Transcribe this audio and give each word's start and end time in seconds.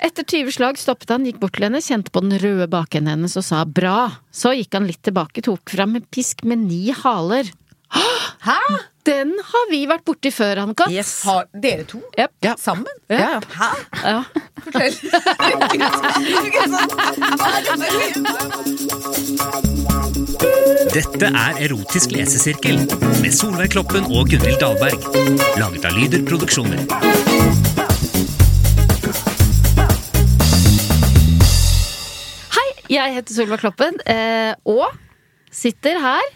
Etter 0.00 0.24
20 0.24 0.52
slag 0.52 0.78
stoppet 0.80 1.10
han, 1.12 1.26
gikk 1.28 1.40
bort 1.42 1.58
til 1.58 1.66
henne, 1.68 1.82
kjente 1.84 2.12
på 2.14 2.22
den 2.24 2.38
røde 2.40 2.66
bakenden 2.72 3.12
hennes 3.18 3.36
og 3.36 3.44
sa 3.44 3.64
bra. 3.68 4.08
Så 4.32 4.54
gikk 4.56 4.72
han 4.78 4.86
litt 4.88 5.02
tilbake, 5.04 5.44
tok 5.44 5.74
fram 5.76 5.98
en 5.98 6.06
pisk 6.08 6.40
med 6.48 6.64
ni 6.64 6.86
haler. 7.02 7.50
Hæ? 7.90 8.56
Den 9.04 9.32
har 9.44 9.66
vi 9.70 9.80
vært 9.90 10.04
borti 10.06 10.30
før, 10.32 10.60
Annika. 10.62 10.86
Yes. 10.92 11.10
Har 11.26 11.48
dere 11.52 11.84
to? 11.88 12.00
Yep. 12.16 12.32
Ja. 12.44 12.54
Sammen? 12.60 13.00
Ja. 13.10 13.40
Hæ? 13.56 13.70
Ja. 14.04 14.24
Fortell. 14.64 14.94
Dette 20.94 21.32
er 21.32 21.60
Erotisk 21.66 22.12
lesesirkel 22.16 22.80
med 23.20 23.32
Solveig 23.36 23.72
Kloppen 23.74 24.08
og 24.08 24.32
Gunhild 24.32 24.60
Dahlberg. 24.62 25.10
Laget 25.60 25.88
av 25.90 25.96
Lyder 26.00 26.24
Produksjoner. 26.28 27.79
Jeg 32.90 33.14
heter 33.14 33.34
Solveig 33.36 33.60
Kloppen, 33.62 34.00
eh, 34.10 34.52
og 34.66 34.90
sitter 35.54 36.00
her 36.02 36.26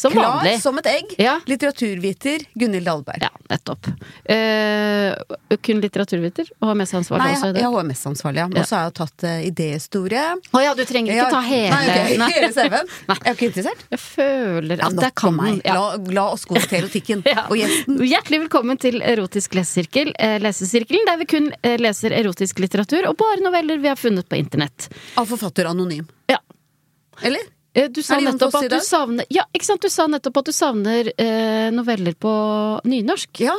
som 0.00 0.14
Klar 0.14 0.30
vanlig. 0.38 0.54
som 0.62 0.78
et 0.80 0.86
egg. 0.88 1.14
Ja. 1.20 1.34
Litteraturviter 1.50 2.44
Gunhild 2.54 2.86
Dahlberg. 2.88 3.20
Ja, 3.26 3.30
nettopp. 3.52 3.90
Eh, 4.24 5.56
kun 5.60 5.80
litteraturviter 5.82 6.48
HMS-ansvarlig 6.64 7.26
Nei, 7.26 7.34
også 7.36 7.50
Nei, 7.50 7.60
jeg 7.60 7.66
er 7.68 7.74
HMS-ansvarlig, 7.74 8.40
ja. 8.40 8.46
Ja. 8.54 8.62
Og 8.62 8.68
så 8.70 8.78
har 8.78 8.86
jeg 8.88 8.94
tatt 9.00 9.24
uh, 9.28 9.34
idéhistorie. 9.50 10.22
Å 10.56 10.62
ja, 10.64 10.72
du 10.78 10.82
trenger 10.88 11.12
ikke 11.12 11.20
jeg, 11.20 11.34
ta 11.34 11.42
hele 11.44 11.74
Nei, 11.74 11.98
ok, 11.98 12.14
Nei. 12.22 12.30
hele 12.36 12.50
CV-en. 12.56 12.90
Jeg 13.10 13.20
er 13.20 13.36
ikke 13.36 13.48
interessert. 13.50 13.84
Jeg 13.92 14.02
føler 14.06 14.84
at 14.86 14.96
ja, 14.96 15.04
jeg 15.08 15.16
kan 15.20 15.36
meg. 15.36 15.60
ja. 15.68 15.76
La, 15.76 15.84
la 16.20 16.26
oss 16.38 16.46
gå 16.48 16.56
til 16.64 16.80
erotikken. 16.82 17.24
Ja. 17.30 17.44
Og 17.52 17.60
gjesten. 17.60 18.00
Hjertelig 18.02 18.40
velkommen 18.46 18.78
til 18.80 18.98
Erotisk 19.06 19.54
lesesirkel, 19.54 20.10
eh, 20.18 20.38
lesesirkelen, 20.42 21.04
der 21.06 21.20
vi 21.20 21.26
kun 21.30 21.46
eh, 21.60 21.76
leser 21.78 22.16
erotisk 22.16 22.58
litteratur 22.64 23.06
og 23.10 23.14
bare 23.20 23.38
noveller 23.44 23.78
vi 23.78 23.90
har 23.92 24.00
funnet 24.00 24.26
på 24.26 24.38
internett. 24.40 24.88
Av 25.20 25.28
forfatter 25.30 25.68
anonym. 25.70 26.08
Ja. 26.32 26.40
Eller? 27.22 27.44
Eh, 27.74 27.88
Du 27.88 28.02
sa 28.02 28.18
nettopp 28.20 28.54
at 28.58 28.70
du 28.72 28.80
savner 28.82 29.26
Ja, 29.30 29.44
sant? 29.62 29.82
Du 29.82 29.90
sa 29.92 30.06
nettopp 30.10 30.40
at 30.42 30.48
du 30.50 30.54
savner 30.54 31.12
eh, 31.16 31.68
noveller 31.74 32.16
på 32.18 32.32
nynorsk. 32.88 33.42
Ja. 33.46 33.54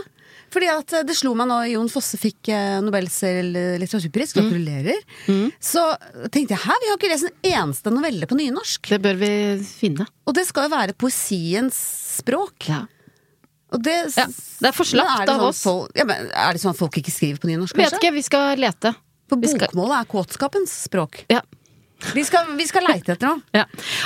Fordi 0.52 0.68
at 0.68 0.94
eh, 0.98 1.06
det 1.08 1.16
slo 1.16 1.32
meg 1.40 1.48
nå 1.48 1.60
Jon 1.72 1.88
Fosse 1.92 2.20
fikk 2.20 2.50
eh, 2.52 2.80
Nobels 2.84 3.22
litteraturpris, 3.24 4.34
gratulerer. 4.36 5.00
Mm. 5.28 5.44
Mm. 5.46 5.52
Så 5.64 5.84
tenkte 6.34 6.58
jeg 6.58 6.64
hæ, 6.66 6.80
vi 6.84 6.90
har 6.92 7.00
ikke 7.00 7.12
lest 7.14 7.30
en 7.30 7.52
eneste 7.54 7.94
novelle 7.94 8.28
på 8.28 8.40
nynorsk. 8.40 8.92
Det 8.92 9.00
bør 9.06 9.22
vi 9.22 9.32
finne. 9.64 10.08
Og 10.28 10.36
det 10.36 10.48
skal 10.50 10.68
jo 10.68 10.74
være 10.76 10.98
poesiens 11.00 11.80
språk. 12.18 12.68
Ja. 12.68 12.84
Og 13.72 13.80
det, 13.86 13.96
Ja, 14.18 14.26
det 14.28 14.68
er 14.68 14.76
for 14.76 14.84
slapt 14.84 15.30
av 15.32 15.38
sånn 15.38 15.48
oss. 15.48 15.62
Folk, 15.64 15.96
ja, 15.96 16.04
er 16.04 16.52
det 16.58 16.60
sånn 16.60 16.74
at 16.76 16.80
folk 16.82 16.98
ikke 17.00 17.14
skriver 17.14 17.40
på 17.40 17.48
nynorsk, 17.48 17.80
Vet 17.80 17.96
ikke, 17.96 18.12
vi 18.18 18.24
skal 18.28 18.60
lete. 18.60 18.92
For 19.32 19.40
bokmålet 19.40 20.02
er 20.02 20.10
kåtskapens 20.12 20.74
språk. 20.90 21.22
Ja. 21.32 21.40
Vi 22.16 22.24
skal, 22.26 22.52
vi 22.58 22.66
skal 22.68 22.86
leite 22.88 23.14
etter 23.16 23.30
noe. 23.30 23.42
Ja. 23.56 23.66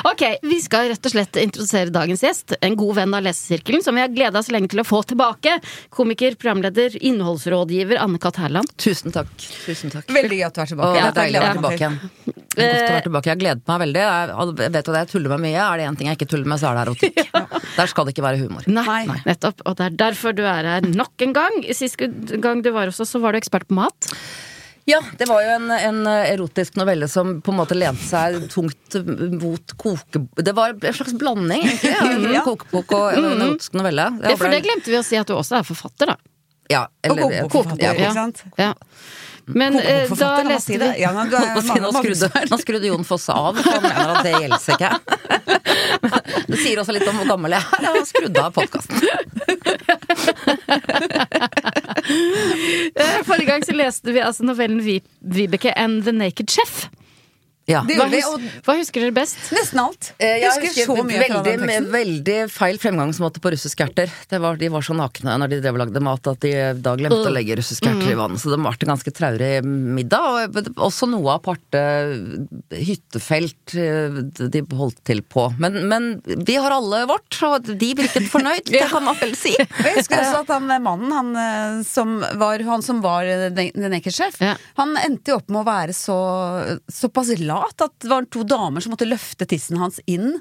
Ok, 0.10 0.24
vi 0.44 0.60
skal 0.64 0.90
rett 0.92 1.08
og 1.08 1.14
slett 1.14 1.40
introdusere 1.42 1.94
dagens 1.94 2.24
gjest. 2.26 2.56
En 2.66 2.76
god 2.80 2.96
venn 3.00 3.16
av 3.18 3.24
lesesirkelen 3.26 3.84
som 3.86 3.96
vi 3.96 4.04
har 4.04 4.12
gleda 4.14 4.42
oss 4.42 4.52
lenge 4.54 4.70
til 4.72 4.82
å 4.84 4.88
få 4.88 5.02
tilbake. 5.08 5.58
Komiker, 5.96 6.36
programleder, 6.40 6.98
innholdsrådgiver 7.02 8.02
Anne-Kat. 8.04 8.42
Herland. 8.46 8.72
Tusen 8.82 9.14
takk. 9.16 9.32
Tusen 9.66 9.94
takk. 9.94 10.10
Veldig 10.12 10.40
gøy 10.42 10.48
at 10.48 10.58
du 10.58 10.62
er 10.64 10.72
tilbake. 10.74 10.96
Det 10.96 11.06
er 11.06 11.18
deilig 11.20 11.40
å 11.40 11.46
være 11.46 11.60
tilbake 11.60 11.80
igjen. 11.80 12.00
Godt 12.56 12.56
å 12.56 12.90
være 12.96 13.06
tilbake. 13.08 13.30
Jeg 13.30 13.36
har 13.36 13.42
gledet 13.44 13.72
meg 13.72 13.84
veldig. 13.86 14.04
Jeg 14.06 14.74
vet 14.76 14.92
at 14.92 15.00
jeg 15.00 15.12
tuller 15.14 15.36
med 15.36 15.44
mye. 15.46 15.62
Er 15.66 15.82
det 15.82 15.88
én 15.90 16.00
ting 16.00 16.10
jeg 16.12 16.20
ikke 16.20 16.30
tuller 16.36 16.52
med, 16.52 16.62
så 16.62 16.72
er 16.72 16.80
det 16.80 16.84
erotikk. 16.86 17.22
Der 17.80 17.92
skal 17.92 18.08
det 18.08 18.16
ikke 18.16 18.26
være 18.26 18.42
humor. 18.44 18.68
Nei, 18.72 19.04
nettopp. 19.28 19.64
Og 19.68 19.78
det 19.80 19.88
er 19.90 19.98
derfor 20.06 20.36
du 20.36 20.44
er 20.48 20.68
her 20.76 20.88
nok 20.88 21.26
en 21.26 21.36
gang. 21.36 21.62
Sist 21.76 22.00
gang 22.00 22.64
du 22.64 22.72
var 22.76 22.92
også, 22.92 23.08
så 23.08 23.24
var 23.24 23.36
du 23.36 23.42
ekspert 23.42 23.68
på 23.70 23.80
mat. 23.80 24.12
Ja, 24.86 25.00
det 25.18 25.26
var 25.26 25.42
jo 25.42 25.50
en, 25.56 25.72
en 25.74 26.02
erotisk 26.08 26.76
novelle 26.78 27.08
som 27.10 27.40
på 27.42 27.50
en 27.54 27.58
måte 27.58 27.74
lente 27.78 28.06
seg 28.06 28.36
tungt 28.54 28.98
mot 29.42 29.74
koke... 29.82 30.22
Det 30.38 30.54
var 30.54 30.76
en 30.78 30.94
slags 30.94 31.16
blanding, 31.18 31.66
egentlig. 31.66 31.96
En 32.14 32.34
Ja. 32.36 32.44
kokebok 32.46 32.94
og 32.94 33.18
en 33.18 33.26
erotisk 33.32 33.74
novelle. 33.80 34.06
Ja, 34.22 34.36
for 34.38 34.54
det 34.54 34.62
glemte 34.68 34.94
vi 34.94 35.00
å 35.00 35.04
si 35.06 35.18
at 35.18 35.26
du 35.30 35.34
også 35.40 35.58
er 35.60 35.66
forfatter, 35.66 36.14
da. 36.14 36.18
Ja, 36.70 36.84
Og 36.86 37.12
eller, 37.12 37.22
kokebokforfatter, 37.26 37.86
ja, 37.86 37.94
ikke 37.98 38.14
sant? 38.14 38.44
Ja. 38.62 38.74
Men 39.46 39.76
eh, 39.78 40.10
da 40.18 40.30
leste 40.42 40.78
det. 40.82 40.88
vi 40.96 41.02
Ja, 41.04 41.12
men 41.14 41.30
er 41.34 41.62
si, 41.62 41.80
nå 41.86 41.92
skrudde, 41.94 42.30
nå 42.50 42.58
skrudde 42.62 42.88
Jon 42.90 43.06
Fosse 43.06 43.34
av, 43.34 43.58
for 43.62 43.70
han 43.76 43.84
mener 43.86 44.10
at 44.16 44.24
det 44.26 44.34
gjelder 44.38 44.60
ikke. 44.78 44.92
Det 46.46 46.58
sier 46.62 46.78
også 46.82 46.94
litt 46.94 47.08
om 47.10 47.18
hvor 47.18 47.28
gammel 47.34 47.56
jeg 47.56 47.62
er. 47.62 47.66
Han 47.86 48.06
skrudde 48.06 48.10
skrudd 48.10 48.38
av 48.38 48.52
podkasten. 48.54 48.96
Eh, 52.96 53.24
Forrige 53.26 53.50
gang 53.50 53.66
så 53.66 53.74
leste 53.76 54.14
vi 54.14 54.22
altså 54.24 54.46
novellen 54.46 54.80
Vibeke 55.22 55.74
and 55.78 56.04
The 56.04 56.12
Naked 56.12 56.52
Chef. 56.54 56.86
Ja. 57.66 57.82
Det 57.88 57.96
Hva, 57.98 58.06
hus 58.12 58.28
og 58.30 58.44
hva 58.68 58.76
husker 58.78 59.02
dere 59.02 59.14
best? 59.16 59.40
nesten 59.56 59.80
alt. 59.82 60.12
Eh, 60.22 60.36
Jeg 60.44 60.52
husker 60.54 60.86
så 60.86 60.96
mye 61.02 61.24
fra 61.26 61.40
den 61.42 61.64
veldig, 61.64 61.66
teksten. 61.66 61.88
veldig 61.96 62.36
feil 62.54 62.78
fremgangsmåte 62.82 63.42
på 63.42 63.52
russiske 63.56 63.88
erter. 63.88 64.12
Det 64.30 64.40
var, 64.44 64.60
de 64.62 64.70
var 64.70 64.86
så 64.86 64.94
nakne 64.94 65.34
når 65.42 65.50
de 65.50 65.60
drev 65.64 65.80
og 65.80 65.82
lagde 65.82 66.04
mat 66.06 66.30
at 66.30 66.44
de 66.46 66.52
da 66.86 66.94
glemte 67.00 67.26
å 67.26 67.34
legge 67.34 67.58
russiske 67.58 67.90
erter 67.90 68.14
i 68.14 68.20
vann. 68.20 68.38
Så 68.38 68.54
det 68.54 68.60
ble 68.62 68.70
en 68.76 68.92
ganske 68.94 69.14
traurig 69.18 69.52
middag. 69.66 70.54
Og 70.54 70.84
også 70.90 71.10
noe 71.10 71.34
aparte 71.40 71.82
hyttefelt 72.76 73.76
eh, 73.80 74.20
de 74.54 74.62
holdt 74.78 75.02
til 75.08 75.24
på. 75.26 75.48
Men, 75.62 75.80
men 75.90 76.10
vi 76.46 76.58
har 76.62 76.74
alle 76.76 77.04
vårt, 77.10 77.40
og 77.50 77.66
de 77.72 77.92
virket 77.98 78.30
fornøyd, 78.32 78.70
det 78.76 78.86
kan 78.92 79.06
man 79.06 79.18
vel 79.22 79.34
si. 79.40 79.56
Jeg 79.86 79.98
husker 80.00 80.22
også 80.22 80.44
at 80.46 80.54
han 80.56 80.70
mannen, 80.86 81.12
han 81.16 81.34
eh, 81.40 81.82
som 81.88 82.18
var, 82.42 82.62
han 82.68 82.86
som 82.86 83.02
var 83.06 83.26
den, 83.26 83.58
den 83.74 83.92
Naked 83.96 84.14
Ja. 84.42 84.54
han 84.78 84.96
endte 85.02 85.34
jo 85.34 85.40
opp 85.40 85.50
med 85.50 85.64
å 85.64 85.68
være 85.68 85.94
så, 85.96 86.16
såpass 86.92 87.34
lat 87.56 87.86
at 87.88 87.96
det 88.04 88.12
var 88.12 88.28
to 88.32 88.44
damer 88.44 88.84
som 88.84 88.94
måtte 88.94 89.08
løfte 89.10 89.48
tissen 89.50 89.78
hans 89.82 90.00
inn, 90.12 90.36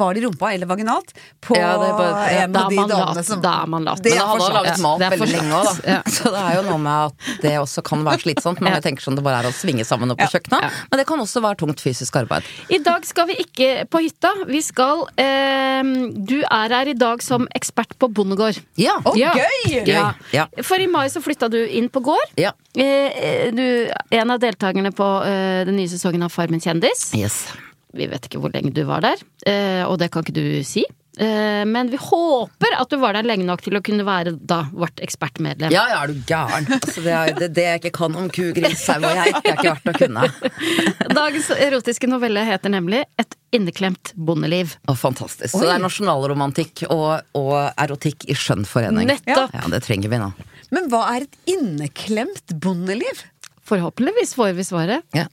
var 0.00 0.14
det 0.14 0.22
i 0.22 0.26
rumpa 0.26 0.52
eller 0.54 0.66
vaginalt, 0.70 1.10
på 1.44 1.56
Ja, 1.58 1.74
det 1.76 1.88
er 1.90 1.96
bare- 1.98 2.20
ja, 2.32 2.44
en 2.46 2.56
av 2.56 2.70
de 2.70 2.76
damene 2.88 3.24
som 3.26 3.40
Da 3.44 3.52
er 3.62 3.66
man 3.68 3.84
lat. 3.84 4.00
Det 4.00 4.12
det 4.12 4.18
er 4.18 4.24
han 4.24 4.38
for 4.38 4.46
hadde 4.46 4.62
laget 4.64 4.80
mat 4.80 5.00
veldig 5.12 5.28
lenge 5.34 5.58
òg, 5.58 5.64
da. 5.68 5.90
Ja. 5.92 6.00
Så 6.06 6.30
det 6.32 6.40
er 6.40 6.54
jo 6.56 6.62
noe 6.70 6.78
med 6.78 7.10
at 7.10 7.42
det 7.42 7.52
også 7.60 7.82
kan 7.84 8.04
være 8.06 8.22
slitsomt. 8.24 8.60
Mange 8.64 8.78
Ja. 8.80 8.84
tenker 8.86 9.02
sånn 9.04 9.16
det 9.18 9.24
bare 9.26 9.42
er 9.44 9.50
å 9.50 9.52
svinge 9.52 9.84
sammen 9.84 10.10
opp 10.14 10.18
på 10.22 10.30
kjøkkenet. 10.32 10.62
Ja. 10.62 10.70
Men 10.90 10.98
det 11.02 11.06
kan 11.10 11.18
også 11.20 11.42
være 11.44 11.58
tungt 11.60 11.80
fysisk 11.84 12.16
arbeid. 12.22 12.42
I 12.70 12.78
dag 12.78 13.04
skal 13.04 13.26
vi 13.26 13.34
ikke 13.44 13.88
på 13.90 14.00
hytta. 14.06 14.32
Vi 14.48 14.62
skal 14.62 15.04
eh, 15.18 15.82
Du 16.30 16.38
er 16.42 16.68
her 16.68 16.88
i 16.88 16.96
dag 16.96 17.22
som 17.22 17.46
ekspert 17.56 17.96
på 17.98 18.08
bondegård. 18.12 18.60
Ja. 18.76 18.96
Å, 19.04 19.14
Ja. 19.16 19.32
gøy! 19.34 19.86
Ja. 19.86 20.12
Ja. 20.32 20.46
For 20.62 20.76
i 20.80 20.86
mai 20.86 21.08
så 21.08 21.20
flytta 21.22 21.48
du 21.50 21.58
inn 21.66 21.88
på 21.88 22.02
gård. 22.02 22.30
Ja. 22.36 22.52
Eh, 22.74 23.50
du, 23.54 23.90
en 24.10 24.30
av 24.30 24.38
deltakerne 24.42 24.92
på 24.94 25.08
eh, 25.26 25.64
den 25.66 25.76
nye 25.80 25.90
sesongen 25.90 26.22
av 26.22 26.32
Farmen 26.34 26.62
kjendis. 26.62 27.10
Yes. 27.18 27.42
Vi 27.96 28.06
vet 28.06 28.28
ikke 28.28 28.38
hvor 28.42 28.52
lenge 28.54 28.70
du 28.74 28.84
var 28.86 29.02
der, 29.02 29.22
eh, 29.50 29.82
og 29.82 29.98
det 29.98 30.12
kan 30.14 30.22
ikke 30.22 30.36
du 30.36 30.62
si. 30.66 30.84
Eh, 31.18 31.64
men 31.66 31.90
vi 31.90 31.98
håper 32.00 32.76
at 32.78 32.90
du 32.90 32.96
var 33.02 33.16
der 33.18 33.26
lenge 33.26 33.44
nok 33.44 33.64
til 33.64 33.74
å 33.76 33.82
kunne 33.84 34.06
være 34.06 34.36
da 34.38 34.62
vårt 34.70 35.02
ekspertmedlem. 35.02 35.72
Ja, 35.74 35.82
ja, 35.90 35.98
er 36.04 36.12
du 36.12 36.20
gæren? 36.28 36.68
Altså, 36.78 37.02
det, 37.02 37.16
er, 37.16 37.32
det, 37.36 37.48
det 37.56 37.64
jeg 37.66 37.80
ikke 37.82 37.92
kan 37.98 38.14
om 38.16 38.30
ku, 38.30 38.44
gris, 38.56 38.78
sau 38.86 39.00
og 39.02 39.18
geit, 39.18 39.40
det 39.42 39.50
er 39.50 39.58
ikke 39.58 39.74
verdt 39.74 39.90
å 39.90 39.96
kunne. 39.98 40.28
Dagens 41.20 41.50
erotiske 41.58 42.08
novelle 42.08 42.46
heter 42.46 42.72
nemlig 42.72 43.02
Et 43.20 43.36
inneklemt 43.52 44.12
bondeliv. 44.14 44.76
Oh, 44.86 44.94
fantastisk. 44.94 45.50
Så 45.50 45.64
det 45.66 45.74
er 45.74 45.82
nasjonalromantikk 45.82 46.84
og, 46.88 47.26
og 47.34 47.56
erotikk 47.74 48.28
i 48.30 48.38
skjønn 48.38 48.62
forening. 48.68 49.10
Nettopp. 49.10 49.50
Ja, 49.58 49.66
det 49.74 49.82
trenger 49.84 50.14
vi 50.14 50.22
nå. 50.22 50.30
Men 50.74 50.88
hva 50.90 51.02
er 51.14 51.26
et 51.26 51.36
inneklemt 51.50 52.54
bondeliv? 52.62 53.24
Forhåpentligvis 53.66 54.34
får 54.38 54.54
vi 54.58 54.66
svaret. 54.66 55.06
Ja. 55.16 55.26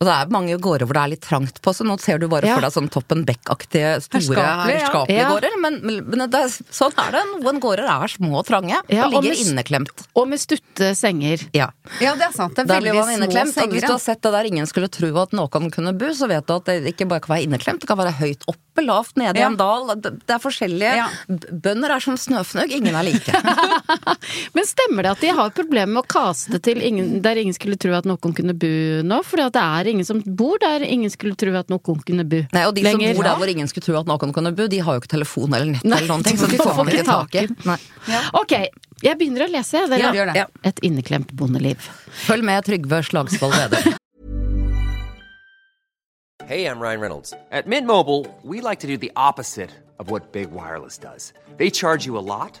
Og 0.00 0.06
det 0.08 0.12
er 0.16 0.30
mange 0.32 0.54
gårder 0.56 0.88
hvor 0.88 0.96
det 0.96 1.00
er 1.02 1.10
litt 1.12 1.20
trangt 1.26 1.58
på, 1.60 1.72
så 1.76 1.84
nå 1.84 1.98
ser 2.00 2.16
du 2.22 2.24
bare 2.32 2.48
Ja. 2.48 2.54
for 2.56 2.64
deg 2.64 2.72
sånn 2.72 2.86
Toppen 2.88 3.20
Beck-aktige 3.28 3.98
store 4.00 4.40
Herskapelige, 4.40 5.12
ja. 5.18 5.26
gårder. 5.28 5.56
Men, 5.60 5.74
men 5.84 6.22
det, 6.32 6.38
er- 6.40 6.72
sånn 6.72 6.94
er 6.96 7.10
det. 7.18 7.20
Noen 7.44 7.60
gårder 7.60 7.84
er 7.84 8.08
små 8.08 8.38
og 8.40 8.46
trange 8.48 8.78
Ja, 8.88 9.04
og 9.10 9.18
og 9.18 9.26
ligger 9.26 9.36
med 9.36 9.50
inneklemt. 9.52 10.06
Og 10.16 10.24
med 10.30 10.40
stutte 10.40 10.94
senger. 10.96 11.44
Ja. 11.52 11.66
Ja, 12.00 12.14
det 12.16 12.30
er 12.30 12.32
sant. 12.32 12.56
Det 12.56 12.64
er 12.64 12.70
veldig 12.80 12.94
små 12.96 13.12
inneklemt. 13.18 13.52
senger. 13.52 13.74
hvis 13.76 13.84
du 13.84 13.92
har 13.92 14.00
sett 14.00 14.22
det 14.24 14.32
der 14.32 14.48
ingen 14.48 14.66
skulle 14.72 14.88
tro 14.88 15.12
at 15.20 15.36
noen 15.36 15.68
kunne 15.70 15.92
bo, 16.00 16.08
så 16.16 16.30
vet 16.32 16.46
du 16.48 16.54
at 16.56 16.64
det 16.64 16.94
ikke 16.94 17.06
bare 17.12 17.20
kan 17.20 17.36
være 17.36 17.44
inneklemt, 17.50 17.84
det 17.84 17.88
kan 17.92 18.00
være 18.00 18.16
høyt 18.22 18.48
oppe, 18.48 18.80
lavt 18.80 19.16
nede 19.20 19.36
i 19.36 19.44
en 19.44 19.56
dal. 19.60 19.92
Det 20.00 20.14
det 20.24 20.32
er 20.32 20.40
forskjellige. 20.40 20.96
Ja. 20.96 21.08
Bønder 21.28 21.92
er 21.92 22.00
som 22.00 22.16
snøfnugg, 22.16 22.72
ingen 22.72 22.96
er 22.96 23.04
like. 23.04 23.36
Men 24.56 24.64
stemmer 24.64 25.04
det 25.04 25.12
at 25.12 25.20
de 25.20 25.32
har 25.36 25.52
problemer 25.52 25.92
med 25.92 26.04
å 26.04 26.08
kaste 26.08 26.56
til 26.64 26.80
ingen, 26.80 27.20
der 27.20 27.36
ingen 27.36 27.52
skulle 27.52 27.76
tro 27.76 27.92
at 27.98 28.08
noen 28.08 28.32
kunne 28.32 28.56
bo 28.56 28.70
nå? 29.04 29.20
Fordi 29.28 29.44
at 29.44 29.52
det 29.58 29.64
er 29.66 29.89
ingen 29.90 30.06
som 30.08 30.20
bor 30.24 30.58
der 30.62 30.82
ingen 30.86 31.10
skulle 31.12 31.36
tro 31.38 31.52
at 31.58 31.68
noen 31.72 32.02
kunne 32.06 32.24
bo 32.28 32.40
Nei, 32.54 32.64
og 32.68 32.74
de 32.76 32.82
lenger. 32.86 33.12
som 33.14 33.20
bor 33.20 33.28
der 33.28 33.40
hvor 33.42 33.52
ingen 33.52 33.68
skulle 33.70 33.86
tro 33.86 33.98
at 34.00 34.10
noen 34.10 34.32
kunne 34.36 34.52
bo, 34.56 34.66
de 34.70 34.80
har 34.86 34.96
jo 34.96 35.02
ikke 35.02 35.12
telefon 35.16 35.54
eller 35.56 35.72
nett 35.76 35.84
eller 35.86 36.08
noen 36.10 36.24
ting, 36.26 36.38
så 36.40 36.48
de 36.50 36.58
får 36.60 36.76
man 36.80 36.92
ikke 36.92 37.06
tak 37.08 37.34
i. 37.42 37.46
Ok, 38.40 38.54
jeg 39.04 39.18
begynner 39.20 39.46
å 39.46 39.50
lese. 39.52 39.84
Dere. 39.90 40.00
Ja, 40.02 40.12
gjør 40.16 40.30
det. 40.32 40.36
Ja. 40.42 40.46
Et 40.70 40.80
inneklemt 40.86 41.32
bondeliv. 41.36 41.90
Følg 42.26 42.44
med 42.46 42.64
Trygve 42.68 43.02
Slagsvold 43.06 43.56
Vedum. 43.56 43.96
Hey, 46.46 46.66
I'm 46.66 46.80
Ryan 46.80 47.00
Reynolds. 47.00 47.32
At 47.52 47.66
Mint 47.68 47.86
Mobile, 47.86 48.26
we 48.42 48.60
like 48.60 48.80
to 48.80 48.86
do 48.88 48.96
the 48.96 49.12
opposite 49.14 49.70
of 50.00 50.10
what 50.10 50.32
Big 50.32 50.50
Wireless 50.50 50.98
does. 50.98 51.32
They 51.58 51.70
charge 51.70 52.06
you 52.06 52.18
a 52.18 52.24
lot, 52.26 52.60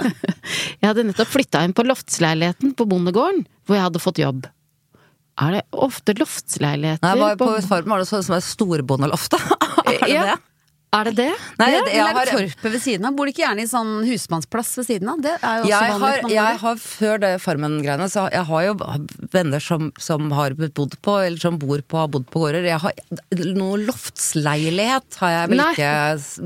Jeg 0.82 0.88
hadde 0.88 1.04
nettopp 1.06 1.30
flytta 1.30 1.62
inn 1.66 1.74
på 1.76 1.84
loftsleiligheten 1.86 2.72
på 2.78 2.86
bondegården, 2.90 3.44
hvor 3.68 3.76
jeg 3.78 3.84
hadde 3.86 4.00
fått 4.02 4.18
jobb. 4.22 4.46
Er 5.42 5.54
det 5.56 5.62
ofte 5.72 6.14
loftsleiligheter 6.18 7.06
Nei, 7.06 7.20
var, 7.20 7.36
på 7.40 7.46
på- 7.48 7.60
Farmen 7.68 7.94
var 7.94 8.02
det 8.02 8.08
sånn 8.10 8.24
som 8.26 8.34
er 8.36 8.42
storbondeloftet. 8.44 9.44
er 9.86 9.98
det 10.02 10.10
Ja. 10.12 10.24
det? 10.32 10.38
Er 10.92 11.08
det 11.08 11.12
det? 11.16 11.30
Nei, 11.56 11.66
det, 11.72 11.78
det- 11.86 11.92
eller 11.94 11.96
jeg 11.96 12.04
er 12.04 12.26
det 12.28 12.32
har, 12.32 12.40
torpet 12.52 12.72
ved 12.74 12.82
siden 12.84 13.06
av? 13.08 13.14
Bor 13.16 13.24
de 13.24 13.32
ikke 13.32 13.42
gjerne 13.46 13.62
i 13.64 13.68
sånn 13.70 13.92
husmannsplass 14.04 14.72
ved 14.76 14.86
siden 14.90 15.08
av? 15.08 15.22
Det 15.24 15.30
er 15.38 15.54
jo 15.56 15.62
også 15.64 15.70
jeg 15.72 15.92
vanlig 15.92 16.02
har, 16.02 16.32
jeg 16.34 16.58
har 16.62 16.80
før 16.82 17.22
det 17.22 17.30
Farmen-greiene, 17.40 18.08
så 18.12 18.24
jeg 18.34 18.44
har 18.50 18.66
jo 18.66 18.74
venner 19.32 19.64
som, 19.64 19.86
som 19.96 20.26
har 20.36 20.52
bodd 20.60 20.98
på, 21.00 21.14
eller 21.24 21.40
som 21.40 21.56
bor 21.62 21.80
på, 21.80 21.96
har 22.02 22.10
bodd 22.12 22.26
på 22.28 22.42
gårder. 22.44 22.68
Jeg 22.68 22.82
har, 22.84 22.92
noe 23.56 23.78
loftsleilighet 23.86 25.16
har 25.22 25.32
jeg 25.36 25.52
vel 25.54 25.62
Nei. 25.62 25.70
ikke 25.72 25.94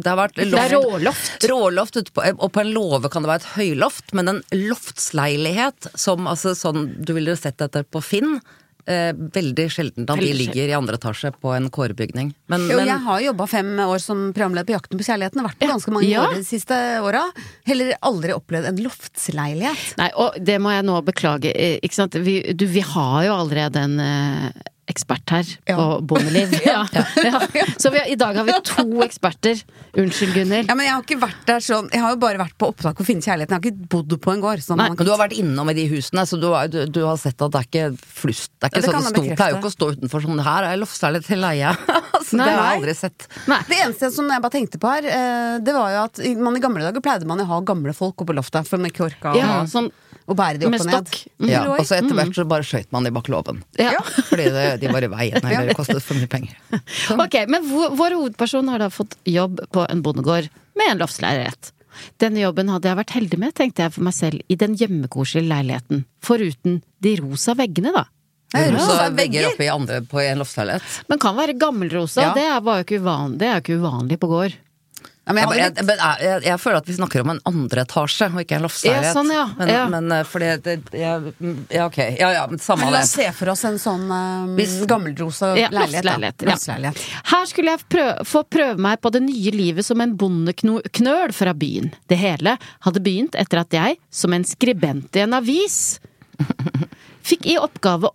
Det 0.05 0.13
har 0.13 0.21
vært 0.21 0.39
Det 0.39 0.63
er 0.63 0.75
råloft. 0.77 1.49
Råloft 1.51 1.99
på, 2.15 2.27
og 2.37 2.53
på 2.55 2.63
en 2.63 2.71
låve 2.77 3.11
kan 3.11 3.27
det 3.27 3.33
være 3.33 3.43
et 3.43 3.51
høyloft, 3.57 4.15
men 4.15 4.31
en 4.37 4.41
loftsleilighet 4.55 5.91
som 5.99 6.31
altså 6.31 6.55
sånn 6.55 6.87
du 7.03 7.13
ville 7.19 7.35
sett 7.39 7.61
etter 7.67 7.83
på 7.83 7.99
Finn. 8.05 8.39
Eh, 8.87 9.11
veldig 9.13 9.65
sjelden 9.67 10.05
at 10.07 10.21
de 10.23 10.29
ligger 10.31 10.69
i 10.71 10.75
andre 10.77 10.95
etasje 10.95 11.33
på 11.43 11.51
en 11.57 11.65
kårebygning. 11.75 12.29
Men, 12.47 12.69
Jo, 12.71 12.77
men 12.79 12.87
jeg 12.87 13.03
har 13.03 13.21
jobba 13.25 13.47
fem 13.51 13.73
år 13.83 13.99
som 13.99 14.21
programleder 14.33 14.69
på 14.69 14.77
Jakten 14.77 15.01
på 15.01 15.07
kjærligheten. 15.09 15.43
Vært 15.43 15.59
på 15.59 15.67
ganske 15.73 15.91
mange 15.91 16.07
Ja. 16.09 16.23
år 16.29 16.37
de 16.37 16.45
siste 16.47 16.79
åra. 17.03 17.25
Heller 17.67 17.97
aldri 18.01 18.31
opplevd 18.37 18.69
en 18.71 18.77
loftsleilighet. 18.85 19.97
Nei, 19.99 20.11
og 20.15 20.39
det 20.39 20.61
må 20.63 20.71
jeg 20.71 20.85
nå 20.87 21.01
beklage, 21.03 21.51
eh, 21.51 21.81
ikke 21.83 21.99
sant. 21.99 22.15
Vi, 22.15 22.53
du, 22.55 22.67
vi 22.71 22.81
har 22.81 23.25
jo 23.27 23.35
allerede 23.35 23.77
en 23.83 23.99
eh, 23.99 24.51
ekspert 24.91 25.33
her 25.35 25.49
på 25.67 25.85
bondeliv. 26.07 26.53
ja. 26.67 26.87
Ja. 27.25 27.41
Så 27.77 27.91
vi, 27.91 28.03
i 28.13 28.17
dag 28.19 28.37
har 28.39 28.47
vi 28.47 28.55
to 28.67 28.85
eksperter. 29.05 29.63
Unnskyld, 29.97 30.35
Gunhild. 30.35 30.71
Ja, 30.71 30.77
men 30.79 30.87
jeg 30.87 30.95
har 30.95 31.05
ikke 31.05 31.19
vært 31.23 31.47
der 31.49 31.63
sånn 31.65 31.89
Jeg 31.93 32.03
har 32.05 32.13
jo 32.13 32.19
bare 32.21 32.41
vært 32.41 32.57
på 32.61 32.69
opptak 32.71 33.01
og 33.01 33.09
finne 33.09 33.25
kjærligheten. 33.25 33.57
Jeg 33.57 33.63
har 33.63 33.73
ikke 33.73 33.89
bodd 33.97 34.17
på 34.23 34.35
en 34.35 34.45
gård. 34.45 34.63
Sånn 34.65 34.81
Nei, 34.81 34.89
man 34.93 34.99
men 34.99 35.09
du 35.09 35.13
har 35.13 35.21
vært 35.23 35.37
innom 35.39 35.73
i 35.73 35.77
de 35.79 35.87
husene, 35.91 36.27
så 36.29 36.39
du 36.41 36.49
har, 36.53 36.71
du, 36.73 36.83
du 36.87 37.03
har 37.07 37.19
sett 37.21 37.41
at 37.43 37.55
det 37.55 37.63
er 37.63 37.69
ikke 37.71 38.13
flust. 38.21 38.53
Det 38.55 38.69
er 38.69 38.73
ikke 38.73 38.83
Ja, 38.83 38.87
det 38.87 38.93
sånn 38.93 39.19
det 39.19 39.25
jeg 39.27 39.41
pleier 39.41 39.57
jo 39.57 39.61
ikke 39.61 39.73
å 39.73 39.77
stå 39.77 39.91
utenfor 39.97 40.27
sånn 40.27 40.45
her 40.47 40.69
er 40.71 40.81
loftsleilighet 40.83 41.31
til 41.33 41.43
leie. 41.43 41.75
så 42.29 42.41
Nei. 42.41 42.47
det 42.47 42.53
har 42.53 42.63
jeg 42.63 42.81
aldri 42.81 42.97
sett. 43.03 43.29
Nei. 43.51 43.61
Det 43.71 43.83
eneste 43.85 44.13
som 44.15 44.33
jeg 44.33 44.45
bare 44.47 44.57
tenkte 44.57 44.83
på 44.83 44.93
her, 44.93 45.11
eh, 45.11 45.59
det 45.67 45.77
var 45.77 45.95
jo 45.95 46.03
at 46.07 46.25
man 46.47 46.59
i 46.59 46.63
gamle 46.63 46.87
dager 46.87 47.05
pleide 47.05 47.29
man 47.29 47.43
å 47.43 47.49
ha 47.51 47.63
gamle 47.67 47.95
folk 47.97 48.21
oppe 48.23 48.31
på 48.33 48.39
loftet, 48.39 48.69
for 48.69 48.83
man 48.83 48.93
ikke 48.93 49.09
orka 49.11 49.35
å, 49.35 49.41
Ja, 49.41 49.61
sånn 49.71 49.91
å 50.27 50.35
bære 50.37 50.59
de 50.61 50.67
opp 50.69 50.75
og 50.81 50.89
ned. 50.91 51.13
Mm. 51.39 51.51
Ja, 51.51 51.63
og 51.71 51.85
så 51.87 51.99
etter 52.01 52.17
hvert 52.19 52.35
så 52.35 52.45
bare 52.49 52.67
skøyt 52.67 52.91
man 52.95 53.07
de 53.07 53.13
bak 53.15 53.29
låven. 53.33 53.63
Ja. 53.79 54.01
Fordi 54.31 54.49
det, 54.55 54.65
de 54.83 54.91
var 54.93 55.07
i 55.07 55.11
veien, 55.13 55.39
eller 55.43 55.67
det 55.71 55.77
kostet 55.79 56.03
for 56.05 56.19
mye 56.19 56.31
penger. 56.31 56.57
Ok, 57.27 57.39
men 57.53 57.65
vår, 57.71 58.17
hovedperson 58.19 58.69
har 58.73 58.83
da 58.83 58.91
fått 58.93 59.17
jobb 59.29 59.63
på 59.75 59.87
en 59.91 60.03
bondegård 60.05 60.51
med 60.77 60.91
en 60.93 61.01
loftsleilighet. 61.05 61.73
Denne 62.21 62.43
jobben 62.43 62.69
hadde 62.69 62.91
jeg 62.91 62.99
vært 62.99 63.15
heldig 63.17 63.39
med, 63.41 63.55
tenkte 63.57 63.87
jeg 63.87 63.95
for 63.95 64.05
meg 64.05 64.17
selv, 64.17 64.43
i 64.53 64.59
den 64.61 64.75
hjemmekoselige 64.77 65.49
leiligheten. 65.49 66.05
Foruten 66.25 66.83
de 67.03 67.15
rosa 67.23 67.55
veggene, 67.57 67.95
da. 67.95 68.05
Og 68.57 68.69
rosa 68.77 69.09
vegger 69.17 69.49
oppe 69.51 69.65
i 69.67 69.71
andre 69.73 70.03
på 70.07 70.21
en 70.23 70.43
loftsleilighet. 70.43 71.01
Men 71.11 71.23
kan 71.23 71.39
være 71.39 71.57
gammelrosa, 71.59 72.23
Ja. 72.29 72.35
det 72.37 72.45
er- 72.45 72.61
jo 72.61 72.85
ikke 72.85 73.01
uvanlig, 73.03 73.39
det 73.39 73.49
er 73.49 73.55
jo 73.55 73.63
ikke 73.65 73.81
uvanlig 73.81 74.19
på 74.21 74.29
gård. 74.31 74.55
Ja, 75.27 75.33
men 75.35 75.43
jeg 75.43 75.59
Jeg, 75.59 75.73
jeg, 75.77 75.87
jeg, 75.89 76.19
jeg, 76.23 76.43
jeg 76.47 76.59
føler 76.63 76.77
at 76.79 76.87
vi 76.87 76.95
snakker 76.95 77.21
om 77.25 77.31
en 77.33 77.41
andre 77.51 77.83
etasje, 77.83 78.29
og 78.31 78.39
ikke 78.45 78.57
en 78.61 78.63
loftsleilighet. 78.63 79.09
Ja, 79.09 79.15
sånn, 79.17 79.33
ja. 79.35 79.45
Men, 79.59 79.69
Ja. 79.75 79.81
men 79.91 80.13
eh, 80.15 80.23
fordi 80.23 80.51
det, 80.63 80.77
jeg, 80.95 81.33
Ja, 81.75 81.87
ok. 81.89 81.99
Ja 82.21 82.29
ja, 82.37 82.47
men 82.47 82.59
samme 82.63 82.85
Men 82.85 82.93
la 82.95 83.01
det. 83.01 83.05
oss 83.09 83.11
se 83.19 83.27
for 83.35 83.51
oss 83.51 83.65
en 83.67 83.79
sånn 83.83 84.07
um, 84.07 84.55
Hvis- 84.57 84.79
gammelrosa 84.87 85.51
Ja, 85.59 85.69
leilighet. 85.75 86.05
loftsleilighet, 86.07 86.43
ja. 86.47 86.51
Loftsleilighet. 86.53 87.05
Her 87.33 87.45
skulle 87.51 87.75
jeg 87.75 87.85
prøve, 87.91 88.25
få 88.25 88.45
prøve 88.49 88.79
meg 88.79 89.01
på 89.03 89.11
det 89.13 89.23
nye 89.27 89.51
livet 89.51 89.85
som 89.85 90.01
en 90.01 90.15
bondeknøl 90.17 91.35
fra 91.35 91.53
byen. 91.55 91.91
Det 92.09 92.19
hele 92.23 92.57
hadde 92.87 93.03
begynt 93.03 93.35
etter 93.35 93.59
at 93.67 93.71
jeg, 93.75 93.99
som 94.11 94.33
en 94.33 94.45
skribent 94.47 95.17
i 95.17 95.27
en 95.27 95.35
avis, 95.35 95.99
fikk 97.27 97.47
i 97.51 97.57
oppgave 97.59 98.07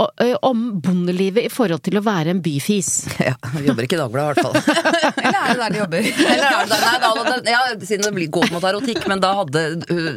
om 0.45 0.79
bondelivet 0.79 1.43
i 1.43 1.49
forhold 1.51 1.81
til 1.83 1.97
å 1.99 2.03
være 2.05 2.31
en 2.35 2.39
byfis. 2.45 2.91
Ja, 3.19 3.33
jobber 3.65 3.83
ikke 3.83 3.97
i 3.97 3.99
Dagbladet, 3.99 4.37
i 4.37 4.41
hvert 4.45 4.63
fall. 4.63 5.10
Eller 5.31 5.41
er 5.41 5.53
det 5.55 5.61
der 5.61 5.73
de 5.73 5.79
jobber? 5.79 6.07
Eller 6.33 6.45
er 6.47 6.67
det, 6.67 6.79
nei, 6.81 6.95
da, 7.01 7.35
ja, 7.51 7.61
siden 7.88 8.17
det 8.17 8.27
går 8.35 8.51
mot 8.53 8.65
erotikk, 8.67 9.01
men 9.09 9.21
da 9.23 9.31
hadde, 9.39 9.63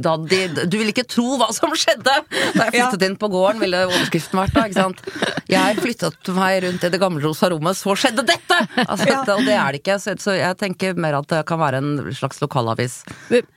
da 0.03 0.15
hadde 0.17 0.41
de 0.57 0.67
Du 0.71 0.77
ville 0.81 0.93
ikke 0.95 1.07
tro 1.09 1.39
hva 1.41 1.51
som 1.55 1.73
skjedde! 1.79 2.17
Da 2.55 2.67
jeg 2.69 2.75
flyttet 2.75 3.07
inn 3.09 3.17
på 3.21 3.31
gården, 3.33 3.63
ville 3.63 3.85
overskriften 3.89 4.41
vært 4.41 4.57
da, 4.57 4.67
ikke 4.69 4.81
sant. 4.81 5.03
Jeg 5.51 5.79
flyttet 5.81 6.31
meg 6.37 6.61
rundt 6.67 6.87
i 6.87 6.93
det 6.93 7.01
gamle 7.03 7.23
rosa 7.25 7.51
rommet, 7.53 7.79
så 7.79 7.97
skjedde 7.99 8.27
dette! 8.29 8.61
Altså, 8.87 9.07
dette! 9.09 9.37
Og 9.39 9.45
det 9.47 9.57
er 9.59 9.77
det 9.77 9.83
ikke, 9.83 9.99
så, 10.03 10.17
så 10.21 10.37
jeg 10.37 10.59
tenker 10.61 10.99
mer 11.01 11.19
at 11.21 11.31
det 11.31 11.43
kan 11.49 11.61
være 11.63 11.83
en 11.83 11.93
slags 12.17 12.41
lokalavis. 12.43 13.01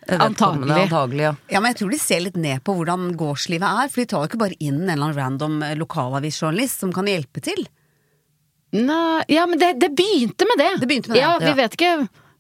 Antagelig. 0.08 0.78
Antagelig, 0.88 1.26
ja. 1.30 1.34
Ja, 1.52 1.62
men 1.62 1.74
jeg 1.74 1.82
tror 1.82 1.94
de 1.94 2.02
ser 2.02 2.24
litt 2.24 2.38
ned 2.40 2.64
på 2.68 2.76
hvordan 2.78 3.12
gårdslivet 3.20 3.68
er, 3.68 3.92
for 3.92 4.04
de 4.04 4.10
tar 4.12 4.24
jo 4.24 4.32
ikke 4.32 4.44
bare 4.46 4.60
inn 4.60 4.84
en 4.86 4.94
eller 4.94 5.10
annen 5.10 5.18
random 5.18 5.58
lokalavisjournalist 5.82 6.86
som 6.86 6.94
kan 6.96 7.10
hjelpe 7.10 7.44
til. 7.44 7.66
Nei, 8.76 9.24
ja, 9.32 9.46
men 9.48 9.60
det, 9.60 9.74
det 9.80 9.90
begynte 9.96 10.48
med 10.50 10.60
det. 10.60 10.72
Det 10.82 10.88
begynte 10.90 11.10
med 11.10 11.18
det, 11.18 11.22
Ja, 11.24 11.38
vi 11.40 11.54
vet 11.56 11.78
ikke 11.78 11.92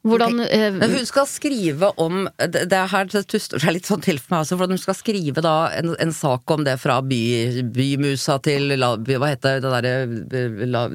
Hvordan 0.05 0.39
okay. 0.39 0.71
Men 0.71 0.91
hun 0.93 1.05
skal 1.09 1.25
skrive 1.27 1.89
om 1.99 2.27
Det, 2.37 2.65
det 2.69 2.77
er 2.77 2.89
her 2.91 3.07
det 3.09 3.23
tuster 3.27 3.59
seg 3.59 3.73
litt 3.75 3.87
sånn 3.89 4.03
til 4.05 4.19
for 4.21 4.35
meg 4.35 4.45
også, 4.45 4.57
for 4.59 4.71
hun 4.71 4.79
skal 4.79 4.95
skrive 4.97 5.41
da 5.43 5.55
en, 5.75 5.95
en 5.99 6.13
sak 6.15 6.51
om 6.53 6.63
det 6.63 6.75
fra 6.79 6.99
by, 7.01 7.19
bymusa 7.73 8.37
til 8.45 8.75
la, 8.77 8.93
by, 8.97 9.17
Hva 9.19 9.31
heter 9.33 9.59
det 9.63 9.71
derre 9.73 9.93
Det 10.29 10.43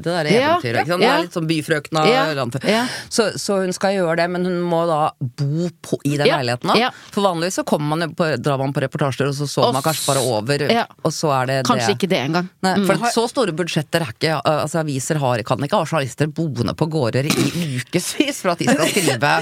derre 0.07 0.33
Ja, 0.33 0.55
eventyret, 0.55 0.87
sant? 0.87 1.03
Det 1.03 1.09
ja. 1.09 1.17
er 1.17 1.27
litt 1.27 1.37
sånn 1.37 1.49
Byfrøkna 1.51 2.05
Ja, 2.09 2.85
så, 3.13 3.29
så 3.41 3.59
hun 3.63 3.75
skal 3.75 3.97
gjøre 3.99 4.17
det, 4.23 4.29
men 4.33 4.47
hun 4.49 4.61
må 4.71 4.85
da 4.89 5.01
bo 5.19 5.69
på, 5.83 5.99
i 6.07 6.15
den 6.21 6.29
leiligheten. 6.29 6.71
da. 6.71 6.91
For 7.13 7.25
vanligvis 7.27 7.59
så 7.61 7.65
kommer 7.69 7.97
man 7.97 8.15
på, 8.17 8.29
drar 8.41 8.61
man 8.61 8.73
på 8.75 8.83
reportasjer, 8.85 9.29
og 9.31 9.37
så 9.37 9.49
sover 9.51 9.75
man 9.77 9.85
kanskje 9.85 10.07
bare 10.09 10.23
over, 10.25 10.65
og 11.03 11.13
så 11.15 11.33
er 11.41 11.51
det 11.51 11.59
Kanskje 11.69 11.91
det. 11.91 11.97
ikke 11.99 12.11
det 12.13 12.21
engang. 12.29 12.49
Mm. 12.63 12.87
for 12.89 13.07
så 13.15 13.27
store 13.31 13.55
budsjetter 13.57 14.05
er 14.07 14.15
ikke 14.15 14.39
altså 14.41 14.81
Aviser 14.83 15.21
har, 15.23 15.43
kan 15.47 15.63
ikke 15.67 15.81
ha 15.81 15.89
journalister 15.89 16.31
boende 16.33 16.75
på 16.79 16.89
gårder 16.93 17.29
i 17.29 17.35
ukevis 17.79 18.41
for 18.43 18.55
at 18.55 18.63
de 18.63 18.71
skal 18.71 18.92
skrive 18.97 19.33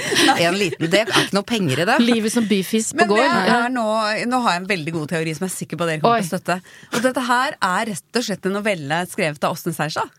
en 0.46 0.58
liten 0.60 0.90
Det 0.90 1.02
er 1.02 1.10
ikke 1.12 1.36
noe 1.36 1.46
penger 1.50 1.82
i 1.84 1.88
det. 1.90 1.98
Livet 2.04 2.32
som 2.32 2.46
byfis 2.50 2.92
på 2.96 3.06
gård. 3.10 3.20
jeg 3.24 3.50
Ja. 3.50 3.58
er 3.66 3.74
nå, 3.74 3.84
nå 4.30 4.42
har 4.46 4.56
jeg 4.56 4.62
en 4.62 4.70
veldig 4.70 4.92
god 4.96 5.08
teori 5.16 5.34
som 5.36 5.46
jeg 5.46 5.52
er 5.52 5.56
sikker 5.58 5.76
på 5.82 5.86
dere 5.90 6.00
kommer 6.00 6.18
Oi. 6.18 6.22
til 6.24 6.30
å 6.30 6.40
støtte. 6.40 6.60
Og 6.94 7.02
dette 7.08 7.26
her 7.28 7.56
er 7.60 7.92
rett 7.94 8.16
og 8.22 8.26
slett 8.30 8.46
en 8.50 8.58
novelle 8.60 9.04
skrevet 9.10 9.44
av 9.44 9.56
Åsne 9.58 9.74
Seierstad. 9.76 10.16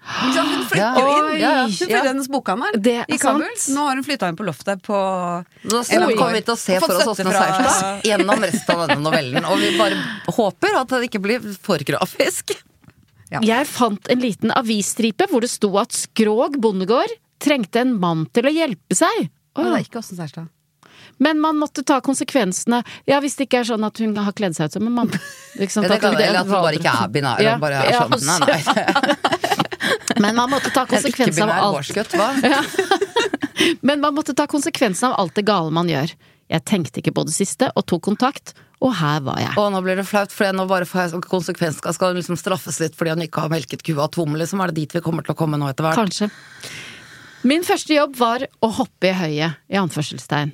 Ja. 0.00 0.42
Hun 0.48 0.62
flytter 0.64 0.96
jo 0.96 1.08
inn. 1.12 1.26
Ja, 1.42 1.48
ja. 1.52 1.64
Hun 1.68 1.74
flytter 1.76 2.14
hos 2.16 2.28
bokhandel 2.32 2.78
er 2.88 3.04
i 3.12 3.18
Kabul. 3.20 3.42
sant. 3.52 3.74
Nå 3.76 3.82
har 3.84 3.98
hun 3.98 4.06
flytta 4.06 4.30
inn 4.32 4.38
på 4.38 4.46
loftet 4.48 4.80
på 4.86 4.96
Nå 5.68 5.82
kommer 6.16 6.32
vi 6.38 6.40
til 6.40 6.54
å 6.54 6.58
se 6.58 6.78
for 6.80 6.96
oss 6.96 7.10
Åsne 7.12 7.34
Seierstad 7.34 8.08
gjennom 8.08 8.40
resten 8.48 8.74
av 8.80 8.88
denne 8.88 9.04
novellen. 9.04 9.44
Og 9.44 9.60
vi 9.60 9.74
bare 9.76 10.00
håper 10.32 10.78
at 10.80 10.88
det 10.96 11.10
ikke 11.10 11.20
blir 11.20 11.44
for 11.62 11.84
grafisk. 11.84 12.56
Jeg 13.44 13.66
fant 13.70 14.08
en 14.10 14.18
liten 14.24 14.50
avisstripe 14.56 15.28
hvor 15.30 15.44
det 15.44 15.50
sto 15.52 15.68
at 15.78 15.92
Skrog 15.94 16.56
bondegård 16.58 17.12
trengte 17.42 17.82
en 17.82 17.96
mann 18.00 18.26
til 18.34 18.48
å 18.48 18.54
hjelpe 18.54 18.96
seg. 18.96 19.28
Å, 19.56 19.62
det 19.64 19.76
er 19.76 19.86
ikke 19.86 20.02
Åsne 20.02 20.20
Seierstad. 20.20 20.50
Men 21.20 21.40
man 21.40 21.58
måtte 21.60 21.82
ta 21.84 21.98
konsekvensene. 22.04 22.82
Ja, 23.08 23.18
hvis 23.20 23.36
det 23.36 23.48
ikke 23.48 23.60
er 23.60 23.68
sånn 23.68 23.84
at 23.84 23.98
hun 24.00 24.14
har 24.16 24.32
kledd 24.36 24.56
seg 24.56 24.70
ut 24.70 24.78
som 24.78 24.86
en 24.88 24.94
mann. 24.96 25.10
Liksom. 25.60 25.84
Ja, 25.84 25.92
det 25.92 26.00
kan, 26.00 26.16
eller 26.16 26.42
at 26.42 26.48
hun 26.48 26.56
bare 26.56 26.78
ikke 26.78 26.94
er 26.96 27.12
binær. 27.12 27.42
Ja, 27.44 27.58
bare 27.60 27.82
er 27.84 27.96
ja, 27.96 28.06
sånn. 28.08 28.44
Nei, 28.44 28.60
nei. 28.64 29.16
Men 30.24 30.36
man 30.36 30.50
måtte 30.52 30.72
ta 30.72 30.84
En 30.84 30.90
konsekvensen 30.90 31.44
av 31.48 31.52
alt. 31.56 31.78
gårdsgutt, 31.78 32.16
hva? 32.16 32.30
Men 33.88 34.02
man 34.02 34.16
måtte 34.16 34.34
ta 34.36 34.46
konsekvensen 34.50 35.10
av 35.10 35.20
alt 35.20 35.36
det 35.36 35.44
gale 35.48 35.72
man 35.74 35.88
gjør. 35.90 36.12
Jeg 36.50 36.66
tenkte 36.66 37.00
ikke 37.00 37.14
på 37.14 37.24
det 37.28 37.34
siste, 37.36 37.68
og 37.78 37.86
tok 37.88 38.02
kontakt, 38.08 38.54
og 38.82 38.94
her 38.98 39.20
var 39.22 39.38
jeg. 39.42 39.52
Å, 39.60 39.68
nå 39.70 39.80
blir 39.84 40.00
det 40.00 40.06
flaut, 40.08 40.32
for 40.34 40.56
nå 40.56 40.64
bare 40.70 40.88
får 40.88 41.04
jeg 41.04 41.24
konsekvens. 41.28 41.78
Skal 41.84 42.12
hun 42.14 42.18
liksom 42.18 42.38
straffes 42.40 42.80
litt 42.82 42.96
fordi 42.98 43.14
hun 43.14 43.26
ikke 43.26 43.44
har 43.44 43.52
melket 43.52 43.84
kua 43.86 44.08
tom? 44.12 44.34
Liksom 44.40 44.62
er 44.64 44.72
det 44.72 44.80
dit 44.82 44.96
vi 44.96 45.04
kommer 45.04 45.26
til 45.26 45.36
å 45.36 45.38
komme 45.38 45.60
nå 45.60 45.68
etter 45.70 45.86
hvert? 45.86 46.00
Kanskje. 46.00 46.30
Min 47.46 47.64
første 47.64 47.94
jobb 47.96 48.16
var 48.20 48.44
å 48.60 48.68
hoppe 48.80 49.10
i 49.10 49.16
høyet, 49.16 49.60
i 49.72 49.78
anførselstegn. 49.80 50.52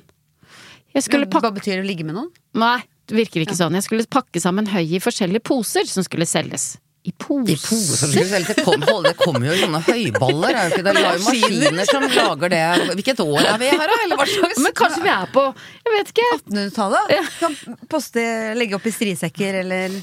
Jeg 0.95 1.05
skulle 1.05 1.27
pakke 1.29 1.49
Hva 1.49 1.57
betyr 1.59 1.77
det 1.77 1.83
å 1.83 1.87
ligge 1.87 2.05
med 2.07 2.15
noen? 2.17 2.29
Nei, 2.57 2.79
det 3.09 3.17
virker 3.17 3.43
ikke 3.43 3.57
sånn. 3.57 3.75
Jeg 3.77 3.85
skulle 3.85 4.07
pakke 4.09 4.41
sammen 4.41 4.69
høy 4.71 4.85
i 4.97 5.01
forskjellige 5.03 5.43
poser 5.45 5.87
som 5.89 6.05
skulle 6.05 6.25
selges. 6.29 6.77
I 7.07 7.13
poser? 7.15 7.53
I 7.53 7.57
poser 7.61 8.47
til 8.47 8.63
kom, 8.65 8.81
Det 9.05 9.13
kommer 9.19 9.47
jo 9.47 9.57
sånne 9.61 9.79
høyballer, 9.85 10.55
er 10.57 10.67
jo 10.67 10.73
ikke 10.73 10.85
det? 10.87 10.93
Det 10.97 11.03
er 11.03 11.19
jo 11.19 11.25
maskiner 11.27 11.89
som 11.91 12.05
lager 12.11 12.53
det. 12.55 12.63
Hvilket 12.99 13.21
år 13.23 13.39
er 13.43 13.59
vi 13.61 13.69
her, 13.71 13.83
da? 13.93 13.99
Eller 14.05 14.19
hva 14.19 14.27
slags 14.31 14.63
Men 14.63 14.75
kanskje 14.75 15.03
vi 15.05 15.11
er 15.13 15.33
på 15.35 15.43
Jeg 15.85 15.93
vet 15.93 16.13
ikke. 16.15 16.29
1800-tallet? 16.39 17.33
Kan 17.39 17.59
poste, 17.91 18.25
legge 18.59 18.79
opp 18.79 18.87
i 18.87 18.95
strisekker 18.95 19.61
eller 19.61 19.99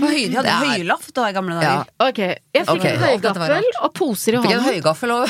høy, 0.00 0.28
De 0.30 0.36
hadde 0.36 0.42
Det 0.42 0.52
er- 0.54 0.70
høyloft 0.74 1.12
da 1.14 1.24
i 1.28 1.32
gamle 1.36 1.62
Ja. 1.62 1.84
Ok, 2.00 2.18
jeg 2.18 2.66
fikk 2.66 2.70
okay. 2.74 2.94
en 2.94 3.02
høygaffel 3.04 3.68
og 3.82 3.92
poser 3.94 4.34
i 4.34 4.36
Fikk 4.42 4.50
en 4.50 4.60
hånden. 4.60 4.74
høygaffel 4.74 5.10
og 5.14 5.28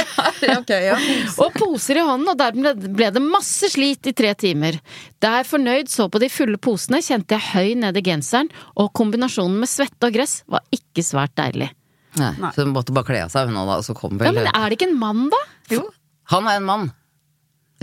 okay, 0.60 0.86
ja. 0.86 0.96
Og 1.44 1.52
poser 1.54 1.96
i 2.00 2.04
hånden, 2.06 2.28
og 2.32 2.38
der 2.40 2.52
ble, 2.88 3.10
det 3.12 3.22
masse 3.22 3.68
slit 3.72 4.06
i 4.06 4.12
tre 4.16 4.34
timer. 4.34 4.78
Da 5.20 5.36
jeg 5.38 5.46
fornøyd 5.50 5.88
så 5.92 6.08
på 6.12 6.18
de 6.22 6.28
fulle 6.32 6.56
posene, 6.58 7.02
kjente 7.04 7.36
jeg 7.36 7.44
høy 7.52 7.74
ned 7.82 7.96
i 7.96 8.02
genseren, 8.02 8.48
og 8.76 8.92
kombinasjonen 8.96 9.58
med 9.60 9.68
svette 9.68 10.08
og 10.08 10.12
gress 10.16 10.40
var 10.48 10.60
ikke 10.72 11.04
svært 11.04 11.34
deilig. 11.36 11.70
Nei, 12.16 12.32
så 12.54 12.64
hun 12.64 12.72
måtte 12.72 12.94
bare 12.96 13.04
kle 13.04 13.24
av 13.26 13.28
seg, 13.34 13.50
hun 13.50 13.58
òg, 13.60 13.66
da. 13.68 13.80
Så 13.84 13.92
kom 13.94 14.16
Ja, 14.18 14.32
men 14.32 14.46
er 14.48 14.70
det 14.70 14.78
ikke 14.78 14.88
en 14.88 14.98
mann, 14.98 15.26
da? 15.28 15.42
Jo. 15.76 15.82
Han 16.32 16.46
er 16.48 16.56
en 16.62 16.64
mann. 16.64 16.92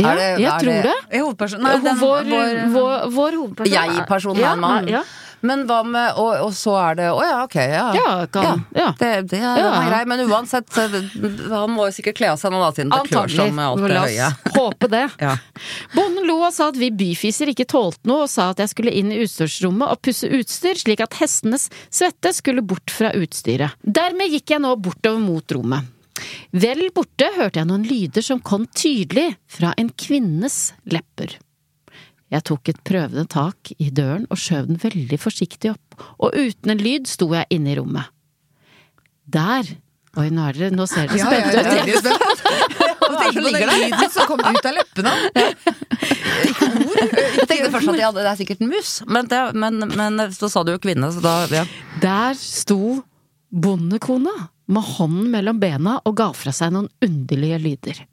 Ja, 0.01 0.09
Er 0.09 0.15
det- 0.17 0.39
jeg 0.41 0.49
er 0.49 0.59
tror 0.59 0.73
det- 0.73 0.83
det. 1.11 1.19
Hovedperson. 1.21 1.61
Nei, 1.61 1.77
den, 1.77 1.97
vår, 1.99 2.23
vår, 2.25 2.53
vår, 2.73 3.09
vår 3.13 3.31
hovedperson 3.37 3.77
er- 3.77 3.93
Jeg-personen 3.99 4.41
er 4.41 4.53
en 4.53 4.59
mann. 4.59 4.87
Ja, 4.89 5.03
Men 5.43 5.65
hva 5.67 5.81
med 5.83 6.15
Og, 6.21 6.29
og 6.45 6.53
så 6.55 6.73
er 6.79 6.95
det 6.95 7.07
Å 7.12 7.19
ja, 7.27 7.38
ok, 7.43 7.55
ja. 7.59 7.85
Ja, 7.97 8.12
kan- 8.31 8.62
ja. 8.75 8.85
Det, 9.00 9.09
det 9.33 9.39
er 9.41 9.59
Ja. 9.59 9.71
grei, 9.89 10.01
men 10.07 10.23
uansett 10.29 10.69
Han 10.77 11.73
må 11.75 11.88
jo 11.89 11.95
sikkert 11.97 12.15
kle 12.21 12.29
av 12.31 12.39
seg 12.39 12.53
noen 12.53 12.71
klør 12.73 12.93
Antagelig. 13.01 13.50
med 13.53 13.65
alt 13.65 13.83
det 13.83 13.91
La 13.93 14.03
oss 14.07 14.53
håpe 14.55 14.89
det. 14.93 15.03
Ja. 15.27 15.33
Bonden 15.95 16.27
lo 16.29 16.38
og 16.47 16.53
sa 16.55 16.69
at 16.71 16.77
vi 16.79 16.89
byfiser 16.95 17.51
ikke 17.51 17.65
tålte 17.69 18.07
noe, 18.09 18.23
og 18.25 18.31
sa 18.31 18.50
at 18.53 18.62
jeg 18.63 18.71
skulle 18.71 18.93
inn 18.95 19.12
i 19.12 19.19
utstyrsrommet 19.25 19.91
og 19.91 20.01
pusse 20.05 20.29
utstyr, 20.31 20.79
slik 20.79 21.03
at 21.03 21.17
hestenes 21.19 21.67
svette 21.93 22.31
skulle 22.35 22.63
bort 22.65 22.91
fra 22.93 23.12
utstyret. 23.17 23.75
Dermed 23.83 24.31
gikk 24.33 24.55
jeg 24.55 24.63
nå 24.63 24.73
bortover 24.79 25.19
mot 25.23 25.55
rommet. 25.57 25.89
Vel 26.53 26.85
borte 26.95 27.27
hørte 27.35 27.59
jeg 27.59 27.67
noen 27.67 27.83
lyder 27.89 28.23
som 28.25 28.39
kom 28.39 28.67
tydelig 28.69 29.33
fra 29.50 29.73
en 29.81 29.89
kvinnes 29.89 30.59
lepper. 30.93 31.35
Jeg 32.33 32.45
tok 32.49 32.69
et 32.71 32.79
prøvende 32.87 33.27
tak 33.29 33.73
i 33.77 33.91
døren 33.93 34.25
og 34.33 34.39
skjøv 34.41 34.71
den 34.71 34.79
veldig 34.81 35.19
forsiktig 35.21 35.73
opp, 35.75 36.03
og 36.17 36.33
uten 36.33 36.73
en 36.73 36.81
lyd 36.81 37.05
sto 37.09 37.29
jeg 37.35 37.45
inne 37.53 37.73
i 37.73 37.79
rommet. 37.79 38.09
Der 39.29 39.75
Oi, 40.13 40.27
nå, 40.29 40.43
er 40.45 40.53
dere, 40.53 40.69
nå 40.77 40.85
ser 40.85 41.07
dere 41.09 41.17
Ja, 41.17 41.29
ja, 41.33 41.37
spente 41.41 41.55
ja, 41.57 41.83
ut. 41.97 42.05
ja, 42.05 42.11
ja. 42.13 42.89
Og 43.01 43.15
tenk 43.17 43.33
på 43.33 43.49
den 43.55 43.71
lyden 43.81 44.11
som 44.13 44.27
kom 44.29 44.43
ut 44.45 44.67
av 44.69 44.75
leppene. 44.77 45.13
Jeg 47.33 47.47
tenkte 47.49 47.71
først 47.73 47.89
at 47.89 47.97
hadde, 47.97 48.19
det 48.19 48.29
er 48.29 48.37
sikkert 48.37 48.61
en 48.61 48.69
mus, 48.69 48.91
men, 49.09 49.29
det, 49.31 49.39
men, 49.57 49.87
men 49.97 50.21
så 50.37 50.51
sa 50.53 50.61
du 50.61 50.69
jo 50.75 50.81
kvinne, 50.83 51.09
så 51.15 51.23
da 51.23 51.33
ja. 51.49 51.65
Der 52.03 52.37
sto 52.37 53.01
bondekona 53.49 54.35
med 54.69 54.89
hånden 54.93 55.33
mellom 55.33 55.57
bena 55.61 55.97
og 56.05 56.17
ga 56.21 56.29
fra 56.37 56.53
seg 56.53 56.75
noen 56.77 56.91
underlige 57.01 57.57
lyder. 57.65 58.05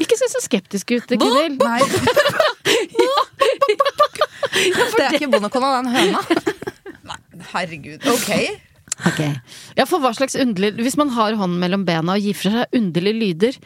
Ikke 0.00 0.16
se 0.20 0.28
så 0.32 0.40
skeptisk 0.44 0.96
ut, 0.96 1.18
Gunhild. 1.20 1.60
Nei, 4.78 4.88
Det 4.94 5.04
er 5.04 5.18
ikke 5.18 5.30
bondekona, 5.34 5.74
det 5.74 5.78
er 5.78 5.84
en 5.84 5.94
høna. 5.98 6.22
herregud. 7.52 8.08
Ok. 8.14 8.32
Okay. 9.08 9.30
Ja, 9.78 9.84
for 9.86 10.02
hva 10.02 10.10
slags 10.10 10.34
underlig 10.34 10.72
Hvis 10.82 10.96
man 10.98 11.12
har 11.14 11.36
hånden 11.38 11.60
mellom 11.62 11.84
bena 11.86 12.16
og 12.18 12.24
gir 12.24 12.34
fra 12.34 12.50
seg 12.50 12.78
underlige 12.80 13.20
lyder, 13.20 13.58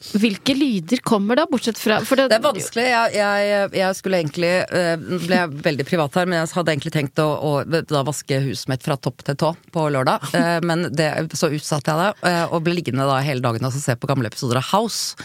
hvilke 0.00 0.54
lyder 0.56 1.02
kommer 1.04 1.36
da, 1.36 1.44
bortsett 1.50 1.78
fra 1.78 1.98
for 2.08 2.16
Det 2.16 2.36
er 2.38 2.42
vanskelig. 2.44 2.86
Jeg, 2.88 3.12
jeg, 3.18 3.70
jeg 3.76 3.96
skulle 3.98 4.20
egentlig 4.22 4.52
eh, 4.64 4.94
Nå 4.96 5.18
ble 5.26 5.40
jeg 5.42 5.60
veldig 5.66 5.86
privat 5.88 6.16
her, 6.16 6.30
men 6.30 6.40
jeg 6.40 6.52
hadde 6.56 6.74
egentlig 6.74 6.92
tenkt 6.94 7.20
å, 7.20 7.28
å 7.36 7.50
da 7.68 8.02
vaske 8.06 8.38
huset 8.46 8.70
mitt 8.72 8.86
fra 8.86 8.96
topp 8.96 9.24
til 9.28 9.36
tå 9.40 9.54
på 9.74 9.86
lørdag. 9.92 10.28
Eh, 10.40 10.62
Men 10.64 10.86
det, 10.94 11.06
så 11.36 11.50
utsatte 11.52 11.92
jeg 11.92 12.00
det, 12.00 12.28
eh, 12.30 12.52
og 12.54 12.62
ble 12.64 12.72
liggende 12.78 13.04
da 13.04 13.18
hele 13.24 13.42
dagen 13.44 13.66
og 13.66 13.74
se 13.74 13.92
på 13.98 14.08
gamle 14.08 14.30
episoder 14.30 14.60
av 14.60 14.64
House 14.70 15.18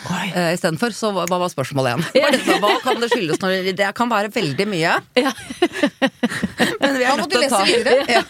istedenfor. 0.51 0.91
Så 0.98 1.12
hva 1.15 1.27
var 1.29 1.51
spørsmålet 1.53 1.94
igjen? 1.94 2.36
Hva, 2.50 2.55
er 2.58 2.63
hva 2.65 2.74
kan 2.84 3.00
det 3.00 3.12
skyldes 3.13 3.39
når 3.44 3.72
Det 3.77 3.91
kan 3.96 4.12
være 4.12 4.34
veldig 4.36 4.67
mye. 4.74 4.98
Ja. 5.22 5.32
Men 6.82 6.95
vi 7.00 7.06
er 7.08 7.20
nødt 7.20 7.32
til 7.32 7.44
å 7.44 7.50
ta. 7.52 7.62
Ja. 8.16 8.22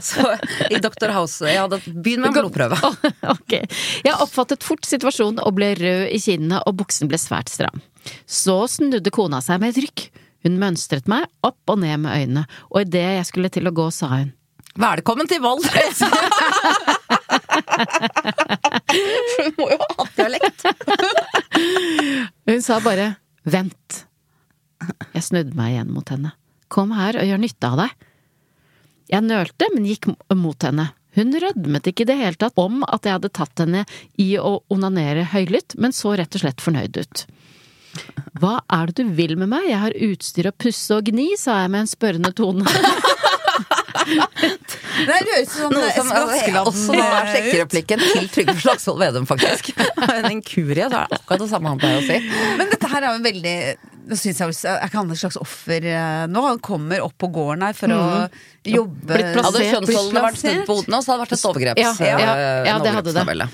Så 0.02 0.24
i 0.72 0.78
Dr. 0.82 1.10
House 1.14 1.46
Jeg 1.46 1.60
hadde 1.60 1.78
begynt 1.86 2.24
med 2.26 2.34
blodprøve. 2.34 2.78
ok. 3.36 3.52
Jeg 4.06 4.14
oppfattet 4.22 4.64
fort 4.66 4.86
situasjonen 4.88 5.42
og 5.44 5.54
ble 5.58 5.72
rød 5.78 6.06
i 6.14 6.20
kinnene, 6.22 6.62
og 6.66 6.78
buksen 6.80 7.10
ble 7.10 7.18
svært 7.20 7.52
stram. 7.52 7.82
Så 8.26 8.58
snudde 8.70 9.12
kona 9.14 9.42
seg 9.44 9.60
med 9.62 9.74
et 9.74 9.82
rykk. 9.86 10.08
Hun 10.46 10.58
mønstret 10.62 11.08
meg 11.10 11.26
opp 11.46 11.72
og 11.72 11.80
ned 11.82 12.04
med 12.04 12.12
øynene, 12.14 12.44
og 12.70 12.84
idet 12.84 13.06
jeg 13.18 13.28
skulle 13.30 13.50
til 13.52 13.66
å 13.70 13.74
gå, 13.74 13.88
sa 13.94 14.12
hun 14.18 14.34
Velkommen 14.76 15.24
til 15.24 15.40
Valdres! 15.40 16.02
For 19.32 19.46
hun 19.46 19.54
må 19.56 19.70
jo 19.72 19.78
ha 19.80 19.86
hatt 20.02 20.18
dialekt. 20.18 20.66
Hun 22.50 22.60
sa 22.64 22.76
bare 22.84 23.14
vent. 23.48 24.02
Jeg 25.14 25.24
snudde 25.24 25.56
meg 25.56 25.72
igjen 25.72 25.94
mot 25.96 26.12
henne. 26.12 26.34
Kom 26.76 26.92
her 26.92 27.16
og 27.16 27.24
gjør 27.24 27.40
nytte 27.40 27.72
av 27.72 27.80
deg. 27.80 28.06
Jeg 29.12 29.24
nølte, 29.24 29.68
men 29.72 29.86
gikk 29.88 30.10
mot 30.36 30.66
henne. 30.66 30.90
Hun 31.16 31.32
rødmet 31.40 31.88
ikke 31.88 32.04
i 32.04 32.08
det 32.10 32.18
hele 32.20 32.36
tatt 32.36 32.58
om 32.60 32.82
at 32.84 33.06
jeg 33.06 33.16
hadde 33.16 33.32
tatt 33.32 33.62
henne 33.62 33.86
i 34.20 34.34
å 34.36 34.58
onanere 34.72 35.24
høylytt, 35.32 35.78
men 35.80 35.94
så 35.96 36.12
rett 36.18 36.36
og 36.36 36.42
slett 36.42 36.60
fornøyd 36.60 36.98
ut. 37.00 37.24
Hva 38.36 38.58
er 38.76 38.90
det 38.90 39.00
du 39.00 39.14
vil 39.16 39.38
med 39.40 39.48
meg, 39.48 39.70
jeg 39.70 39.80
har 39.80 39.96
utstyr 40.10 40.50
å 40.50 40.52
pusse 40.52 40.98
og 40.98 41.08
gni, 41.08 41.30
sa 41.40 41.62
jeg 41.62 41.72
med 41.72 41.86
en 41.86 41.94
spørrende 41.94 42.34
tone. 42.36 42.66
Det 44.06 45.14
høres 45.16 45.48
ut 45.48 45.50
som 45.50 45.72
Noe 45.72 45.88
som 45.96 46.10
også 46.12 46.36
Askeladden 46.36 46.76
nå 46.86 46.96
er 47.00 47.30
sjekkereplikken 47.32 48.02
til 48.04 48.28
Trygve 48.32 48.54
Slagsvold 48.60 49.02
Vedum, 49.02 49.26
faktisk. 49.28 49.72
En 50.06 50.28
inkurie, 50.30 50.86
så 50.86 51.00
er 51.02 51.10
det 51.10 51.18
akkurat 51.18 51.42
det 51.42 51.48
samme 51.50 51.72
han 51.72 51.80
pleier 51.80 52.02
å 52.02 52.06
si. 52.06 52.20
Men 52.60 52.70
dette 52.70 52.90
her 52.92 53.08
er 53.08 53.16
jo 53.16 53.24
veldig 53.24 53.56
jeg 54.06 54.36
Er 54.70 54.86
ikke 54.86 55.00
han 55.00 55.10
et 55.10 55.18
slags 55.20 55.38
offer 55.40 55.86
eh, 55.90 56.26
nå? 56.30 56.42
Han 56.46 56.60
kommer 56.62 57.02
opp 57.02 57.16
på 57.18 57.30
gården 57.34 57.64
her 57.66 57.74
for 57.76 57.94
å 57.94 58.02
jobbe 58.66 59.16
Blitt 59.16 59.32
plassert. 59.34 59.48
Hadde 59.48 59.64
kjønnsrollene 59.72 60.22
vært 60.28 60.42
snudd 60.42 60.62
på 60.68 60.78
hodene, 60.80 61.00
så 61.02 61.12
hadde 61.12 61.16
det 61.16 61.24
vært 61.24 61.34
et 61.36 61.48
overgreps. 61.50 61.82
Ja, 61.82 61.92
ja, 62.06 62.36
ja, 62.70 62.78
det 62.84 62.94
hadde 63.00 63.16
det. 63.16 63.50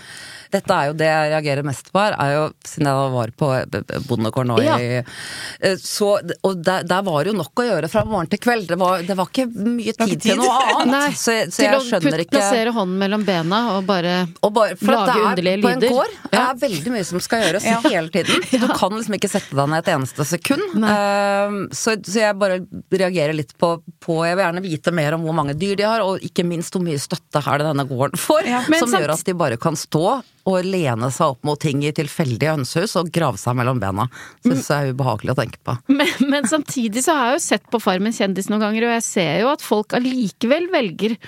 Dette 0.53 0.77
er 0.77 0.91
jo 0.91 0.97
det 1.01 1.09
jeg 1.09 1.31
reagerer 1.33 1.67
mest 1.67 1.89
på 1.93 2.03
her, 2.03 2.17
er 2.21 2.35
jo 2.37 2.45
siden 2.69 2.91
jeg 2.91 3.13
var 3.17 3.33
på 3.43 3.51
bondegård 4.09 4.51
nå 4.51 4.59
Ja. 4.63 4.77
i 4.79 5.01
eh, 5.01 5.77
så, 5.81 6.15
Og 6.45 6.63
der, 6.65 6.85
der 6.89 7.03
var 7.07 7.25
det 7.25 7.33
jo 7.33 7.39
nok 7.39 7.63
å 7.63 7.67
gjøre 7.67 7.89
fra 7.93 8.05
morgen 8.09 8.31
til 8.33 8.41
kveld. 8.43 8.69
Det 8.69 8.79
var, 8.81 9.03
det 9.07 9.17
var 9.19 9.31
ikke 9.31 9.47
mye 9.53 9.95
tid 9.97 10.21
til 10.23 10.41
noe 10.41 10.59
annet. 10.61 10.93
Nei, 10.97 11.11
så, 11.17 11.37
så 11.53 11.65
jeg 11.67 11.79
å 11.79 11.83
ikke 11.83 12.03
Til 12.03 12.25
å 12.27 12.29
plassere 12.33 12.75
hånden 12.77 12.99
mellom 13.01 13.25
bena 13.27 13.63
og 13.77 13.87
bare 13.89 14.15
og 14.43 14.53
bare, 14.55 14.77
Lage 14.83 15.15
er, 15.17 15.25
underlige 15.33 15.63
På 15.63 15.73
en 15.73 15.83
gård 15.83 15.93
gård 16.03 16.31
det 16.33 16.41
er 16.41 16.61
veldig 16.63 16.93
mye 16.95 17.07
som 17.07 17.23
skal 17.23 17.45
gjøres 17.47 17.67
Ja. 17.69 17.79
hele 17.85 18.09
tiden. 18.13 18.45
Du 18.63 18.67
kan 18.77 18.95
liksom 18.97 19.17
ikke 19.17 19.31
sette 19.31 19.57
deg 19.57 19.69
ned 19.71 19.83
et 19.83 19.91
eneste 19.93 20.27
sekund. 20.29 20.63
Uh, 20.83 21.69
så, 21.75 21.97
så 22.01 22.23
jeg 22.23 22.39
bare 22.41 22.61
reagerer 22.93 23.37
litt 23.37 23.55
på, 23.61 23.75
på 24.03 24.19
Jeg 24.27 24.39
vil 24.39 24.45
gjerne 24.47 24.65
vite 24.65 24.95
mer 24.97 25.17
om 25.17 25.27
hvor 25.27 25.37
mange 25.37 25.57
dyr 25.59 25.77
de 25.79 25.87
har, 25.89 26.05
og 26.05 26.23
ikke 26.25 26.47
minst 26.49 26.75
hvor 26.75 26.85
mye 26.85 27.01
støtte 27.01 27.43
er 27.43 27.61
det 27.63 27.69
denne 27.69 27.87
gården 27.89 28.21
får. 28.21 28.49
Som 28.79 28.97
gjør 28.97 29.15
at 29.17 29.27
de 29.29 29.37
bare 29.39 29.61
kan 29.61 29.79
stå 29.79 30.21
og 30.49 30.67
lene 30.67 31.11
seg 31.15 31.35
opp 31.35 31.47
mot 31.47 31.61
ting 31.61 31.85
i 31.87 31.93
tilfeldige 31.95 32.57
hønsehus 32.57 32.97
og 33.01 33.13
grave 33.15 33.41
seg 33.41 33.57
mellom 33.59 33.81
bena. 33.83 34.09
Syns 34.43 34.71
jeg 34.73 34.91
er 34.91 34.97
ubehagelig 34.97 35.35
å 35.35 35.39
tenke 35.39 35.63
på. 35.63 35.77
men, 35.93 36.13
men 36.33 36.49
samtidig 36.51 37.05
så 37.07 37.17
har 37.17 37.33
jeg 37.33 37.41
jo 37.41 37.47
sett 37.47 37.73
på 37.73 37.83
Farmen 37.83 38.15
kjendis 38.17 38.51
noen 38.51 38.65
ganger, 38.67 38.89
og 38.89 38.97
jeg 38.99 39.09
ser 39.09 39.33
jo 39.45 39.51
at 39.53 39.65
folk 39.65 39.95
allikevel 39.99 40.71
velger 40.73 41.19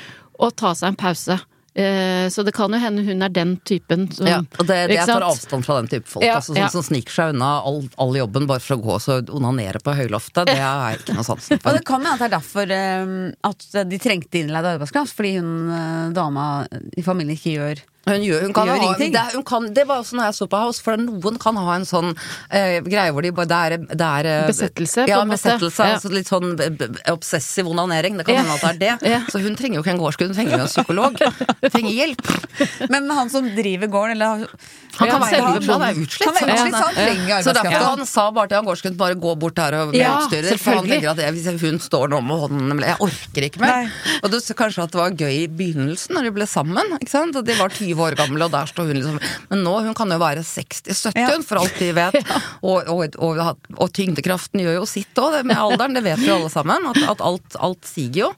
å 0.43 0.51
ta 0.51 0.75
seg 0.75 0.93
en 0.93 0.99
pause. 0.99 1.39
Eh, 1.75 2.29
så 2.31 2.43
det 2.47 2.53
kan 2.55 2.71
jo 2.71 2.79
hende 2.79 3.03
hun 3.03 3.23
er 3.27 3.33
den 3.35 3.57
typen 3.67 4.05
som 4.15 4.29
Ja, 4.31 4.37
og 4.47 4.69
det, 4.69 4.77
det 4.93 4.95
jeg 5.01 5.09
tar 5.11 5.25
avstand 5.27 5.67
fra 5.67 5.81
den 5.81 5.89
type 5.91 6.07
folk. 6.07 6.23
Ja, 6.23 6.37
altså, 6.39 6.53
sånn, 6.53 6.61
ja. 6.63 6.69
Som 6.71 6.85
sniker 6.87 7.11
seg 7.17 7.33
unna 7.35 7.49
all, 7.67 7.81
all 7.99 8.15
jobben 8.15 8.47
bare 8.47 8.63
for 8.63 8.77
å 8.77 8.83
gå 8.85 8.99
og 9.01 9.33
onanere 9.35 9.83
på 9.83 9.97
høyloftet. 9.99 10.53
Det 10.53 10.55
er 10.55 10.95
ikke 11.01 11.17
noe 11.19 11.27
sansen 11.27 11.59
Og 11.59 11.75
det 11.75 11.83
kan 11.89 11.99
hende 11.99 12.15
at 12.15 12.23
det 12.23 12.29
er 12.29 12.37
derfor 12.37 12.77
um, 12.79 13.17
at 13.51 13.67
de 13.91 13.99
trengte 14.03 14.39
innleid 14.39 14.71
arbeidskraft, 14.77 15.17
fordi 15.19 15.35
hun 15.41 15.51
eh, 15.75 16.07
dama 16.15 16.47
i 16.95 17.03
familien 17.07 17.35
ikke 17.35 17.57
gjør 17.57 17.83
Hun, 18.07 18.21
gjør, 18.21 18.43
hun 18.45 18.53
kan 18.53 18.67
Gjør 18.69 18.77
ha, 18.77 18.85
ingenting. 18.85 19.13
det, 19.15 19.23
hun 19.35 19.45
kan, 19.49 19.69
det 19.75 19.85
var 19.89 20.03
også 20.03 20.17
når 20.19 20.25
jeg 20.29 20.35
så 20.39 20.47
på 20.53 20.59
House, 20.61 20.83
for 20.85 20.97
noen 21.01 21.39
kan 21.41 21.57
ha 21.57 21.75
en 21.79 21.87
sånn 21.89 22.11
eh, 22.51 22.81
greie 22.85 23.13
hvor 23.17 23.23
de 23.25 23.31
bare 23.33 23.47
Det 23.49 23.57
er, 23.57 23.77
det 23.97 24.09
er 24.09 24.47
Besettelse, 24.49 25.05
Besettelse, 25.05 25.05
på 25.07 25.09
Ja, 25.09 25.21
en 25.23 25.29
måte. 25.29 25.39
besettelse. 25.41 25.87
Ja. 25.89 25.95
Altså 25.97 26.13
litt 26.13 26.29
sånn 26.29 26.55
b- 26.57 26.89
obsessiv 27.15 27.67
onanering. 27.73 28.19
Det 28.21 28.27
kan 28.27 28.35
Ja. 28.35 28.43
hende 28.43 28.55
at 28.55 28.61
det 28.61 28.71
er 28.93 28.99
det. 29.01 29.11
Ja. 29.15 29.21
Så 29.33 29.41
hun 29.41 29.57
trenger 29.57 29.77
jo 29.81 29.83
ikke 29.83 29.95
en 29.97 30.03
gårdsgud, 30.05 30.27
hun 30.29 30.37
trenger 30.37 30.57
jo 30.59 30.65
en 30.65 30.73
psykolog. 30.75 31.17
Hun 31.25 31.71
trenger 31.71 31.95
hjelp. 31.97 32.25
Men 32.93 33.09
han 33.11 33.31
som 33.31 33.49
driver 33.57 33.89
gården, 33.89 34.13
eller 34.21 34.47
Han 34.95 35.09
kan 35.11 35.21
være, 35.25 35.31
selve 35.35 35.73
han 35.73 35.83
er 35.83 35.97
utslitt. 35.99 36.29
Være 36.29 36.39
så- 36.39 36.55
utslitt, 36.55 36.75
så 36.75 36.85
han 36.85 36.95
trenger 36.95 37.43
Så 37.43 37.53
derfor 37.57 37.67
arbeidskraft. 37.67 37.99
han 37.99 38.07
sa 38.07 38.31
bare 38.31 38.49
til 38.49 38.57
han 38.61 38.67
gårdsgud 38.69 38.97
bare 39.01 39.15
gå 39.19 39.33
bort 39.43 39.55
der 39.59 39.75
og 39.81 39.91
bli 39.91 39.99
Ja, 40.05 40.13
utstyret 40.21 40.61
for 40.61 40.75
han 40.79 40.87
tenker 40.87 41.11
at 41.11 41.17
jeg, 41.25 41.33
hvis 41.35 41.61
hun 41.65 41.79
står 41.83 42.09
nå 42.13 42.21
med 42.23 42.39
hånden 42.45 42.81
Jeg 42.85 42.97
orker 43.01 43.43
ikke 43.49 43.61
mer. 43.65 43.89
Nei. 43.89 44.19
Og 44.23 44.31
du 44.31 44.39
ser 44.41 44.55
kanskje 44.55 44.85
at 44.85 44.93
det 44.95 45.01
var 45.01 45.11
gøy 45.11 45.35
i 45.43 45.49
begynnelsen, 45.49 46.15
når 46.15 46.23
de 46.29 46.31
ble 46.37 46.47
sammen. 46.47 46.95
Ikke 47.01 47.11
sant? 47.11 47.35
Og 47.37 47.45
de 47.45 47.55
var 47.59 47.69
20 47.75 47.94
år 48.01 48.17
gamle, 48.19 48.45
og 48.47 48.53
der 48.55 48.67
står 48.71 48.89
hun 48.91 48.99
liksom 48.99 49.19
Men 49.51 49.63
nå, 49.67 49.75
hun 49.87 49.95
kan 49.95 50.11
jo 50.11 50.19
være 50.23 50.43
60-70, 50.47 51.13
Ja. 51.21 51.29
for 51.47 51.61
alt 51.63 51.79
vi 51.81 51.91
vet. 51.97 52.19
Og, 52.65 52.87
og, 52.89 53.17
og, 53.21 53.41
og 53.77 53.91
tyngdekraften 53.93 54.63
gjør 54.63 54.79
jo 54.79 54.85
sitt 54.89 55.19
òg, 55.21 55.37
med 55.47 55.57
alderen. 55.59 55.95
Det 55.97 56.03
vet 56.05 56.19
vi 56.23 56.29
jo 56.31 56.37
alle 56.39 56.51
sammen. 56.53 56.87
At, 56.91 57.01
at 57.13 57.21
alt, 57.25 57.57
alt 57.61 57.85
siger 57.89 58.21
jo. 58.25 58.29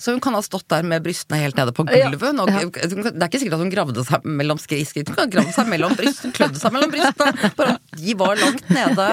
Så 0.00 0.14
hun 0.14 0.20
kan 0.24 0.34
ha 0.36 0.40
stått 0.44 0.64
der 0.72 0.86
med 0.86 1.04
brystene 1.04 1.38
helt 1.42 1.58
nede 1.60 1.74
på 1.76 1.84
gulvet. 1.86 2.40
Og, 2.40 2.48
Det 2.48 3.12
er 3.12 3.28
ikke 3.28 3.42
sikkert 3.42 3.58
at 3.58 3.64
hun 3.64 3.72
gravde 3.74 4.04
seg 4.08 4.24
mellom 4.24 4.60
skritt. 4.62 5.10
Hun 5.10 5.18
kan 5.18 5.30
gravde 5.32 5.52
seg 5.56 5.68
mellom 5.70 5.94
brystene, 5.98 6.32
klødde 6.36 6.60
seg 6.62 6.72
mellom 6.74 6.94
brystene. 6.94 7.52
Bare 7.58 7.76
at 7.76 8.00
de 8.00 8.16
var 8.18 8.40
langt 8.40 8.72
nede 8.72 9.08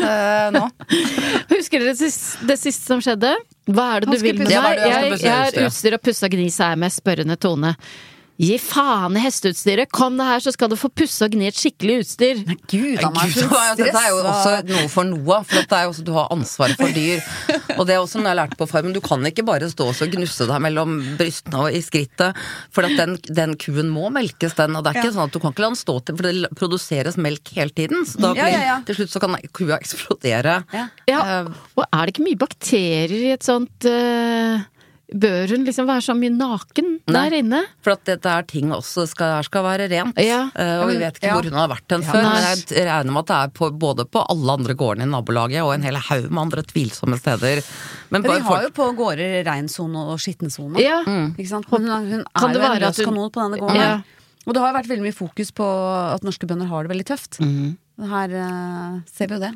eh, 0.00 0.50
nå. 0.56 0.66
Husker 1.54 1.80
dere 1.80 1.92
det 1.94 1.98
siste, 2.00 2.46
det 2.50 2.58
siste 2.60 2.90
som 2.90 3.02
skjedde? 3.04 3.34
Hva 3.70 3.86
er 3.96 4.04
det 4.06 4.16
du 4.16 4.24
vil 4.24 4.38
med 4.40 4.50
meg? 4.50 4.80
Er 4.80 4.88
Jeg, 4.90 5.12
pusse 5.14 5.34
har 5.36 5.58
utstyr 5.68 5.96
og 5.98 6.02
pussa 6.06 6.30
gni, 6.32 6.48
sa 6.52 6.72
jeg 6.74 6.80
med 6.82 6.94
spørrende 6.94 7.36
tone. 7.40 7.74
Gi 8.40 8.54
faen 8.62 9.18
i 9.18 9.20
hesteutstyret! 9.20 9.90
Kom 9.92 10.14
deg 10.16 10.24
her, 10.30 10.40
så 10.40 10.52
skal 10.54 10.70
du 10.72 10.76
få 10.80 10.88
pusse 10.96 11.26
og 11.26 11.34
gni 11.34 11.50
et 11.50 11.58
skikkelig 11.60 11.96
utstyr! 12.00 12.38
Nei, 12.48 12.54
Gud 12.72 13.02
han 13.02 13.18
er 13.20 13.34
Gud, 13.34 13.42
for 13.50 13.80
dette 13.82 14.00
er 14.00 14.06
jo 14.14 14.20
også 14.30 14.52
noe 14.70 14.86
for 14.88 15.04
Noah, 15.10 15.42
for 15.44 15.58
dette 15.60 15.76
er 15.76 15.84
jo 15.84 15.90
også 15.92 16.04
du 16.06 16.12
har 16.16 16.30
ansvaret 16.32 16.78
for 16.80 16.94
dyr. 16.96 17.20
Og 17.78 17.84
det 17.88 17.94
er 17.96 18.00
også 18.00 18.16
noe 18.22 18.30
jeg 18.30 18.32
har 18.32 18.38
lært 18.40 18.56
på 18.60 18.68
farmen, 18.70 18.94
du 18.96 19.02
kan 19.04 19.28
ikke 19.28 19.44
bare 19.44 19.68
stå 19.68 19.90
og 19.92 20.14
gnusse 20.16 20.46
deg 20.48 20.64
mellom 20.64 20.96
brystene 21.20 21.60
og 21.66 21.76
i 21.76 21.82
skrittet, 21.84 22.40
for 22.72 22.88
at 22.88 22.96
den, 22.98 23.18
den 23.28 23.54
kuen 23.60 23.92
må 23.92 24.08
melkes, 24.14 24.56
den. 24.58 24.74
Og 24.78 24.84
det 24.88 24.94
er 24.94 25.00
ikke 25.02 25.10
Ja. 25.10 25.16
sånn 25.18 25.28
at 25.28 25.36
du 25.36 25.40
kan 25.44 25.52
ikke 25.52 25.66
la 25.66 25.70
den 25.74 25.80
stå 25.82 25.98
til, 26.08 26.16
for 26.16 26.30
det 26.30 26.50
produseres 26.56 27.20
melk 27.20 27.52
hele 27.58 27.76
tiden. 27.76 28.06
Så 28.08 28.24
da 28.24 28.32
Ja, 28.32 28.48
blir, 28.48 28.56
ja, 28.56 28.64
ja. 28.72 28.80
til 28.88 29.00
slutt 29.02 29.12
så 29.14 29.20
kan 29.22 29.36
kua 29.52 29.76
eksplodere. 29.82 30.58
Ja. 30.72 30.88
Ja, 31.12 31.20
Eh, 31.30 31.48
og 31.76 31.84
er 31.92 32.06
det 32.08 32.14
ikke 32.16 32.24
mye 32.24 32.40
bakterier 32.40 33.12
i 33.20 33.32
et 33.36 33.44
sånt 33.44 33.84
eh, 33.84 34.64
Bør 35.10 35.48
hun 35.50 35.64
liksom 35.66 35.88
være 35.88 36.02
så 36.06 36.14
mye 36.14 36.30
naken 36.30 36.90
Nei. 37.10 37.14
der 37.30 37.36
inne? 37.40 37.60
For 37.82 37.92
at 37.96 38.04
dette 38.06 38.30
er 38.30 38.42
ting 38.46 38.70
også 38.70 39.08
skal, 39.10 39.32
her 39.40 39.42
skal 39.48 39.64
være 39.66 39.88
rent. 39.90 40.18
Ja. 40.22 40.44
Eh, 40.54 40.82
og 40.84 40.88
vi 40.92 40.98
vet 41.00 41.18
ikke 41.18 41.26
Ja. 41.26 41.34
hvor 41.34 41.48
hun 41.50 41.58
har 41.58 41.68
vært 41.68 41.88
den 41.88 42.02
Ja, 42.02 42.12
før. 42.12 42.22
Men 42.22 42.46
jeg 42.46 42.86
regner 42.86 43.12
med 43.12 43.18
at 43.24 43.26
det 43.26 43.38
er 43.40 43.48
på, 43.58 43.70
både 43.78 44.04
på 44.06 44.22
alle 44.30 44.52
andre 44.52 44.74
gårdene 44.78 45.02
i 45.02 45.10
nabolaget 45.10 45.64
og 45.66 45.74
en 45.74 45.82
hel 45.82 45.94
haug 45.96 46.30
med 46.30 46.38
andre 46.44 46.62
tvilsomme 46.62 47.18
steder. 47.18 47.62
Men 48.10 48.22
Men 48.22 48.30
de 48.30 48.38
har 48.40 48.48
folk- 48.50 48.62
jo 48.62 48.70
på 48.70 48.96
gårder 48.96 49.44
reinsone 49.50 49.96
og 50.12 50.18
skittensone. 50.18 50.78
Ja. 50.78 51.02
Ikke 51.36 51.48
sant? 51.48 51.66
Men 51.72 51.86
hun, 51.90 52.10
hun 52.12 52.24
Kan 52.36 52.50
er 52.50 52.52
det 52.54 52.62
jo 52.62 52.72
en 52.72 52.80
løs 52.86 53.04
kanon 53.04 53.30
på 53.30 53.40
denne 53.42 53.58
gården. 53.58 53.76
Ja. 53.76 54.00
Og 54.46 54.54
det 54.54 54.62
har 54.62 54.72
jo 54.72 54.78
vært 54.78 54.88
veldig 54.88 55.04
mye 55.04 55.14
fokus 55.14 55.50
på 55.52 55.66
at 56.14 56.22
norske 56.22 56.46
bønder 56.48 56.66
har 56.66 56.82
det 56.86 56.90
veldig 56.96 57.06
tøft. 57.06 57.40
Her 58.00 58.32
uh, 58.32 59.00
ser 59.10 59.28
vi 59.28 59.36
jo 59.36 59.40
det. 59.42 59.52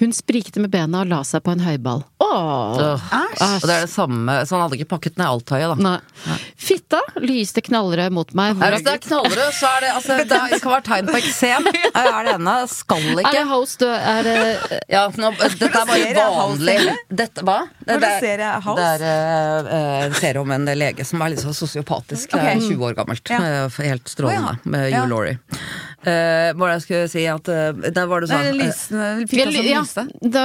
Hun 0.00 0.12
sprikte 0.16 0.62
med 0.62 0.72
bena 0.72 1.04
og 1.04 1.10
la 1.10 1.20
seg 1.26 1.44
på 1.46 1.52
en 1.54 1.62
høyball. 1.62 2.02
Åh! 2.22 2.28
Åh. 2.28 3.04
Og 3.38 3.66
det 3.66 3.74
er 3.74 3.84
det 3.86 3.90
samme, 3.92 4.34
så 4.46 4.56
han 4.56 4.64
hadde 4.64 4.78
ikke 4.78 4.90
pakket 4.96 5.18
ned 5.20 5.28
alt 5.28 5.52
høyet, 5.54 5.70
da. 5.70 5.76
Nei. 5.84 6.36
Fitta 6.58 7.00
lyste 7.22 7.62
knallrød 7.64 8.14
mot 8.14 8.32
meg. 8.38 8.56
Hvor... 8.58 8.74
hvis 8.74 8.86
det 8.86 8.94
er 8.96 9.02
knallrød, 9.06 9.44
så 9.56 9.70
er 9.76 9.86
det 9.86 9.92
altså, 9.94 10.18
Det 10.28 10.60
kan 10.64 10.74
være 10.74 10.86
tegn 10.88 11.10
på 11.10 11.18
eksem. 11.20 11.68
Er 11.98 12.24
det 12.26 12.34
ene. 12.36 12.54
Skal 12.70 13.04
ikke. 13.08 13.28
Er 13.28 13.36
det 13.38 13.44
house, 13.48 13.78
du? 13.80 13.86
er 13.88 14.26
det 14.26 14.80
Ja, 14.90 15.04
nå, 15.14 15.30
dette 15.38 15.68
er 15.68 15.88
bare 15.88 16.26
vanlig 16.34 16.76
dette, 17.08 17.44
Hva? 17.46 17.58
Det, 17.78 17.98
det 18.02 18.12
ser? 18.22 18.42
Det 18.78 18.88
er 19.08 19.70
en 20.06 20.16
serie 20.18 20.42
om 20.42 20.52
en 20.54 20.68
lege 20.78 21.06
som 21.08 21.22
er 21.24 21.34
litt 21.34 21.42
så 21.42 21.54
sosiopatisk. 21.56 22.34
Det 22.34 22.42
er 22.54 22.60
20 22.62 22.84
år 22.90 22.98
gammelt. 22.98 23.32
Ja. 23.32 23.40
Eh, 23.66 23.80
Helt 23.88 24.08
strålende. 24.08 24.58
Ja. 24.58 24.70
Med 24.70 24.90
Ja. 24.90 25.02
Hugh 25.02 25.10
Laurie. 25.10 25.38
Uh, 25.98 26.54
hva 26.54 26.60
var 26.60 26.70
det 26.70 26.74
jeg 26.76 26.82
skulle 26.84 27.06
si 27.10 27.22
at 27.26 27.48
uh, 27.50 27.88
Der 27.90 28.04
var 28.06 28.22
det 28.22 28.28
sånn 28.30 28.44
Nei, 28.46 28.52
lysene, 28.54 29.06
ja, 29.66 29.80
lyste. 29.82 30.04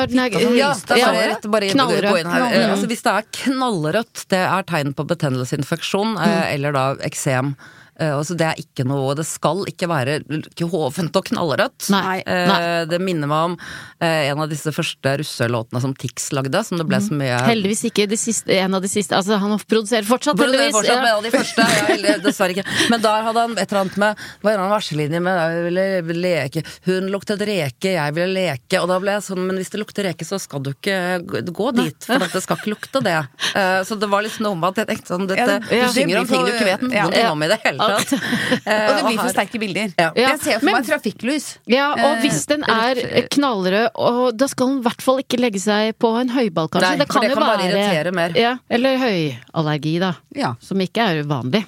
nei, 0.10 0.26
Ja, 0.58 0.72
det 0.74 0.98
er 0.98 1.04
bare, 1.06 1.28
rett, 1.30 1.46
bare 1.54 1.68
gå 2.10 2.16
inn 2.24 2.32
her. 2.32 2.46
Eh, 2.48 2.66
Altså, 2.74 2.90
hvis 2.90 3.06
det 3.06 3.14
er 3.14 3.28
knallrødt, 3.38 4.24
det 4.34 4.42
er 4.42 4.66
tegn 4.72 4.96
på 4.98 5.06
betennelsesinfeksjon, 5.12 6.16
mm. 6.18 6.26
eller 6.56 6.74
da 6.74 6.86
eksem. 7.06 7.54
Eh, 8.00 8.10
altså, 8.18 8.36
det 8.38 8.46
er 8.48 8.56
ikke 8.58 8.86
noe 8.90 9.14
Det 9.16 9.26
skal 9.30 9.64
ikke 9.70 9.88
være 9.90 10.16
ikke 10.26 10.66
hovent 10.72 11.16
og 11.20 11.26
knallrødt. 11.30 11.90
Nei, 11.94 12.22
Eh, 12.26 12.48
nei. 12.48 12.86
Det 12.90 13.00
minner 13.02 13.28
meg 13.30 13.52
om 13.52 13.58
eh, 14.02 14.30
en 14.32 14.40
av 14.42 14.50
disse 14.50 14.72
første 14.74 15.12
russelåtene 15.20 15.82
som 15.84 15.94
Tix 15.94 16.32
lagde, 16.34 16.64
som 16.66 16.78
det 16.80 16.86
ble 16.90 17.00
så 17.04 17.14
mye 17.18 17.38
Heldigvis 17.48 17.84
ikke 17.92 18.08
siste, 18.18 18.50
en 18.58 18.74
av 18.78 18.82
de 18.82 18.90
siste. 18.90 19.14
Altså, 19.18 19.38
han 19.38 19.54
produserer 19.60 20.06
fortsatt, 20.08 20.38
Burde 20.40 20.54
heldigvis. 20.58 20.74
fortsatt 20.74 20.96
Ja. 20.96 21.10
en 21.12 21.18
av 21.18 21.24
de 21.24 21.32
første? 21.34 21.62
Ja, 21.64 21.86
heldig, 21.92 22.16
dessverre 22.24 22.56
ikke. 22.56 22.66
Men 22.90 23.02
der 23.04 23.24
hadde 23.28 23.40
han 23.46 23.58
et 23.58 23.72
eller 23.72 23.82
annet 23.84 23.98
med 23.98 24.16
Det 24.18 24.44
var 24.48 24.64
en 24.64 24.72
verselinje 24.74 25.22
med 25.22 25.40
jeg 25.44 26.04
ville 26.08 26.22
leke. 26.24 26.64
Hun 26.86 27.10
luktet 27.14 27.42
reke, 27.46 27.94
jeg 27.94 28.14
ville 28.18 28.34
leke. 28.34 28.82
Og 28.82 28.88
da 28.90 29.00
ble 29.04 29.12
jeg 29.18 29.26
sånn, 29.28 29.44
men 29.48 29.58
hvis 29.62 29.70
det 29.74 29.82
lukter 29.84 30.08
reke, 30.10 30.26
så 30.26 30.40
skal 30.42 30.64
du 30.64 30.72
ikke 30.74 30.98
gå- 31.28 31.76
dit. 31.76 32.04
For 32.04 32.20
det 32.20 32.44
skal 32.44 32.58
ikke 32.58 32.74
lukte 32.74 33.02
det. 33.04 33.18
Eh, 33.56 33.82
så 33.84 33.98
det 34.00 34.10
var 34.10 34.24
liksom 34.24 34.44
noe 34.48 34.52
om 34.58 34.64
at 34.64 34.76
jeg 34.82 34.88
tenkte 34.88 35.14
sånn 35.14 35.28
dette, 35.28 35.60
Du 35.70 35.88
synger 35.94 36.20
om 36.24 36.28
ting 36.28 36.46
du 36.46 36.52
ikke 36.52 36.66
vet 36.72 36.82
noe 36.82 37.32
om 37.32 37.44
i 37.44 37.48
det 37.48 37.60
hele 37.64 37.83
tatt. 37.92 38.14
Eh, 38.70 38.88
Og 38.88 38.96
det 38.96 39.04
blir 39.08 39.18
for 39.20 39.34
sterke 39.34 39.60
bilder. 39.60 39.94
Ja. 40.00 40.10
Ja, 40.16 40.30
Jeg 40.34 40.40
ser 40.44 40.60
for 40.60 40.66
men- 40.70 40.76
meg 40.80 40.88
trafikklys. 40.88 41.48
Ja, 41.68 41.90
og 41.94 42.00
Eh, 42.00 42.22
hvis 42.24 42.46
den 42.48 42.64
er 42.64 43.02
knallrød, 43.34 43.90
og 43.96 44.38
da 44.38 44.48
skal 44.48 44.68
den 44.74 44.80
i 44.80 44.86
hvert 44.88 45.02
fall 45.02 45.20
ikke 45.24 45.40
legge 45.42 45.60
seg 45.60 45.98
på 46.00 46.14
en 46.22 46.30
høyball, 46.30 46.70
kanskje. 46.70 46.90
Nei, 46.90 46.98
det 47.04 47.08
for 47.08 47.14
kan 47.20 47.22
det 47.28 47.30
jo 47.34 47.36
kan 47.42 47.48
bare 47.48 47.70
irritere 47.70 48.14
mer. 48.16 48.36
Ja, 48.40 48.56
eller 48.70 48.98
høyallergi, 49.04 49.96
da. 50.00 50.14
Ja. 50.36 50.56
Som 50.62 50.80
ikke 50.86 51.04
er 51.10 51.24
uvanlig. 51.24 51.66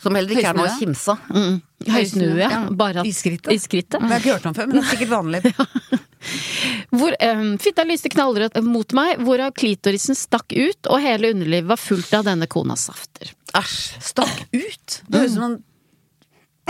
Som 0.00 0.14
heller 0.16 0.32
ikke 0.32 0.48
er 0.48 0.54
noe 0.56 0.64
å 0.64 0.70
Høysnue. 0.70 0.80
kimse 0.80 1.12
av. 1.12 1.18
Mm. 1.36 1.56
Høysnue, 1.92 2.36
ja. 2.40 2.48
Ja. 2.48 2.60
Bare 2.72 3.02
at, 3.02 3.06
I 3.06 3.12
skrittet. 3.12 3.52
I 3.52 3.58
skrittet. 3.60 3.98
Det 4.00 4.08
har 4.08 4.14
jeg 4.16 4.22
ikke 4.24 4.36
hørt 4.38 4.46
om 4.48 4.54
før, 4.56 4.66
men 4.70 4.78
det 4.78 4.84
er 4.86 4.92
sikkert 4.96 5.10
vanlig. 5.12 6.00
Hvor 6.90 7.14
um, 7.20 7.58
fitta 7.60 7.84
lyste 7.88 8.10
knallrødt 8.12 8.56
mot 8.66 8.92
meg, 8.96 9.20
hvorav 9.24 9.52
klitorisen 9.56 10.16
stakk 10.18 10.52
ut, 10.56 10.88
og 10.90 11.00
hele 11.04 11.30
underlivet 11.34 11.68
var 11.70 11.80
fullt 11.80 12.12
av 12.18 12.26
denne 12.28 12.48
konas 12.50 12.86
safter. 12.90 13.30
Æsj. 13.56 13.80
Stakk 14.12 14.46
ut! 14.54 15.00
Det 15.08 15.24
høres 15.24 15.34
ut 15.34 15.40
som 15.40 15.48
en 15.50 15.58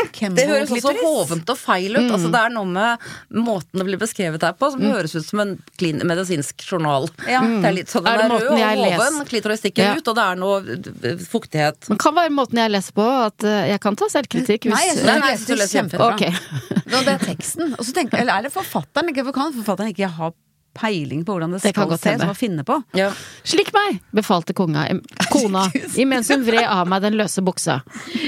Det 0.00 0.46
høres 0.48 0.70
også 0.72 0.92
hovent 1.02 1.50
og 1.52 1.58
feil 1.60 1.98
ut. 1.98 2.06
Altså, 2.06 2.30
det 2.32 2.40
er 2.40 2.52
noe 2.54 2.68
med 2.70 3.02
måten 3.36 3.82
det 3.82 3.84
blir 3.84 4.00
beskrevet 4.00 4.46
her 4.46 4.54
på, 4.56 4.70
som 4.72 4.80
høres 4.86 5.12
ut 5.18 5.26
som 5.26 5.42
en 5.44 5.52
klin 5.76 6.00
medisinsk 6.08 6.64
journal. 6.64 7.10
Ja. 7.28 7.42
Det 7.44 7.68
er 7.68 7.76
litt 7.76 7.92
sånn, 7.92 8.08
Er 8.08 8.22
det 8.22 8.24
er, 8.24 8.32
rød 8.32 8.48
og 8.54 8.86
hoven, 8.86 9.20
klitoris 9.28 9.60
stikker 9.60 9.90
Ja. 9.90 9.94
ut, 9.98 10.08
og 10.08 10.16
det 10.16 10.24
er 10.24 10.40
noe 10.40 10.78
eh, 11.12 11.20
fuktighet. 11.20 11.90
Det 11.90 11.98
kan 12.00 12.16
være 12.16 12.32
måten 12.32 12.62
jeg 12.62 12.72
leser 12.72 12.96
på, 12.96 13.08
at 13.28 13.44
uh, 13.44 13.60
jeg 13.68 13.80
kan 13.84 13.98
ta 14.00 14.08
selvkritikk 14.08 14.70
hvis 14.70 14.76
Nei, 14.78 14.84
jeg 14.88 15.00
synes 15.02 15.10
Nei, 15.10 15.18
du 15.20 15.26
leser 15.28 15.46
du 15.52 15.60
leser 15.60 15.80
kjempebra. 15.82 16.14
Okay. 16.14 16.32
Det 16.90 17.06
er 17.06 17.20
teksten. 17.22 17.74
Og 17.76 17.84
så 17.86 17.92
tenker, 17.94 18.18
eller 18.24 18.40
er 18.40 18.48
det 18.48 18.54
forfatteren? 18.54 19.12
Ikke, 19.12 19.22
for 19.28 19.36
kan 19.36 19.52
forfatteren 19.54 19.92
ikke 19.92 20.08
ha 20.16 20.32
peiling 20.76 21.24
på 21.26 21.34
hvordan 21.34 21.54
det 21.54 21.60
Det 21.62 21.72
skal 21.74 21.90
se, 21.96 22.14
ut, 22.14 22.22
som 22.22 22.32
å 22.32 22.36
finne 22.38 22.64
på. 22.66 22.76
Ja. 22.96 23.10
Slikk 23.46 23.72
meg, 23.76 24.00
befalte 24.16 24.54
konga, 24.56 24.86
kona, 25.34 25.66
imens 26.02 26.30
hun 26.32 26.44
vred 26.46 26.66
av 26.66 26.88
meg 26.90 27.04
den 27.04 27.18
løse 27.20 27.44
buksa. 27.44 27.80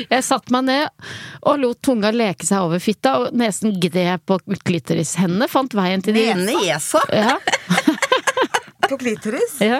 Jeg 0.09 0.27
satte 0.27 0.55
meg 0.55 0.67
ned 0.69 1.09
og 1.43 1.61
lot 1.63 1.83
tunga 1.85 2.13
leke 2.15 2.47
seg 2.49 2.67
over 2.67 2.83
fitta, 2.83 3.17
og 3.23 3.37
nesen 3.39 3.77
gned 3.83 4.25
på 4.29 4.39
klitoris. 4.67 5.17
Hendene 5.21 5.49
fant 5.51 5.75
veien 5.77 6.03
til 6.05 6.17
de 6.19 6.29
Nesa! 6.43 7.03
Ja, 7.13 7.39
På 8.93 8.99
klitoris? 8.99 9.61
ja. 9.63 9.79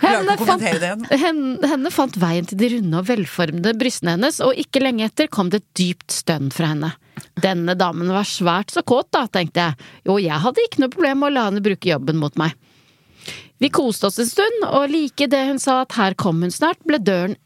Henne 0.00 0.34
fant, 0.36 0.64
henne, 0.64 1.68
henne 1.70 1.92
fant 1.94 2.16
veien 2.20 2.48
til 2.48 2.58
de 2.60 2.70
runde 2.74 3.00
og 3.00 3.06
velformede 3.08 3.72
brystene 3.78 4.16
hennes, 4.16 4.40
og 4.44 4.58
ikke 4.58 4.82
lenge 4.82 5.06
etter 5.06 5.30
kom 5.32 5.52
det 5.52 5.62
et 5.62 5.70
dypt 5.80 6.14
stønn 6.20 6.50
fra 6.54 6.72
henne. 6.74 6.92
Denne 7.40 7.74
damen 7.78 8.10
var 8.12 8.24
svært 8.28 8.70
så 8.74 8.82
kåt, 8.86 9.08
da, 9.14 9.26
tenkte 9.26 9.60
jeg. 9.68 9.88
Jo, 10.08 10.16
jeg 10.22 10.40
hadde 10.44 10.64
ikke 10.66 10.82
noe 10.84 10.92
problem 10.94 11.22
med 11.22 11.30
å 11.30 11.34
la 11.36 11.44
henne 11.50 11.62
bruke 11.64 11.90
jobben 11.92 12.18
mot 12.22 12.36
meg. 12.40 12.56
Vi 13.60 13.68
koste 13.68 14.08
oss 14.08 14.18
en 14.22 14.26
stund, 14.30 14.62
og 14.70 14.86
like 14.88 15.26
det 15.28 15.42
hun 15.50 15.58
sa 15.60 15.82
at 15.84 15.92
her 15.98 16.14
kom 16.16 16.40
hun 16.42 16.50
snart, 16.54 16.80
ble 16.88 16.96
døren 17.04 17.36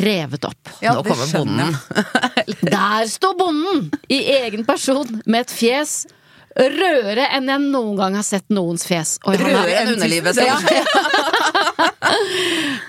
revet 0.00 0.44
opp. 0.48 0.70
Ja, 0.80 0.94
Nå 0.96 1.02
kommer 1.04 1.28
bonden. 1.32 1.74
Der 2.74 3.06
sto 3.12 3.34
bonden! 3.36 3.90
I 4.12 4.18
egen 4.40 4.64
person, 4.68 5.08
med 5.26 5.44
et 5.46 5.52
fjes 5.52 6.04
rødere 6.54 7.24
enn 7.34 7.48
jeg 7.50 7.64
noen 7.72 7.96
gang 7.98 8.14
har 8.14 8.22
sett 8.24 8.44
noens 8.54 8.84
fjes. 8.86 9.16
Er- 9.26 9.40
Rødere 9.42 9.80
enn 9.82 9.92
underlivet. 9.96 10.38
Ja. 10.38 10.56
så- 10.60 10.68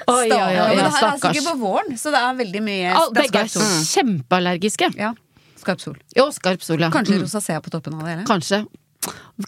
Oi, 0.06 0.26
oi, 0.26 0.28
Ja, 0.30 0.45
oi, 0.45 0.76
men 0.76 0.84
det 0.84 0.91
her 0.93 1.08
er 1.08 1.19
sikkert 1.19 1.48
på 1.50 1.56
våren, 1.63 1.95
så 1.98 2.12
det 2.13 2.19
er 2.21 2.36
veldig 2.39 2.62
mye 2.65 2.91
er 2.91 3.13
Begge 3.15 3.41
er 3.41 3.50
kjempeallergiske. 3.89 4.89
Ja, 5.00 5.13
skarp 5.65 5.82
sol. 5.84 5.97
Jo, 6.15 6.30
skarp 6.36 6.63
sol, 6.65 6.80
ja. 6.86 6.91
Kanskje 6.93 7.17
Mm. 7.17 7.25
rosacea 7.25 7.62
på 7.65 7.73
toppen 7.73 7.97
av 7.97 8.06
det 8.06 8.13
hele. 8.15 8.25
Kanskje. 8.30 8.62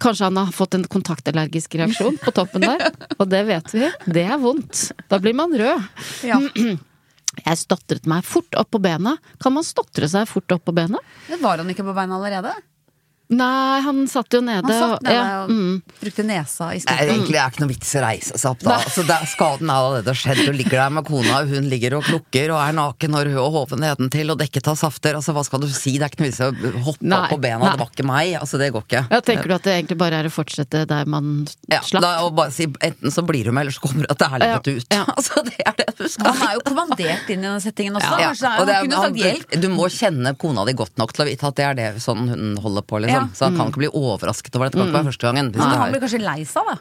Kanskje 0.03 0.27
han 0.27 0.38
har 0.38 0.51
fått 0.53 0.75
en 0.77 0.84
kontaktallergisk 0.86 1.75
reaksjon 1.80 2.17
på 2.21 2.34
toppen 2.36 2.62
der. 2.67 2.91
Og 3.19 3.30
det 3.32 3.39
vet 3.47 3.71
vi. 3.73 3.88
Det 4.06 4.25
er 4.27 4.38
vondt. 4.41 4.91
Da 5.10 5.17
blir 5.23 5.34
man 5.38 5.53
rød. 5.58 5.88
Ja. 6.27 6.41
Jeg 7.45 7.58
stotret 7.62 8.08
meg 8.10 8.25
fort 8.25 8.56
opp 8.58 8.69
på 8.73 8.80
bena. 8.82 9.15
Kan 9.41 9.53
man 9.53 9.63
stotre 9.65 10.08
seg 10.10 10.25
fort 10.30 10.49
opp 10.56 10.63
på 10.65 10.73
bena? 10.73 10.97
Det 11.30 11.38
var 11.41 11.58
han 11.62 11.69
ikke 11.69 11.86
på 11.86 11.93
beina 11.93 12.17
allerede? 12.17 12.53
Nei, 13.30 13.82
han 13.84 14.06
satt 14.08 14.32
jo 14.32 14.40
nede. 14.40 14.63
Han 14.63 14.72
satt 14.72 14.94
og- 14.98 15.04
nede 15.04 15.16
ja, 15.18 15.44
og 15.44 15.50
mm. 15.52 15.82
brukte 16.00 16.24
nesa 16.24 16.70
i 16.72 16.80
Nei, 16.88 16.96
egentlig 17.04 17.36
er 17.36 17.50
det 17.50 17.54
ikke 17.58 17.63
noe 17.66 17.72
vits 17.74 17.90
i 17.92 17.98
å 18.00 18.04
reise 18.06 18.38
seg 18.40 18.52
opp 18.54 18.62
da. 18.63 18.78
Altså, 18.78 19.04
det, 19.04 19.16
er- 19.18 19.28
skaden 19.28 19.68
er 19.74 19.82
allerede 19.82 20.13
skjedd. 20.16 20.42
Du 20.48 20.54
ligger 20.56 20.78
der 20.80 20.94
med 20.96 21.06
kona, 21.10 21.42
og 21.42 21.52
hun 21.52 21.68
ligger 21.68 21.98
og 21.98 22.06
klukker 22.08 22.54
og 22.56 22.62
er 22.63 22.78
naken 22.78 23.18
og 23.20 23.26
rød 23.28 23.40
og 23.44 23.52
hoven 23.58 23.84
nedentil 23.84 24.32
og 24.32 24.40
dekket 24.40 24.70
av 24.72 24.78
safter. 24.80 25.18
Altså, 25.20 25.36
hva 25.36 25.44
skal 25.44 25.60
du 25.60 25.68
si? 25.68 25.98
Det 25.98 26.08
er 26.08 26.13
ikke 26.13 26.24
noe 26.24 26.30
vits 26.32 26.40
i 26.40 26.48
å 26.48 26.84
hoppe 26.88 27.04
Nei, 27.04 27.20
opp 27.20 27.34
på 27.36 27.40
bena. 27.44 27.60
nei. 27.66 27.74
Det 27.76 27.82
var 27.84 27.92
ikke 27.92 28.08
meg. 28.08 28.32
Altså, 28.40 28.58
det 28.63 28.72
går 28.78 28.86
ikke. 28.88 29.04
Ja, 29.12 29.20
tenker 29.20 29.52
du 29.52 29.56
at 29.58 29.68
det 29.68 29.76
egentlig 29.76 29.98
bare 30.00 30.22
er 30.24 30.30
å 30.32 30.34
fortsette 30.38 30.86
der 30.88 31.06
man 31.06 31.34
Ja, 31.68 31.82
slapp? 31.84 32.02
da, 32.08 32.13
og 32.24 32.32
bare 32.40 32.52
si, 32.56 32.63
enten 32.88 33.12
så 33.12 33.26
blir 33.28 33.44
du 33.44 33.52
med, 33.52 33.68
eller 33.68 33.76
så 33.76 33.84
kommer 33.84 34.08
du 34.08 34.16
til 34.16 34.32
helvete 34.38 34.78
ut. 34.80 34.88
Ja. 34.96 35.04
Altså, 35.18 35.42
det 35.44 35.60
er 35.66 35.74
det 35.76 35.88
du 35.98 36.06
skal 36.08 36.32
Han 36.32 36.48
er 36.48 36.54
jo 36.54 36.62
kommandert 36.63 37.30
inn 37.34 37.42
i 37.44 37.48
den 37.50 37.60
settingen 37.63 37.96
også. 37.98 38.20
Ja, 38.22 38.28
Kanskje 38.32 38.48
er, 38.54 38.60
og 38.62 38.68
det 38.68 38.74
er- 38.74 38.80
han 38.80 38.88
kunne 38.88 39.04
sagt 39.04 39.18
hjelp. 39.18 39.62
Du 39.62 39.68
må 39.74 39.88
kjenne 39.92 40.34
kona 40.38 40.63
di 40.68 40.74
godt 40.78 40.96
nok 41.02 41.12
til 41.12 41.26
å 41.26 41.28
vite 41.28 41.48
at 41.50 41.56
det 41.58 41.66
er 41.66 41.74
det 41.80 41.88
sånn 42.04 42.28
hun 42.30 42.56
holder 42.62 42.86
på, 42.86 43.02
liksom. 43.02 43.16
Ja. 43.17 43.25
Så 43.36 43.47
han 43.47 43.58
kan 43.58 43.71
ikke 43.71 43.84
bli 43.84 43.89
overrasket 43.93 44.56
over 44.58 44.69
dette. 44.69 44.77
Det 44.77 44.86
kan 44.86 44.91
ikke 44.91 44.99
være 44.99 45.10
første 45.12 45.27
gangen. 45.27 45.49
Han 45.58 45.89
blir 45.95 46.03
kanskje 46.06 46.21
lei 46.23 46.39
seg, 46.47 46.69
da. 46.69 46.77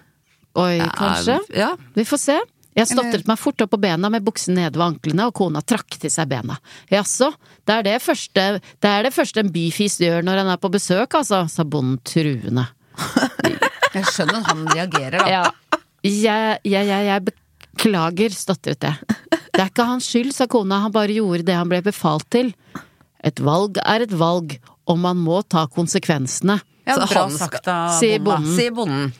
Oi, 0.56 0.76
kanskje? 0.96 1.40
Ja. 1.56 1.72
Vi 1.96 2.04
får 2.08 2.22
se. 2.22 2.38
Jeg 2.76 2.90
stotret 2.90 3.24
meg 3.24 3.38
fort 3.40 3.62
opp 3.64 3.70
på 3.72 3.78
bena 3.80 4.10
med 4.12 4.24
buksen 4.24 4.56
nede 4.58 4.76
ved 4.76 4.84
anklene, 4.84 5.30
og 5.30 5.36
kona 5.38 5.62
trakk 5.64 5.96
til 6.02 6.12
seg 6.12 6.28
bena. 6.28 6.58
Jaså, 6.92 7.30
det 7.64 7.78
er 7.78 7.86
det 7.86 7.94
første, 8.04 8.44
det 8.84 8.90
er 8.90 9.06
det 9.06 9.14
første 9.16 9.40
en 9.40 9.52
byfis 9.52 9.96
gjør 10.02 10.26
når 10.26 10.42
han 10.42 10.50
er 10.52 10.60
på 10.60 10.68
besøk, 10.74 11.16
altså, 11.16 11.46
sa 11.48 11.64
bonden 11.64 11.96
truende. 12.04 12.66
Jeg 13.96 14.10
skjønner 14.12 14.42
at 14.42 14.50
han 14.50 14.66
reagerer, 14.74 15.22
da. 15.22 15.28
Ja, 15.30 15.80
jeg, 16.04 16.58
jeg, 16.68 16.86
jeg, 16.86 17.04
jeg 17.06 17.22
beklager, 17.30 18.34
stotret 18.36 18.84
jeg. 18.84 19.16
Det 19.32 19.62
er 19.62 19.70
ikke 19.70 19.86
hans 19.88 20.08
skyld, 20.10 20.34
sa 20.36 20.44
kona, 20.50 20.82
han 20.84 20.92
bare 20.92 21.16
gjorde 21.16 21.46
det 21.48 21.56
han 21.56 21.70
ble 21.70 21.80
befalt 21.86 22.26
til. 22.34 22.50
Et 23.24 23.40
valg 23.40 23.80
er 23.80 24.04
et 24.04 24.12
valg, 24.20 24.58
og 24.86 24.98
man 25.02 25.16
må 25.22 25.42
ta 25.48 25.66
konsekvensene. 25.66 26.60
Ja, 26.86 26.94
Så 27.00 27.06
bra 27.10 27.22
han 27.26 27.34
sagt 27.34 27.66
av 27.68 27.96
Sier 27.98 28.20
bonden. 28.22 28.52
Sier 28.56 28.70
bonden. 28.76 29.12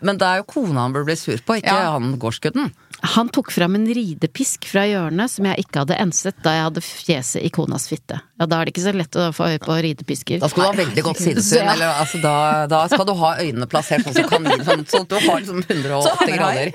Men 0.00 0.16
det 0.16 0.24
er 0.24 0.38
jo 0.40 0.46
kona 0.48 0.86
han 0.86 0.94
burde 0.94 1.10
bli 1.10 1.16
sur 1.20 1.36
på, 1.44 1.58
ikke 1.60 1.68
Ja. 1.68 1.90
han 1.92 2.14
gårdsgutten. 2.18 2.70
Han 3.04 3.28
tok 3.28 3.50
fram 3.52 3.74
en 3.76 3.84
ridepisk 3.84 4.64
fra 4.64 4.86
hjørnet 4.88 5.28
som 5.28 5.44
jeg 5.44 5.60
ikke 5.66 5.82
hadde 5.82 5.98
enset 6.00 6.38
da 6.42 6.54
jeg 6.54 6.62
hadde 6.64 6.80
fjeset 6.80 7.44
i 7.44 7.50
konas 7.52 7.84
fitte. 7.90 8.16
Ja, 8.40 8.46
da 8.48 8.62
er 8.62 8.64
det 8.64 8.72
ikke 8.72 8.84
så 8.86 8.94
lett 8.96 9.12
å 9.20 9.26
få 9.36 9.50
øye 9.52 9.60
på 9.60 9.76
ridepisker. 9.84 10.40
Da 10.40 10.48
skal 10.48 10.62
du 10.62 10.68
ha 10.70 10.78
veldig 10.78 11.04
godt 11.04 11.20
sidesyn. 11.20 11.66
Ja. 11.66 11.74
Eller, 11.74 11.92
altså, 12.00 12.22
da, 12.24 12.32
da 12.72 12.80
skal 12.88 13.04
du 13.04 13.12
ha 13.20 13.34
øynene 13.44 13.68
plassert 13.68 14.06
sånn 14.08 14.16
som 14.16 14.30
kanin, 14.32 14.64
sånn, 14.64 14.86
sånn 14.88 15.04
at 15.04 15.12
du 15.12 15.18
har 15.20 15.44
liksom 15.44 15.60
180 15.68 16.32
grader. 16.32 16.72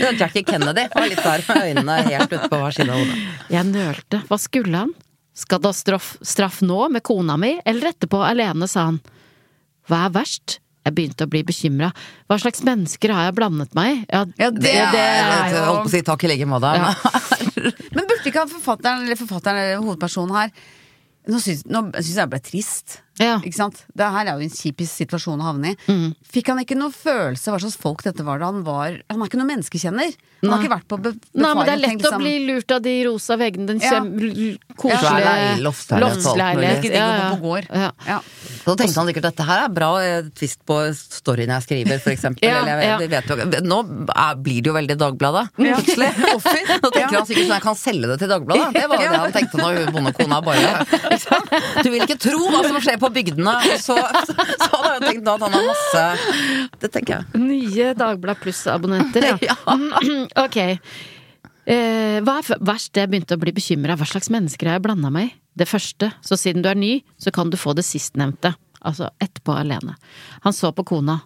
Ja, 0.00 0.12
Jackie 0.22 0.44
Kennedy 0.48 0.88
var 0.94 1.08
litt 1.12 1.20
der 1.22 1.44
med 1.44 1.62
øynene 1.68 2.00
helt 2.08 2.32
ute 2.32 2.48
på 2.48 2.56
hver 2.64 2.72
side 2.80 2.88
av 2.88 3.02
hodet. 3.04 3.22
Jeg 3.52 3.68
nølte. 3.68 4.22
Hva 4.32 4.40
skulle 4.40 4.86
han? 4.86 4.94
Skal 5.34 5.62
da 5.64 5.72
straff, 5.72 6.16
straff 6.20 6.60
nå 6.64 6.88
med 6.92 7.02
kona 7.06 7.38
mi, 7.40 7.54
eller 7.64 7.92
etterpå 7.94 8.20
alene, 8.24 8.68
sa 8.68 8.90
han. 8.90 9.00
Hva 9.88 10.06
er 10.06 10.12
verst? 10.18 10.58
Jeg 10.82 10.96
begynte 10.96 11.26
å 11.26 11.30
bli 11.30 11.44
bekymra. 11.46 11.92
Hva 12.26 12.36
slags 12.42 12.62
mennesker 12.66 13.12
har 13.14 13.28
jeg 13.28 13.36
blandet 13.38 13.74
meg 13.78 13.92
i? 13.92 13.98
Ja, 14.10 14.24
Ja, 14.40 14.50
det 14.50 14.62
Det 14.66 14.72
er, 14.74 14.96
er 14.98 15.54
jeg 15.54 15.64
holdt 15.68 15.84
på 15.86 15.90
å 15.92 15.94
si 15.94 16.02
takk 16.06 16.24
i 16.26 16.30
like 16.32 16.48
måte. 16.50 16.72
Ja. 16.74 16.90
Men 17.94 18.08
burde 18.10 18.26
ikke 18.26 18.48
forfatteren 18.50 19.06
eller 19.06 19.20
forfatteren 19.20 19.60
eller 19.62 19.84
hovedpersonen 19.84 20.34
her 20.40 20.54
Nå 21.30 21.38
syns, 21.38 21.60
jeg 21.62 22.16
jeg 22.16 22.30
ble 22.32 22.38
trist. 22.42 22.96
Ja. 23.20 23.36
Ikke 23.44 23.58
sant? 23.58 23.82
Det 23.92 24.08
her 24.14 24.28
er 24.30 24.40
jo 24.40 24.46
en 24.46 24.54
kjip 24.54 24.80
situasjon 24.88 25.40
å 25.42 25.48
havne 25.50 25.74
i. 25.74 25.78
Mm. 25.90 26.12
Fikk 26.32 26.48
han 26.52 26.62
ikke 26.62 26.78
noe 26.78 26.94
følelse 26.94 27.52
hva 27.52 27.60
slags 27.60 27.76
folk 27.80 28.04
dette 28.06 28.24
var 28.24 28.40
da 28.40 28.48
han 28.48 28.62
var 28.64 28.96
Han 29.12 29.20
er 29.20 29.28
ikke 29.28 29.40
noen 29.40 29.50
menneskekjenner. 29.52 30.14
Han 30.42 30.50
har 30.50 30.62
ikke 30.64 30.72
vært 30.72 30.88
på 30.90 30.98
be 30.98 31.12
Nei, 31.38 31.50
men 31.54 31.66
det 31.68 31.74
er 31.74 31.80
lett 31.82 31.98
liksom. 32.00 32.16
å 32.16 32.22
bli 32.22 32.32
lurt 32.48 32.72
av 32.74 32.80
de 32.82 32.94
rosa 33.06 33.36
veggene, 33.38 33.66
den 33.68 33.82
Ja. 33.82 34.00
koselige 34.74 35.34
ja. 35.38 35.52
loftsleilighet 35.62 36.80
Ikke 36.80 36.90
digg 36.90 37.20
på 37.36 37.38
gård. 37.44 37.68
Ja. 37.70 37.90
Ja. 38.08 38.18
Så 38.64 38.74
tenkte 38.78 38.98
han 38.98 39.10
sikkert 39.10 39.26
dette 39.28 39.46
her 39.46 39.64
er 39.66 39.70
bra 39.74 39.90
tvist 40.38 40.60
på 40.66 40.78
storyen 40.96 41.52
jeg 41.54 41.66
skriver, 41.66 42.02
for 42.02 42.14
eksempel. 42.14 42.40
Ja, 42.52 42.58
Eller 42.62 42.82
jeg, 42.82 43.10
ja. 43.12 43.20
jo, 43.22 43.60
nå 43.64 43.78
er, 44.12 44.34
blir 44.42 44.64
det 44.64 44.70
jo 44.70 44.74
veldig 44.74 44.96
Dagbladet, 44.98 45.44
plutselig. 45.56 46.08
Nå 46.82 46.90
tenker 46.90 47.16
han 47.16 47.26
sikkert 47.28 47.46
sånn 47.46 47.54
jeg 47.54 47.64
kan 47.64 47.78
selge 47.78 48.10
det 48.10 48.18
til 48.22 48.30
Dagbladet. 48.32 48.72
Det 48.74 48.82
var 48.90 49.04
jo 49.04 49.12
det 49.12 49.20
han 49.22 49.34
tenkte 49.36 49.62
når 49.62 49.78
bondekona 49.94 50.40
bare? 50.44 50.72
Du 51.82 51.88
vil 51.90 52.02
ikke 52.04 52.18
tro 52.20 52.50
hva 52.50 52.62
som 52.66 52.78
skjer 52.82 52.98
på 53.02 53.11
bygdene! 53.14 53.54
Så, 53.82 53.96
så, 53.96 54.34
så 54.34 54.68
hadde 54.72 54.92
jeg 54.94 55.04
tenkt 55.06 55.30
at 55.32 55.44
han 55.46 55.56
har 55.56 55.66
masse 55.68 56.04
Det 56.82 56.90
tenker 56.92 57.14
jeg. 57.16 57.42
Nye 57.42 57.92
Dagblad 57.98 58.40
Pluss-abonnenter, 58.42 59.28
ja. 59.44 59.56
ok. 60.44 60.58
Eh, 61.62 62.18
hva 62.26 62.38
er 62.40 62.62
verst? 62.64 62.96
Jeg 62.98 63.10
begynte 63.12 63.38
å 63.38 63.42
bli 63.42 63.54
bekymra. 63.54 63.96
Hva 63.98 64.08
slags 64.08 64.32
mennesker 64.32 64.70
har 64.70 64.80
jeg 64.80 64.86
blanda 64.88 65.12
meg 65.14 65.30
i? 65.30 65.34
Det 65.62 65.68
første. 65.68 66.08
Så 66.24 66.38
siden 66.40 66.64
du 66.64 66.70
er 66.70 66.78
ny, 66.78 66.94
så 67.20 67.32
kan 67.34 67.52
du 67.52 67.58
få 67.60 67.74
det 67.76 67.84
sistnevnte. 67.86 68.54
Altså 68.82 69.10
etterpå 69.22 69.54
alene. 69.54 69.94
Han 70.46 70.56
så 70.56 70.72
på 70.74 70.84
kona. 70.88 71.20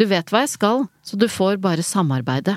Du 0.00 0.06
vet 0.10 0.32
hva 0.32 0.42
jeg 0.44 0.54
skal, 0.56 0.86
så 1.06 1.16
du 1.20 1.28
får 1.30 1.60
bare 1.62 1.84
samarbeide. 1.86 2.56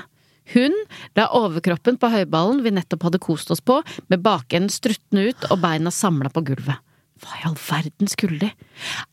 Hun 0.52 0.74
la 1.16 1.30
overkroppen 1.32 1.96
på 2.00 2.10
høyballen 2.12 2.60
vi 2.64 2.72
nettopp 2.74 3.06
hadde 3.06 3.20
kost 3.22 3.52
oss 3.54 3.62
på, 3.64 3.78
med 4.12 4.24
bakenden 4.24 4.72
struttende 4.72 5.30
ut 5.30 5.46
og 5.50 5.62
beina 5.62 5.92
samla 5.94 6.32
på 6.32 6.44
gulvet. 6.50 6.82
Hva 7.22 7.36
i 7.38 7.44
all 7.46 7.58
verden 7.60 8.10
skulle 8.10 8.40
de? 8.42 8.50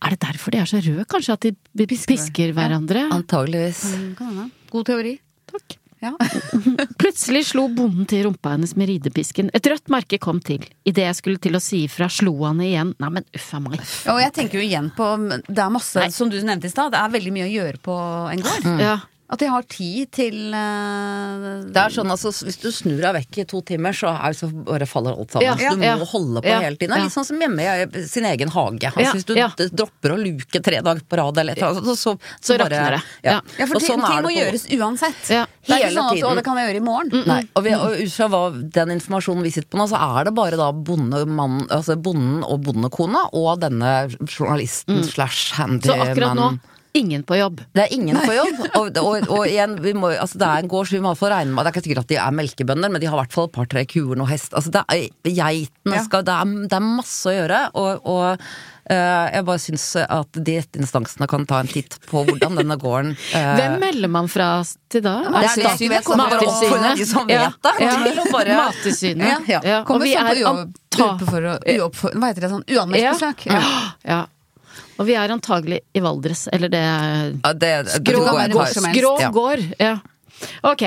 Er 0.02 0.16
det 0.16 0.22
derfor 0.24 0.54
de 0.54 0.62
er 0.62 0.70
så 0.70 0.82
røde, 0.82 1.06
kanskje, 1.10 1.36
at 1.38 1.46
de 1.52 1.86
pisker, 1.88 2.56
hverandre? 2.58 3.06
Antageligvis. 3.14 3.84
God 4.72 4.90
teori. 4.90 5.20
Takk. 5.52 5.78
Ja. 6.02 6.16
Plutselig 7.02 7.44
slo 7.52 7.68
bonden 7.70 8.08
til 8.10 8.24
rumpa 8.26 8.56
hennes 8.56 8.74
med 8.80 8.90
ridepisken. 8.90 9.52
Et 9.54 9.68
rødt 9.70 9.92
merke 9.94 10.18
kom 10.22 10.40
til. 10.42 10.64
Idet 10.88 11.06
jeg 11.06 11.18
skulle 11.20 11.42
til 11.42 11.58
å 11.58 11.62
si 11.62 11.84
ifra, 11.86 12.08
slo 12.10 12.34
han 12.42 12.64
igjen. 12.66 12.96
Nei, 13.04 13.12
men 13.20 13.28
uff 13.38 13.52
a 13.54 13.62
meg. 13.62 13.78
Og 14.10 14.22
jeg 14.24 14.34
tenker 14.34 14.58
jo 14.58 14.66
igjen 14.66 14.90
på 14.98 15.12
Det 15.46 15.62
er 15.62 15.74
masse, 15.74 16.08
som 16.16 16.32
du 16.34 16.40
nevnte 16.42 16.72
i 16.72 16.74
stad, 16.74 16.96
det 16.96 17.04
er 17.04 17.14
veldig 17.14 17.36
mye 17.38 17.46
å 17.46 17.54
gjøre 17.54 17.84
på 17.86 17.98
en 18.34 18.46
gård. 18.48 18.70
Ja. 18.82 18.98
At 19.32 19.40
de 19.40 19.48
har 19.48 19.64
tid 19.72 20.10
til 20.12 20.52
uh, 20.52 21.62
Det 21.72 21.80
er 21.80 21.94
sånn 21.96 22.10
altså, 22.12 22.34
Hvis 22.36 22.58
du 22.60 22.68
snur 22.76 22.98
deg 23.00 23.14
vekk 23.16 23.38
i 23.40 23.46
to 23.48 23.62
timer, 23.64 23.96
så, 23.96 24.12
er, 24.12 24.36
så 24.36 24.50
bare 24.52 24.88
faller 24.90 25.16
alt 25.16 25.32
sammen. 25.32 25.46
Ja, 25.48 25.54
så 25.56 25.78
du 25.80 25.86
ja, 25.86 25.94
må 26.02 26.08
holde 26.10 26.44
på 26.44 26.52
ja, 26.52 26.58
hele 26.66 26.76
tiden. 26.76 26.92
Det 26.92 26.98
er 26.98 27.04
ja. 27.04 27.08
Litt 27.08 27.16
sånn 27.16 27.28
som 27.30 27.40
hjemme 27.40 27.64
i 27.64 28.04
sin 28.12 28.28
egen 28.28 28.52
hage. 28.52 28.92
Altså, 28.92 29.06
Ja, 29.06 29.14
hvis 29.16 29.28
du 29.30 29.34
ja. 29.38 29.48
dropper 29.56 30.16
å 30.16 30.18
luke 30.20 30.62
tre 30.66 30.82
dager 30.84 31.06
på 31.08 31.20
rad, 31.22 31.40
eller 31.40 31.56
et 31.56 31.62
eller 31.64 31.80
annet, 31.80 31.88
så, 31.88 31.96
så, 31.96 32.34
Så 32.42 32.58
bare- 32.60 32.68
rakner 32.76 32.98
det. 32.98 33.02
Ja. 33.24 33.32
Ja. 33.32 33.38
Ja, 33.62 33.68
for 33.72 33.80
Og 33.80 33.86
ting, 33.86 33.94
sånn 33.94 34.04
er 34.04 34.12
ting 34.12 34.18
det 34.20 34.26
må 34.26 34.34
på- 34.34 34.38
gjøres 34.42 34.66
uansett. 34.82 35.24
Ja. 35.32 35.46
Det 35.62 35.78
er 35.78 35.86
ikke 35.86 35.94
sånn 35.96 36.32
at 36.32 36.42
det 36.42 36.46
kan 36.50 36.60
jeg 36.60 36.68
gjøre 36.68 36.82
i 36.82 36.86
morgen. 36.90 37.24
Nei, 37.32 37.40
og, 37.56 37.64
vi, 37.64 37.74
og 37.78 37.96
ut 38.02 38.12
fra 38.18 38.28
hva, 38.34 38.44
den 38.80 38.94
informasjonen 38.98 39.48
vi 39.48 39.54
sitter 39.56 39.70
på 39.72 39.80
nå, 39.80 39.88
så 39.92 40.02
er 40.20 40.28
det 40.28 40.36
bare 40.36 40.60
da 40.60 40.72
bondemann, 40.76 41.62
altså 41.72 41.96
bonden 41.96 42.44
og 42.44 42.66
bondekona 42.68 43.30
og 43.32 43.64
denne 43.64 43.96
journalisten 44.28 45.04
slash 45.08 45.54
Så 45.56 45.96
akkurat 45.96 46.36
nå. 46.36 46.52
Ingen 46.94 47.24
på 47.24 47.38
jobb. 47.40 47.62
Det 47.74 47.84
er 47.86 47.94
ingen 47.96 48.18
på 48.20 48.34
jobb. 48.36 48.60
Og, 48.76 48.98
og, 48.98 49.30
og 49.32 49.46
igjen, 49.48 49.78
vi 49.84 49.94
må, 49.94 50.10
altså 50.18 50.38
det 50.42 50.48
er 50.48 50.64
en 50.66 50.68
gård, 50.72 50.88
så 50.90 50.98
vi 50.98 51.02
må 51.04 51.12
iallfall 51.14 51.32
regne 51.34 51.54
med 51.56 51.64
Det 51.66 51.72
er 51.72 51.76
ikke 51.78 51.86
sikkert 51.88 52.04
at 52.06 52.12
de 52.12 52.20
er 52.20 52.36
melkebønder, 52.42 52.92
men 52.92 53.02
de 53.02 53.08
har 53.08 53.16
i 53.18 53.22
hvert 53.24 53.34
fall 53.38 53.48
et 53.48 53.56
par-tre 53.56 53.86
kuer, 53.88 54.20
og 54.20 54.28
hest. 54.32 54.54
Altså 54.58 54.74
det 54.76 54.84
er, 54.88 55.08
geitene 55.32 55.96
Ja. 55.98 56.04
skal 56.04 56.24
det 56.28 56.36
er, 56.36 56.54
det 56.68 56.78
er 56.80 56.86
masse 56.86 57.32
å 57.32 57.36
gjøre, 57.38 57.62
og, 57.80 58.06
og 58.12 58.26
eh, 58.92 59.26
jeg 59.38 59.46
bare 59.48 59.62
syns 59.64 59.86
at 60.04 60.42
de 60.44 60.58
rette 60.60 60.82
instansene 60.84 61.28
kan 61.32 61.46
ta 61.48 61.62
en 61.64 61.72
titt 61.72 61.96
på 62.10 62.26
hvordan 62.28 62.60
denne 62.60 62.78
gården 62.82 63.14
eh, 63.40 63.54
Hvem 63.62 63.78
melder 63.86 64.12
man 64.12 64.28
fra 64.32 64.50
til 64.92 65.06
da? 65.06 65.16
Det 65.28 65.32
er 65.32 65.56
det 65.56 65.66
jeg 65.66 65.80
ikke 65.80 65.94
vet, 65.96 66.10
så 66.12 66.20
bare 66.20 66.42
oppfordrer 66.44 67.00
de 67.00 67.08
som 67.08 67.28
vet 67.32 67.38
det, 67.64 67.76
Ja. 67.88 67.96
Ja. 68.12 68.28
bare- 68.36 68.60
Mattilsynet. 68.62 69.48
Ja. 69.48 69.62
Ja. 69.64 69.80
Og 69.82 69.88
Kommer 69.88 70.06
vi 70.10 70.14
sånn 70.18 70.28
er 70.28 70.36
på 70.36 70.44
jobb, 70.44 70.62
anta- 70.68 71.08
uoppfor, 71.08 71.50
uoppfor, 71.78 72.16
Hva 72.20 72.30
heter 72.34 72.46
det 72.48 72.52
sånn? 72.58 72.68
Uanmeldt 72.68 73.04
Ja. 73.06 73.16
besøk. 73.16 73.46
Ja. 73.48 73.62
ja. 74.12 74.22
Og 75.00 75.06
vi 75.08 75.14
er 75.18 75.30
antagelig 75.34 75.80
i 75.96 76.00
Valdres, 76.04 76.48
eller 76.52 76.70
det 76.70 76.82
ja, 76.84 77.54
det, 77.54 77.70
det, 77.86 77.94
Skrå 78.02 78.24
går 78.26 78.40
jeg 78.42 78.52
hvor 78.56 78.66
tar. 78.66 78.74
som 78.74 78.86
helst. 78.90 79.00
Grov 79.02 79.20
Ja. 79.22 79.30
gård. 79.32 79.64
Ja. 79.80 79.94
Ok. 80.64 80.84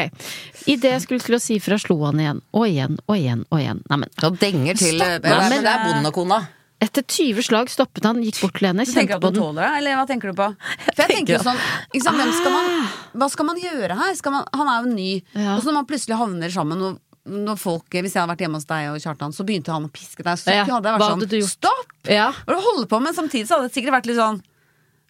Idet 0.67 0.91
jeg 0.91 1.03
skulle 1.05 1.21
til 1.23 1.37
å 1.37 1.41
si 1.43 1.59
fra, 1.63 1.79
slo 1.79 1.97
han 2.05 2.19
igjen. 2.21 2.41
Og 2.53 2.67
igjen 2.67 2.99
og 3.07 3.17
igjen 3.17 3.45
og 3.51 3.61
igjen. 3.61 3.83
Neimen. 3.91 4.11
Og 4.27 4.39
denger 4.41 4.77
til 4.79 4.99
Stopp, 4.99 5.23
da, 5.23 5.39
men, 5.41 5.49
men- 5.51 5.63
Det 5.65 5.73
er 5.73 5.85
bondekona. 5.93 6.41
Etter 6.85 7.03
20 7.07 7.41
slag 7.47 7.69
stoppet 7.71 8.05
han, 8.05 8.19
gikk 8.21 8.41
bort 8.43 8.59
til 8.59 8.67
henne, 8.69 8.85
Du 8.85 8.91
tenker 8.93 9.15
kjente 9.15 9.17
at 9.17 9.23
på 9.23 9.31
den. 9.33 9.41
tåler 9.41 9.63
det, 9.63 9.71
eller 9.79 9.95
hva 9.97 10.07
tenker 10.11 10.33
du 10.33 10.35
på? 10.37 10.49
For 10.93 11.03
jeg 11.07 11.17
tenker 11.17 11.37
jo 11.39 11.43
sånn, 11.47 11.61
liksom, 11.95 12.15
hvem 12.19 12.33
skal 12.35 12.51
man, 12.53 12.89
Hva 13.17 13.29
skal 13.31 13.47
man 13.47 13.57
gjøre 13.63 13.97
her? 13.97 14.15
Skal 14.19 14.33
man, 14.33 14.45
han 14.53 14.69
er 14.69 14.83
jo 14.85 14.95
ny. 14.95 15.23
Ja. 15.35 15.55
Og 15.57 15.63
så 15.63 15.71
når 15.71 15.73
man 15.79 15.87
plutselig 15.87 16.19
havner 16.19 16.51
sammen 16.53 16.83
og 16.83 16.99
når 17.27 17.57
folk, 17.59 17.85
Hvis 17.91 18.13
jeg 18.13 18.21
hadde 18.21 18.35
vært 18.35 18.43
hjemme 18.45 18.59
hos 18.61 18.67
deg 18.69 18.89
og 18.93 18.99
Kjartan, 19.01 19.33
så 19.33 19.45
begynte 19.49 19.73
han 19.73 19.87
å 19.87 19.93
piske 19.93 20.23
deg. 20.27 20.37
Så 20.39 20.53
Ja, 20.53 20.65
hadde 20.69 20.91
jeg 20.91 20.99
vært 21.01 21.09
hadde 21.09 21.29
sånn? 21.41 21.49
Stopp! 21.49 21.95
Ja. 22.11 22.33
Hva 22.45 22.53
er 22.53 22.59
du 22.59 22.67
holder 22.67 22.87
på 22.91 23.01
med? 23.01 23.15
Samtidig 23.17 23.47
så 23.49 23.57
hadde 23.57 23.71
det 23.71 23.77
sikkert 23.79 23.97
vært 24.01 24.07
litt 24.11 24.21
sånn 24.21 24.43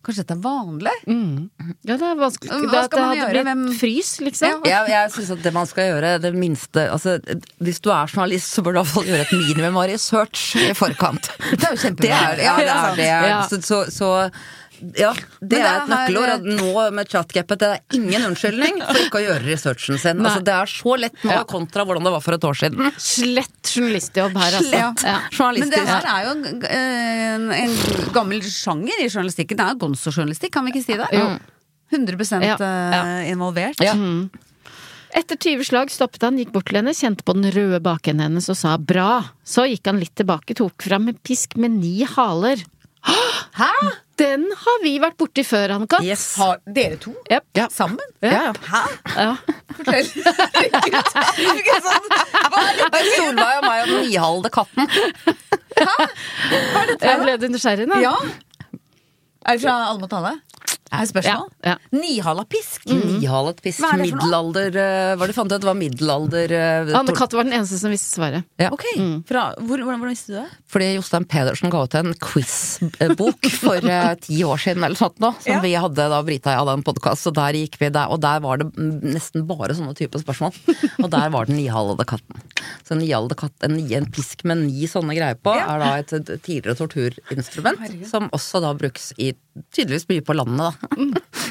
Kanskje 0.04 0.20
dette 0.20 0.34
er 0.36 0.40
vanlig? 0.44 0.92
ja, 1.88 1.94
det 1.96 2.04
er 2.04 2.18
vanskelig. 2.20 2.50
Hva 2.52 2.70
Det, 2.74 2.80
skal 2.84 2.98
det 2.98 3.04
man 3.08 3.16
gjøre? 3.16 3.42
Hvem- 3.46 3.78
frys, 3.80 4.10
liksom. 4.20 4.66
Jeg, 4.68 4.88
jeg 4.92 5.12
synes 5.14 5.30
at 5.32 5.42
det 5.46 5.52
man 5.56 5.66
skal 5.70 5.86
gjøre, 5.88 6.10
det 6.20 6.32
minste 6.36 6.82
altså, 6.92 7.14
Hvis 7.64 7.80
du 7.80 7.88
er 7.90 8.06
journalist, 8.12 8.52
så 8.52 8.60
bør 8.60 8.74
du 8.76 8.78
i 8.78 8.82
hvert 8.82 8.92
fall 8.92 9.08
gjøre 9.08 9.24
et 9.24 9.32
minimum 9.32 9.78
av 9.80 9.88
research 9.88 10.42
i 10.60 10.74
forkant. 10.76 11.30
Det 11.56 11.64
er 11.64 11.72
jo 11.72 11.80
kjempebra. 11.86 12.04
Det 12.04 12.12
er, 12.12 12.44
ja, 12.44 12.56
det 12.60 12.68
er, 12.68 12.94
det 13.00 13.08
Ja. 13.08 13.40
Så, 13.48 13.62
så, 13.64 13.80
så 13.88 14.10
ja, 14.98 15.12
det 15.40 15.48
det 15.54 15.60
er 15.60 15.76
et 15.82 15.88
nøkkelord. 15.92 16.32
At 16.34 16.44
nå 16.48 16.84
med 16.96 17.08
chatgapet, 17.12 17.60
det 17.62 17.68
er 17.74 17.98
ingen 17.98 18.26
unnskyldning 18.30 18.80
for 18.82 19.00
ikke 19.04 19.20
å 19.20 19.24
gjøre 19.24 19.44
researchen 19.46 19.98
sin. 20.02 20.20
Altså, 20.24 20.42
det 20.44 20.54
er 20.54 20.72
så 20.74 20.96
lett 21.00 21.24
nå 21.24 21.32
Ja. 21.32 21.42
kontra 21.48 21.84
hvordan 21.86 22.04
det 22.08 22.12
var 22.16 22.24
for 22.24 22.34
et 22.38 22.44
år 22.50 22.58
siden. 22.60 22.92
Slett 22.98 23.72
journalistjobb 23.74 24.36
her, 24.42 24.58
altså. 24.60 24.70
Slett. 24.70 25.04
Ja. 25.06 25.18
Men 25.58 25.70
det 25.74 25.82
her 25.88 26.08
er 26.14 26.24
jo 26.28 26.34
en, 26.36 26.64
en, 26.68 27.50
en 27.58 27.76
gammel 28.14 28.42
sjanger 28.42 29.02
i 29.04 29.08
journalistikken. 29.08 29.56
Det 29.60 29.66
er 29.66 29.76
jo 29.76 29.82
gonzo-journalistikk, 29.86 30.52
kan 30.54 30.64
vi 30.66 30.74
ikke 30.74 30.84
si 30.86 30.98
det? 31.00 31.10
Jo. 31.14 31.28
100 31.94 32.42
Ja, 32.42 32.56
eh, 32.58 33.30
involvert. 33.30 33.78
Ja. 33.84 33.94
Etter 35.14 35.38
20 35.38 35.62
slag 35.68 35.92
stoppet 35.94 36.24
han, 36.26 36.38
gikk 36.40 36.50
bort 36.50 36.66
til 36.66 36.80
henne, 36.80 36.90
kjente 36.96 37.22
på 37.22 37.36
den 37.36 37.46
røde 37.54 37.78
bakenden 37.84 38.24
hennes 38.26 38.48
og 38.50 38.56
sa 38.58 38.72
bra. 38.82 39.20
Så 39.46 39.62
gikk 39.70 39.86
han 39.86 40.00
litt 40.02 40.14
tilbake, 40.18 40.56
tok 40.58 40.82
fram 40.82 41.06
en 41.12 41.18
pisk 41.22 41.54
med 41.60 41.76
ni 41.78 42.00
haler. 42.16 42.64
Hæ? 43.04 43.70
Den 44.18 44.44
har 44.56 44.78
vi 44.82 44.92
vært 45.02 45.16
borti 45.18 45.42
før, 45.46 45.74
Annika. 45.74 45.98
Yes. 46.06 46.22
Har 46.38 46.60
dere 46.76 46.96
to 47.02 47.12
Yep. 47.30 47.44
Ja. 47.58 47.66
sammen? 47.72 48.04
Ja. 48.22 48.52
Hæ? 48.68 48.82
Ja. 49.16 49.34
Fortell. 49.74 50.08
Herregud. 50.14 51.10
Sånn, 51.84 52.08
hva 52.54 52.62
er 52.62 52.80
er 52.86 53.08
Solveig 53.16 53.58
og 53.58 53.66
meg 53.66 53.82
og 53.82 53.88
den 53.90 54.04
nihalede 54.06 54.50
katten. 54.54 54.82
Jeg 57.02 57.20
ble 57.24 57.36
nysgjerrig 57.56 57.88
nå? 57.90 57.98
Ja. 58.04 58.14
Er 59.44 59.58
det 59.58 59.64
fra 59.66 59.74
Alle 59.90 60.00
mot 60.00 60.12
alle? 60.20 60.36
Er 60.92 61.06
spørsmål? 61.08 61.46
Ja, 61.64 61.72
ja. 61.72 61.76
Nihala 61.96 62.44
pisk? 62.50 62.84
Nihalet 62.90 63.60
pisk. 63.64 63.80
Hva 63.82 63.94
er 63.96 64.02
det 64.02 64.10
for 64.10 64.18
noe? 64.20 64.26
Middelalder 64.28 64.76
uh, 64.76 65.14
Hva 65.14 65.16
var 65.18 65.30
det 65.30 65.32
du 65.34 65.38
fant 65.38 65.52
ut? 65.54 65.60
Det 65.64 65.68
var 65.68 65.78
middelalder 65.78 66.52
uh, 66.54 66.92
Anne 67.00 67.14
Katt 67.16 67.32
var 67.34 67.46
den 67.48 67.56
eneste 67.56 67.78
som 67.80 67.90
visste 67.94 68.12
svaret. 68.18 68.44
Ja. 68.60 68.68
Ok, 68.74 68.84
fra, 69.28 69.44
hvor, 69.58 69.80
hvordan, 69.80 69.98
hvordan 70.02 70.12
visste 70.12 70.34
du 70.34 70.36
det? 70.42 70.44
Fordi 70.70 70.88
Jostein 70.98 71.26
Pedersen 71.30 71.72
ga 71.72 71.80
ut 71.86 71.96
en 71.98 72.12
quiz-bok 72.22 73.48
for 73.64 73.88
uh, 73.88 74.12
ti 74.22 74.40
år 74.46 74.60
siden 74.60 74.84
eller 74.86 74.98
sånt 75.00 75.18
nå, 75.24 75.32
som 75.40 75.52
Ja. 75.56 75.60
vi 75.64 75.72
hadde 75.78 76.08
da 76.12 76.20
Brita 76.26 76.50
og 76.50 76.54
jeg 76.54 76.62
hadde 76.62 76.76
en 76.78 76.86
podkast, 76.86 77.30
og 77.30 77.36
der 77.40 77.58
gikk 77.58 77.78
vi 77.80 77.90
der, 77.94 78.12
og 78.12 78.20
der 78.22 78.42
var 78.44 78.60
det 78.62 78.68
mm, 78.76 78.92
nesten 79.16 79.46
bare 79.48 79.74
sånne 79.78 79.96
typer 79.98 80.22
spørsmål. 80.22 80.54
Og 81.04 81.08
der 81.12 81.30
var 81.34 81.48
den 81.48 81.56
nihalede 81.58 82.04
katten. 82.08 82.38
Så 82.86 82.94
en 82.94 83.00
nihalede 83.02 83.36
katt, 83.38 83.54
en, 83.66 83.74
en 83.80 84.06
pisk 84.14 84.44
med 84.48 84.62
ni 84.66 84.86
sånne 84.90 85.16
greier 85.16 85.36
på, 85.40 85.52
Ja. 85.58 85.66
er 85.74 85.82
da 85.82 85.90
et, 86.00 86.12
et 86.16 86.30
tidligere 86.44 86.76
torturinstrument, 86.78 87.82
som 88.08 88.28
også 88.34 88.60
da 88.64 88.70
brukes 88.78 89.10
i 89.20 89.32
tydeligvis 89.74 90.06
mye 90.10 90.22
på 90.26 90.34
landet, 90.36 90.58
da. 90.82 90.83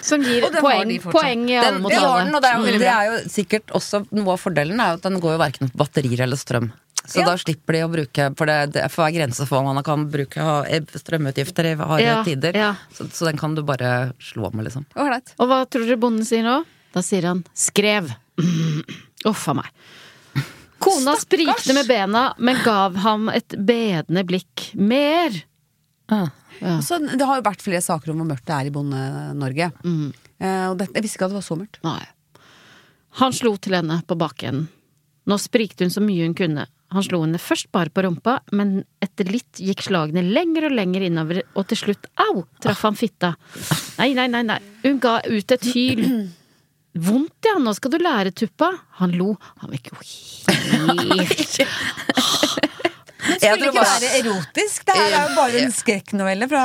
Som 0.04 0.22
gir 0.24 0.43
Og 0.48 0.54
poeng, 0.60 0.88
de 0.89 1.00
poeng 1.00 1.43
i 1.50 1.56
alle 1.58 1.72
Den, 1.72 1.82
mot 1.84 1.91
det 1.91 2.00
alle. 2.00 2.24
den, 2.26 2.34
det 2.41 2.50
er, 2.50 2.58
Mm. 2.63 2.80
det 2.80 2.91
er 2.91 3.06
jo 3.10 3.30
sikkert 3.30 3.67
også 3.74 4.02
noe 4.12 4.34
av 4.34 4.39
fordelen 4.41 4.80
er 4.80 4.93
jo 4.93 5.00
at 5.00 5.02
den 5.08 5.19
går 5.24 5.36
jo 5.38 5.41
verken 5.41 5.72
på 5.72 5.78
batterier 5.84 6.22
eller 6.26 6.36
strøm. 6.38 6.72
Så 7.06 7.19
Ja. 7.19 7.26
da 7.26 7.36
slipper 7.36 7.74
de 7.74 7.80
å 7.84 7.89
bruke 7.91 8.30
For 8.38 8.46
det, 8.46 8.74
det 8.74 8.84
får 8.91 9.04
være 9.04 9.15
grense 9.17 9.46
for 9.48 9.60
hva 9.62 9.74
man 9.76 9.84
kan 9.84 10.06
bruke 10.10 10.39
ha 10.39 10.63
strømutgifter 10.63 11.65
i 11.65 11.76
harde 11.76 12.02
Ja, 12.04 12.24
tider. 12.24 12.54
ja. 12.56 12.76
Så, 12.96 13.10
så 13.12 13.26
den 13.28 13.38
kan 13.38 13.56
du 13.56 13.62
bare 13.63 14.13
slå 14.22 14.54
med, 14.54 14.65
liksom. 14.65 14.86
Ålreit. 14.96 15.34
Og 15.39 15.48
hva 15.50 15.65
tror 15.67 15.86
dere 15.86 15.98
bonden 16.00 16.24
sier 16.26 16.43
nå? 16.43 16.63
Da 16.93 17.02
sier 17.02 17.24
han 17.24 17.43
'skrev'. 17.56 18.15
Uff 19.26 19.48
a 19.50 19.54
meg. 19.54 19.65
Kona 20.80 21.15
sprikte 21.15 21.74
med 21.74 21.88
bena, 21.88 22.34
men 22.38 22.58
gav 22.63 22.96
ham 22.98 23.30
et 23.30 23.48
bedende 23.56 24.24
blikk. 24.28 24.74
Mer! 24.76 25.32
Ah. 26.12 26.28
Så 26.86 26.99
det 27.04 27.26
har 27.28 27.39
jo 27.39 27.45
vært 27.45 27.63
flere 27.65 27.82
saker 27.84 28.13
om 28.13 28.21
hvor 28.21 28.30
mørkt 28.30 28.45
det 28.47 28.56
er 28.56 28.69
i 28.69 28.73
Bonde-Norge. 28.76 29.71
Eh, 29.84 30.65
og 30.69 30.78
det, 30.80 30.89
jeg 30.93 31.06
visste 31.06 31.19
ikke 31.19 31.28
at 31.30 31.34
det 31.34 31.39
var 31.39 31.47
så 31.47 31.58
mørkt. 31.60 31.80
Nei. 31.86 32.04
Han 33.21 33.36
slo 33.36 33.56
til 33.62 33.76
henne 33.78 33.99
på 34.08 34.17
bakenden. 34.17 34.69
Nå 35.30 35.38
sprikte 35.39 35.86
hun 35.86 35.93
så 35.93 36.02
mye 36.04 36.26
hun 36.26 36.34
kunne. 36.36 36.65
Han 36.93 37.06
slo 37.06 37.21
henne 37.23 37.39
først 37.41 37.69
bare 37.73 37.89
på 37.93 38.04
rumpa, 38.06 38.38
men 38.54 38.84
etter 39.02 39.30
litt 39.32 39.62
gikk 39.63 39.82
slagene 39.86 40.21
lenger 40.28 40.67
og 40.67 40.76
lenger 40.78 41.06
innover, 41.08 41.39
og 41.58 41.65
til 41.71 41.80
slutt, 41.80 42.10
au, 42.21 42.43
traff 42.62 42.84
han 42.86 42.97
fitta. 42.99 43.34
Nei, 43.97 44.12
nei, 44.17 44.28
nei, 44.30 44.43
nei. 44.52 44.60
Hun 44.84 44.99
ga 45.02 45.15
ut 45.26 45.56
et 45.56 45.69
hyl. 45.73 46.04
Vondt, 46.93 47.47
ja, 47.47 47.56
nå 47.58 47.73
skal 47.73 47.95
du 47.95 47.97
lære, 48.04 48.34
Tuppa. 48.38 48.69
Han 48.99 49.15
lo. 49.17 49.32
Han 49.63 49.71
var 49.71 49.80
ikke 49.80 49.95
helt 49.97 51.60
Jeg 53.24 53.40
Skulle 53.40 53.58
det 53.60 53.70
ikke 53.72 53.86
være 53.88 54.10
erotisk. 54.20 54.86
Det 54.88 54.96
her 54.98 55.16
er 55.18 55.28
jo 55.30 55.36
bare 55.38 55.62
en 55.64 55.74
skrekknovelle 55.74 56.50
fra 56.52 56.64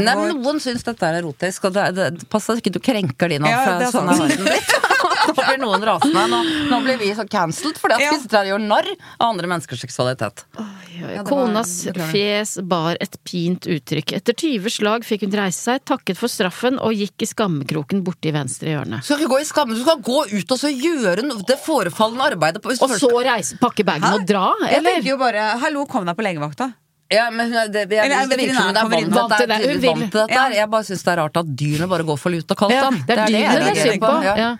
men 0.00 0.22
Noen 0.30 0.60
syns 0.62 0.84
dette 0.86 1.08
er 1.08 1.20
erotisk, 1.20 1.68
og 1.68 1.76
det, 1.76 1.86
det, 1.96 2.28
pass 2.32 2.48
deg 2.50 2.60
ikke 2.60 2.74
du 2.76 2.80
krenker 2.84 3.32
de 3.32 3.40
nå. 3.40 3.48
Ja, 3.50 3.62
fra 3.64 3.90
sånn 3.94 4.10
er 4.12 4.20
verden 4.20 4.48
blitt. 4.48 4.74
Nå 5.30 5.36
blir 5.38 5.58
noen 5.62 5.84
rasende. 5.86 6.22
Nå, 6.32 6.40
nå 6.70 6.80
blir 6.84 6.98
vi 7.00 7.10
så 7.14 7.24
cancelled 7.30 7.78
fordi 7.80 7.94
at 7.94 8.00
Ja. 8.00 8.10
og 8.40 8.46
gjør 8.50 8.60
narr 8.66 8.88
av 9.20 9.28
andre 9.30 9.46
menneskers 9.46 9.80
seksualitet. 9.86 10.44
det 10.54 11.16
var- 11.16 11.24
Konas 11.24 11.86
var, 11.86 12.10
fjes 12.12 12.58
bar 12.66 12.96
et 13.00 13.16
pint 13.24 13.60
uttrykk. 13.66 14.12
Etter 14.18 14.34
20 14.34 14.68
slag 14.70 15.04
fikk 15.06 15.22
hun 15.22 15.30
reise 15.32 15.62
seg, 15.70 15.84
takket 15.84 16.16
for 16.16 16.28
straffen 16.28 16.78
og 16.80 16.92
gikk 16.92 17.22
i 17.22 17.26
skammekroken 17.30 18.02
borti 18.04 18.32
venstre 18.32 18.74
hjørne. 18.74 19.02
Skal 19.02 19.18
ikke 19.18 19.30
gå 19.36 19.40
i 19.40 19.44
skam, 19.48 19.68
du 19.70 19.80
skal 19.82 19.96
gå 20.02 20.26
ut 20.32 20.50
og 20.52 20.58
så 20.58 20.68
gjøre 20.74 21.24
det 21.46 21.58
forefallende 21.64 22.32
arbeidet. 22.34 22.60
På, 22.62 22.68
hvis 22.70 22.82
Og 22.82 22.90
så 22.90 23.10
reise, 23.24 23.56
pakke 23.58 23.84
bagen 23.84 24.04
og 24.12 24.26
dra, 24.26 24.52
Jeg 24.60 24.78
eller? 24.78 24.90
tenker 25.00 25.08
jo 25.14 25.16
bare 25.16 25.58
'hallo, 25.58 25.86
kom 25.86 26.04
deg 26.04 26.16
på 26.16 26.22
legevakta'. 26.22 26.74
Ja, 27.10 27.28
men 27.30 27.48
hun 27.50 27.56
er- 27.58 27.66
det, 27.68 27.90
jeg, 27.90 28.04
Eller 28.06 28.22
er 28.22 28.26
det 28.28 28.38
virker 28.38 28.54
som 28.54 28.66
hun 28.66 28.76
er 28.76 28.88
vant 28.88 29.10
Vant 29.10 29.32
til 29.36 29.46
det. 29.48 29.58
dette. 29.58 29.72
Hun 29.72 29.80
vant 29.82 30.12
til 30.12 30.20
dette 30.20 30.30
Ja. 30.30 30.48
Jeg 30.50 30.70
bare 30.70 30.82
syns 30.84 31.02
det 31.02 31.08
er 31.10 31.16
rart 31.16 31.36
at 31.36 31.46
dyrene 31.56 31.88
bare 31.88 32.04
går 32.04 32.18
for 32.20 32.30
lut 32.30 32.50
og 32.50 32.56
kaldt 32.56 32.70
Ja, 32.70 32.82
vann. 32.82 33.02
det 33.04 33.18
er 33.18 33.26
dyrene 33.26 33.64
det 33.66 33.76
jeg 33.76 33.92
synd 33.92 34.00
på. 34.00 34.22
Ja. 34.22 34.56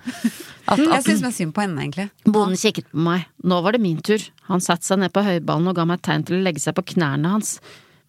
At, 0.71 0.79
Jeg 0.79 1.03
syns 1.07 1.23
mest 1.25 1.41
synd 1.41 1.55
på 1.57 1.65
henne, 1.65 1.83
egentlig. 1.83 2.09
Bonden 2.25 2.59
kikket 2.61 2.91
på 2.93 3.03
meg. 3.03 3.27
Nå 3.43 3.61
var 3.65 3.75
det 3.75 3.83
min 3.83 4.01
tur. 4.07 4.23
Han 4.51 4.63
satte 4.63 4.87
seg 4.87 5.01
ned 5.03 5.13
på 5.15 5.25
høyballen 5.27 5.71
og 5.73 5.79
ga 5.79 5.87
meg 5.89 6.03
tegn 6.07 6.27
til 6.29 6.39
å 6.39 6.43
legge 6.47 6.63
seg 6.63 6.77
på 6.79 6.85
knærne 6.95 7.33
hans. 7.35 7.57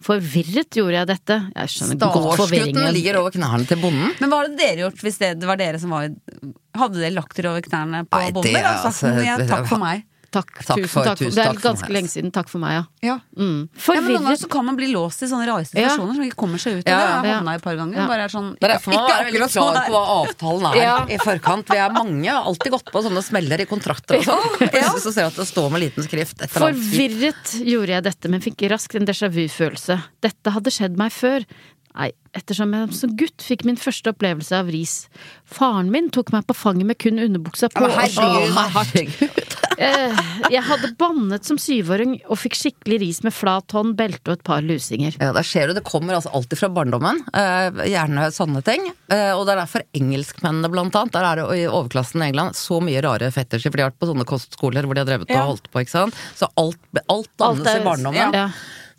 Forvirret 0.01 0.77
gjorde 0.77 0.97
jeg 0.97 1.09
dette. 1.11 1.37
Jeg 1.55 1.73
skjønner 1.73 1.99
godt 2.01 2.39
forvirringen. 2.41 2.93
ligger 2.95 3.19
over 3.21 3.33
knærne 3.33 3.67
til 3.69 3.81
bonden. 3.81 4.13
Men 4.21 4.31
hva 4.31 4.43
hadde 4.43 4.57
dere 4.57 4.85
gjort 4.85 5.03
hvis 5.05 5.19
det, 5.21 5.33
det 5.41 5.49
var 5.49 5.59
dere 5.61 5.81
som 5.81 5.93
var 5.93 6.09
Hadde 6.71 7.01
dere 7.01 7.13
lagt 7.13 7.35
dere 7.35 7.51
over 7.51 7.65
knærne 7.65 8.05
på 8.07 8.17
Nei, 8.17 8.29
det 8.29 8.33
bonden? 8.37 8.55
eller 8.55 8.79
altså- 8.79 9.47
takk 9.49 9.67
for 9.69 9.81
meg? 9.81 10.05
Takk, 10.31 10.47
Takk 10.63 10.77
tusen 10.79 10.87
for- 10.87 11.03
takk. 11.03 11.17
tusen 11.19 11.35
det 11.35 11.43
er 11.43 11.49
takk 11.51 11.61
ganske 11.65 11.89
lenge 11.91 12.07
siden. 12.07 12.31
Takk 12.31 12.47
for 12.47 12.59
meg, 12.63 12.71
ja. 12.71 12.83
Ja. 13.03 13.15
Mm. 13.35 13.67
Ja, 13.75 13.93
men 13.99 14.05
noen 14.13 14.23
ganger 14.23 14.37
så 14.39 14.47
kan 14.49 14.63
man 14.65 14.77
bli 14.79 14.87
låst 14.93 15.21
i 15.23 15.27
sånne 15.27 15.43
rare 15.45 15.65
Ja. 15.75 15.89
situasjoner 15.89 16.15
som 16.15 16.23
ikke 16.23 16.37
kommer 16.39 16.57
seg 16.57 16.77
ut 16.79 16.87
av. 16.87 16.91
Ja, 16.93 16.99
det. 16.99 17.27
Jeg 17.27 17.33
har 17.35 17.41
havna 17.41 17.51
i 17.51 17.55
et 17.59 17.61
par 17.65 17.75
ganger. 17.75 17.97
Ja. 17.99 18.07
Bare 18.07 18.23
er 18.23 18.31
sånn, 18.31 18.55
Det 18.57 18.63
er 18.63 18.73
derfor 18.77 18.93
man 18.93 19.03
må 19.03 19.09
være 19.11 19.25
veldig 19.27 19.49
sånn 19.51 19.73
klar 19.73 19.85
på 19.85 19.91
hva 19.91 20.03
avtalen 20.23 20.71
er 20.71 20.81
Ja. 20.81 20.95
i 21.03 21.17
forkant. 21.17 21.67
Vi 21.67 21.77
er 21.77 21.89
mange, 21.91 22.29
har 22.31 22.43
alltid 22.47 22.71
gått 22.71 22.85
på 22.93 23.03
sånne 23.03 23.21
smeller 23.23 23.59
i 23.59 23.65
kontrakter 23.65 24.15
og 24.17 24.23
sånn. 24.23 24.57
Plutselig 24.57 25.03
så 25.03 25.11
ser 25.13 25.21
du 25.21 25.27
at 25.27 25.35
det 25.35 25.47
står 25.51 25.69
med 25.69 25.81
liten 25.81 26.03
skrift. 26.07 26.37
Forvirret 26.47 27.51
gjorde 27.67 27.87
jeg 27.89 28.03
dette, 28.03 28.29
men 28.29 28.39
fikk 28.39 28.69
raskt 28.71 28.95
en 28.95 29.05
déjà 29.05 29.27
vu-følelse. 29.29 30.01
Dette 30.21 30.49
hadde 30.55 30.71
skjedd 30.71 30.95
meg 30.95 31.11
før. 31.11 31.43
Nei, 31.93 32.13
ettersom 32.33 32.71
jeg 32.71 32.93
som 32.95 33.17
gutt 33.17 33.43
fikk 33.43 33.65
min 33.65 33.75
første 33.75 34.13
opplevelse 34.15 34.53
av 34.55 34.69
ris. 34.71 35.09
Faren 35.45 35.91
min 35.91 36.09
tok 36.09 36.31
meg 36.31 36.47
på 36.47 36.55
fanget 36.55 36.85
med 36.85 36.97
kun 36.97 37.19
underbuksa 37.19 37.67
på. 37.69 37.81
Men 37.81 37.91
herregud, 37.91 38.55
herregud. 38.55 39.57
Eh, 39.77 40.17
jeg 40.51 40.63
hadde 40.67 40.89
bannet 40.99 41.45
som 41.47 41.57
syvåring 41.61 42.17
og 42.27 42.37
fikk 42.41 42.55
skikkelig 42.59 42.99
ris 43.03 43.19
med 43.23 43.33
flat 43.33 43.71
hånd, 43.71 43.95
belte 43.99 44.31
og 44.33 44.39
et 44.39 44.43
par 44.47 44.61
lusinger. 44.65 45.15
Ja, 45.21 45.31
der 45.33 45.43
ser 45.47 45.67
du, 45.67 45.73
Det 45.77 45.83
kommer 45.87 46.17
altså 46.17 46.31
alltid 46.35 46.59
fra 46.59 46.69
barndommen. 46.69 47.21
Eh, 47.33 47.85
gjerne 47.91 48.27
sånne 48.35 48.63
ting. 48.67 48.89
Eh, 49.11 49.31
og 49.35 49.45
det 49.47 49.55
er 49.55 49.61
derfor 49.63 49.85
engelskmennene, 49.97 50.71
blant 50.73 50.95
annet, 50.99 51.13
der 51.15 51.23
er 51.29 51.35
det 51.41 51.47
i 51.61 51.67
overklassen 51.69 52.21
i 52.23 52.29
England 52.31 52.57
så 52.59 52.81
mye 52.83 53.01
rare 53.05 53.31
fetisjer, 53.31 53.71
for 53.71 53.77
de 53.79 53.83
har 53.87 53.91
vært 53.93 54.01
på 54.03 54.11
sånne 54.11 54.27
kostskoler 54.27 54.85
hvor 54.85 54.95
de 54.97 55.03
har 55.05 55.09
drevet 55.13 55.29
Ja. 55.31 55.43
og 55.45 55.55
holdt 55.55 55.71
på, 55.71 55.81
ikke 55.85 55.95
sant. 55.95 56.15
Så 56.35 56.49
alt, 56.57 56.77
alt 57.07 57.31
dannes 57.37 57.65
Alt 57.65 57.67
er- 57.75 57.81
i 57.81 57.85
barndommen. 57.85 58.33
ja. 58.33 58.49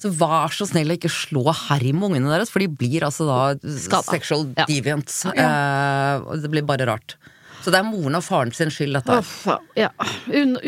Så 0.03 0.11
vær 0.19 0.51
så 0.51 0.67
snill 0.67 0.91
å 0.91 0.97
ikke 0.99 1.07
slå 1.13 1.45
herm 1.55 2.01
ungene 2.03 2.27
deres, 2.33 2.51
for 2.51 2.59
de 2.59 2.67
blir 2.67 3.05
altså 3.07 3.23
da 3.29 3.55
Skada. 3.79 4.03
sexual 4.11 4.49
Ja. 4.59 4.65
deviants. 4.67 5.25
Eh, 5.31 6.37
det 6.43 6.51
blir 6.51 6.63
bare 6.67 6.87
rart. 6.89 7.15
Så 7.63 7.71
det 7.71 7.79
er 7.79 7.87
moren 7.87 8.17
og 8.19 8.25
faren 8.27 8.51
sin 8.55 8.71
skyld, 8.75 8.97
dette 8.99 9.13
her. 9.15 9.23
Uff, 9.23 9.47
ja. 9.79 9.89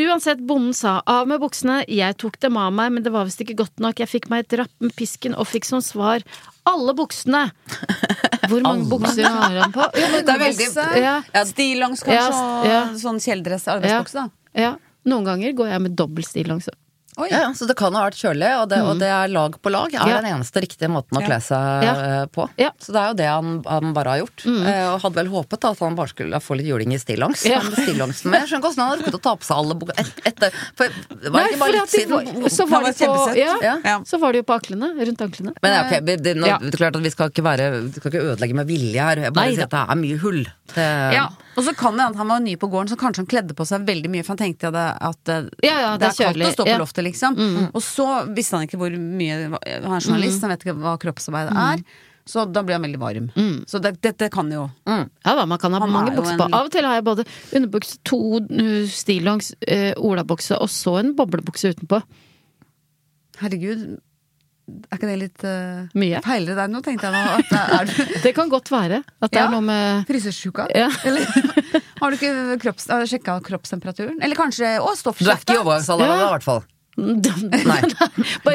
Uansett, 0.05 0.39
bonden 0.47 0.75
sa 0.77 1.01
av 1.11 1.27
med 1.31 1.41
buksene, 1.43 1.81
jeg 1.91 2.17
tok 2.23 2.39
dem 2.45 2.57
av 2.61 2.73
meg, 2.73 2.93
men 2.95 3.03
det 3.03 3.11
var 3.15 3.27
visst 3.29 3.41
ikke 3.43 3.57
godt 3.65 3.83
nok. 3.83 3.99
Jeg 3.99 4.09
fikk 4.13 4.29
meg 4.31 4.45
et 4.47 4.59
rapp 4.63 4.71
med 4.85 4.95
pisken 4.95 5.35
og 5.35 5.49
fikk 5.51 5.67
som 5.69 5.83
svar 5.85 6.23
alle 6.71 6.95
buksene. 6.97 7.49
Hvor 8.51 8.61
mange 8.65 8.87
bukser 8.91 9.27
har 9.27 9.59
han 9.65 9.73
på? 9.75 9.89
Ja, 9.99 10.09
men 10.13 10.25
Det 10.27 10.35
er 10.35 10.43
veldig- 10.45 11.03
ja. 11.03 11.45
Stillongs, 11.49 12.03
kanskje, 12.07 12.47
Ja, 12.71 12.81
og 12.91 12.99
sånn 13.01 13.21
kjeledress, 13.25 13.67
Ja. 13.67 13.79
arbeidsbukse, 13.79 14.13
da. 14.25 14.61
ja. 14.61 14.75
Noen 15.05 15.25
ganger 15.27 15.53
går 15.53 15.69
jeg 15.75 15.81
med 15.85 15.97
dobbel 15.97 16.25
stillongs. 16.25 16.69
Oi. 17.17 17.29
Ja, 17.31 17.53
så 17.55 17.67
det 17.69 17.77
kan 17.79 17.95
ha 17.95 18.09
vært 18.09 18.19
kjølig, 18.19 18.49
og 18.59 18.69
det, 18.73 18.79
og 18.83 18.99
det 18.99 19.07
er 19.07 19.29
lag 19.31 19.55
på 19.63 19.71
lag 19.71 19.93
er 19.95 20.01
Mm. 20.05 20.09
Ja. 20.11 20.21
den 20.21 20.31
eneste 20.35 20.61
riktige 20.65 20.89
måten 20.91 21.15
å 21.15 21.23
kle 21.25 21.37
seg 21.41 21.85
Ja. 21.87 21.95
eh, 22.23 22.27
på. 22.27 22.49
Ja. 22.59 22.71
Mm. 22.75 22.81
Så 22.83 22.93
det 22.93 23.01
er 23.01 23.09
jo 23.09 23.15
det 23.21 23.29
han, 23.31 23.63
han 23.69 23.93
bare 23.95 24.09
har 24.15 24.19
gjort. 24.25 24.45
Eh, 24.47 24.87
og 24.93 25.01
hadde 25.05 25.15
vel 25.21 25.29
håpet 25.31 25.61
da, 25.61 25.71
at 25.71 25.79
han 25.79 25.95
bare 25.95 26.09
skulle 26.11 26.41
få 26.43 26.57
litt 26.59 26.67
juling 26.67 26.93
i 26.93 26.99
stillongs. 26.99 27.45
Ja. 27.47 27.61
Stillongsen 27.61 28.31
med, 28.31 28.41
jeg 28.43 28.49
skjønner 28.51 28.65
ikke 28.65 28.71
hvordan 28.75 28.83
han 28.85 28.91
har 28.91 28.99
rukket 29.05 29.19
å 29.19 29.23
ta 29.23 29.35
på 29.37 29.45
seg 29.47 29.57
alle 29.57 29.75
bukene 29.79 29.99
et, 30.01 30.13
etter 30.33 30.51
For 30.75 30.89
det 30.89 31.31
var 31.31 31.41
Nei, 31.41 31.49
ikke 31.51 31.59
bare 31.63 31.73
litt 31.79 31.95
siden. 31.95 32.51
så 32.51 32.67
var 32.69 32.83
var 32.83 32.91
det 32.91 32.99
på 32.99 33.37
ja, 33.39 33.55
Ja. 33.63 33.77
Ja. 33.85 33.97
Så 34.05 34.19
var 34.21 34.33
det 34.33 34.43
jo 34.43 34.49
på 34.51 34.57
aklene. 34.59 34.91
Rundt 35.07 35.23
anklene. 35.29 35.55
Men 35.63 35.73
ja, 35.73 35.81
ok, 35.87 36.05
det, 36.05 36.35
nå, 36.37 36.47
Ja. 36.47 36.59
det 36.59 36.75
er 36.75 36.77
klart 36.83 36.97
at 36.97 37.03
vi 37.03 37.11
skal 37.15 37.31
ikke 37.31 37.45
være 37.47 37.71
Vi 37.85 37.93
skal 38.01 38.11
ikke 38.11 38.25
ødelegge 38.35 38.55
med 38.55 38.67
vilje 38.67 38.99
her. 39.01 39.17
Jeg 39.29 39.33
bare 39.33 39.47
Nei 39.47 39.55
sier 39.55 39.65
at 39.65 39.71
det 39.71 39.87
er 39.89 39.97
mye 40.03 40.19
hull. 40.19 40.43
Det, 40.75 40.91
Ja. 41.15 41.29
Og 41.57 41.63
så 41.63 41.71
kan 41.77 41.95
det 41.95 42.03
hende 42.03 42.17
han 42.19 42.27
var 42.29 42.41
ny 42.41 42.57
på 42.57 42.67
gården, 42.69 42.89
så 42.91 42.97
kanskje 42.99 43.23
han 43.23 43.27
kledde 43.31 43.55
på 43.55 43.63
seg 43.65 43.85
veldig 43.87 44.11
mye, 44.11 44.25
for 44.27 44.35
han 44.35 44.41
tenkte 44.43 44.67
at 44.69 44.75
det, 44.75 44.87
at 45.07 45.25
det, 45.25 45.51
Ja, 45.63 45.77
ja, 45.79 45.97
det 45.97 46.09
er 46.09 46.25
kaldt 46.25 46.43
å 46.43 46.53
stå 46.57 46.65
på 46.65 46.67
Ja. 46.67 46.79
Liksom. 47.07 47.37
Og 47.75 47.83
så 47.85 48.09
visste 48.35 48.57
han 48.59 48.67
ikke 48.69 48.81
hvor 48.81 48.95
mye 48.97 49.37
Han 49.53 49.95
er 49.95 50.01
journalist, 50.05 50.43
han 50.45 50.51
vet 50.55 50.65
ikke 50.67 50.77
hva 50.83 50.97
kroppsarbeid 51.03 51.53
er. 51.55 51.85
Så 52.25 52.47
da 52.49 52.63
blir 52.65 52.79
han 52.79 52.85
veldig 52.87 52.99
varm. 53.03 53.27
Så 53.69 53.79
det- 53.85 53.99
dette 54.01 54.31
kan 54.33 54.49
jo 54.51 54.63
Ja 54.89 55.35
da, 55.37 55.45
man 55.45 55.59
kan 55.61 55.73
ha 55.77 55.81
Han 55.85 55.91
mange 55.93 56.13
er 56.13 56.17
bukser 56.17 56.39
på. 56.41 56.47
En... 56.49 56.55
Av 56.57 56.65
og 56.65 56.73
til 56.73 56.85
har 56.89 56.95
jeg 56.97 57.05
både 57.05 57.27
underbukse, 57.53 57.99
to 58.09 58.21
uh, 58.41 58.87
stillongs, 58.89 59.53
uh, 59.69 59.93
olabukse 60.01 60.57
og 60.57 60.71
så 60.73 60.99
en 61.03 61.13
boblebukse 61.19 61.75
utenpå. 61.77 62.01
Herregud. 63.43 63.85
Er 64.89 64.97
ikke 64.97 65.09
det 65.11 65.17
litt 65.21 65.43
uh, 65.45 65.91
Mye. 66.01 66.23
Feiler 66.25 66.55
det 66.55 66.57
der 66.63 66.71
nå, 66.73 66.81
tenkte 66.87 67.11
jeg 67.11 67.13
nå. 67.13 67.33
At, 67.37 67.51
det 67.51 67.61
er 67.61 67.89
du 67.91 68.21
Det 68.25 68.31
kan 68.39 68.49
godt 68.49 68.71
være 68.73 69.03
at 69.05 69.31
det 69.35 69.37
Ja. 69.43 69.45
er 69.45 69.53
noe 69.53 69.65
med 69.67 70.07
frysesjuka? 70.09 70.65
Ja. 70.73 70.87
Eller 71.05 71.27
har 72.01 72.11
du 72.11 72.17
ikke 72.17 72.57
kropps, 72.63 72.87
sjekka 73.11 73.35
kroppstemperaturen? 73.45 74.17
Eller 74.25 74.39
kanskje 74.41 74.79
Å, 74.81 74.95
du 74.97 75.29
er 75.29 75.37
ikke 75.37 75.59
i 75.59 75.61
overgangsalderen 75.61 76.17
Ja. 76.17 76.31
i 76.31 76.33
hvert 76.39 76.47
fall. 76.49 76.65
Nei. 76.97 77.81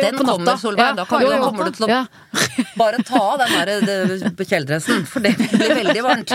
Den 0.01 0.17
kommer, 0.17 0.55
Solveig. 0.61 0.95
Da 0.95 1.05
kan- 1.05 1.21
Jo, 1.25 1.31
kommer 1.43 1.65
du 1.65 1.71
til 1.75 1.85
å- 1.85 1.89
Ja. 1.89 2.05
Bare 2.79 3.01
ta 3.03 3.19
av 3.33 3.39
den 3.41 3.83
der 3.85 4.45
kjeledressen, 4.45 5.05
for 5.07 5.19
det 5.25 5.35
blir 5.37 5.75
veldig 5.83 6.03
varmt. 6.05 6.31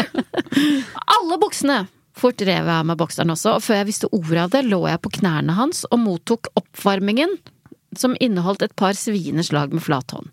Alle 1.19 1.39
buksene! 1.41 1.87
Fort 2.15 2.39
rev 2.47 2.63
jeg 2.63 2.71
av 2.71 2.85
meg 2.87 2.97
bokseren 3.01 3.33
også, 3.35 3.57
og 3.57 3.63
før 3.65 3.81
jeg 3.81 3.87
visste 3.89 4.09
ordet 4.15 4.39
av 4.45 4.51
det, 4.53 4.61
lå 4.71 4.85
jeg 4.87 5.01
på 5.03 5.11
knærne 5.17 5.57
hans 5.57 5.81
og 5.91 5.99
mottok 5.99 6.47
oppvarmingen, 6.61 7.33
som 8.01 8.17
inneholdt 8.21 8.63
et 8.63 8.75
par 8.77 8.93
sviende 8.99 9.45
slag 9.47 9.73
med 9.73 9.83
flat 9.85 10.11
hånd. 10.15 10.31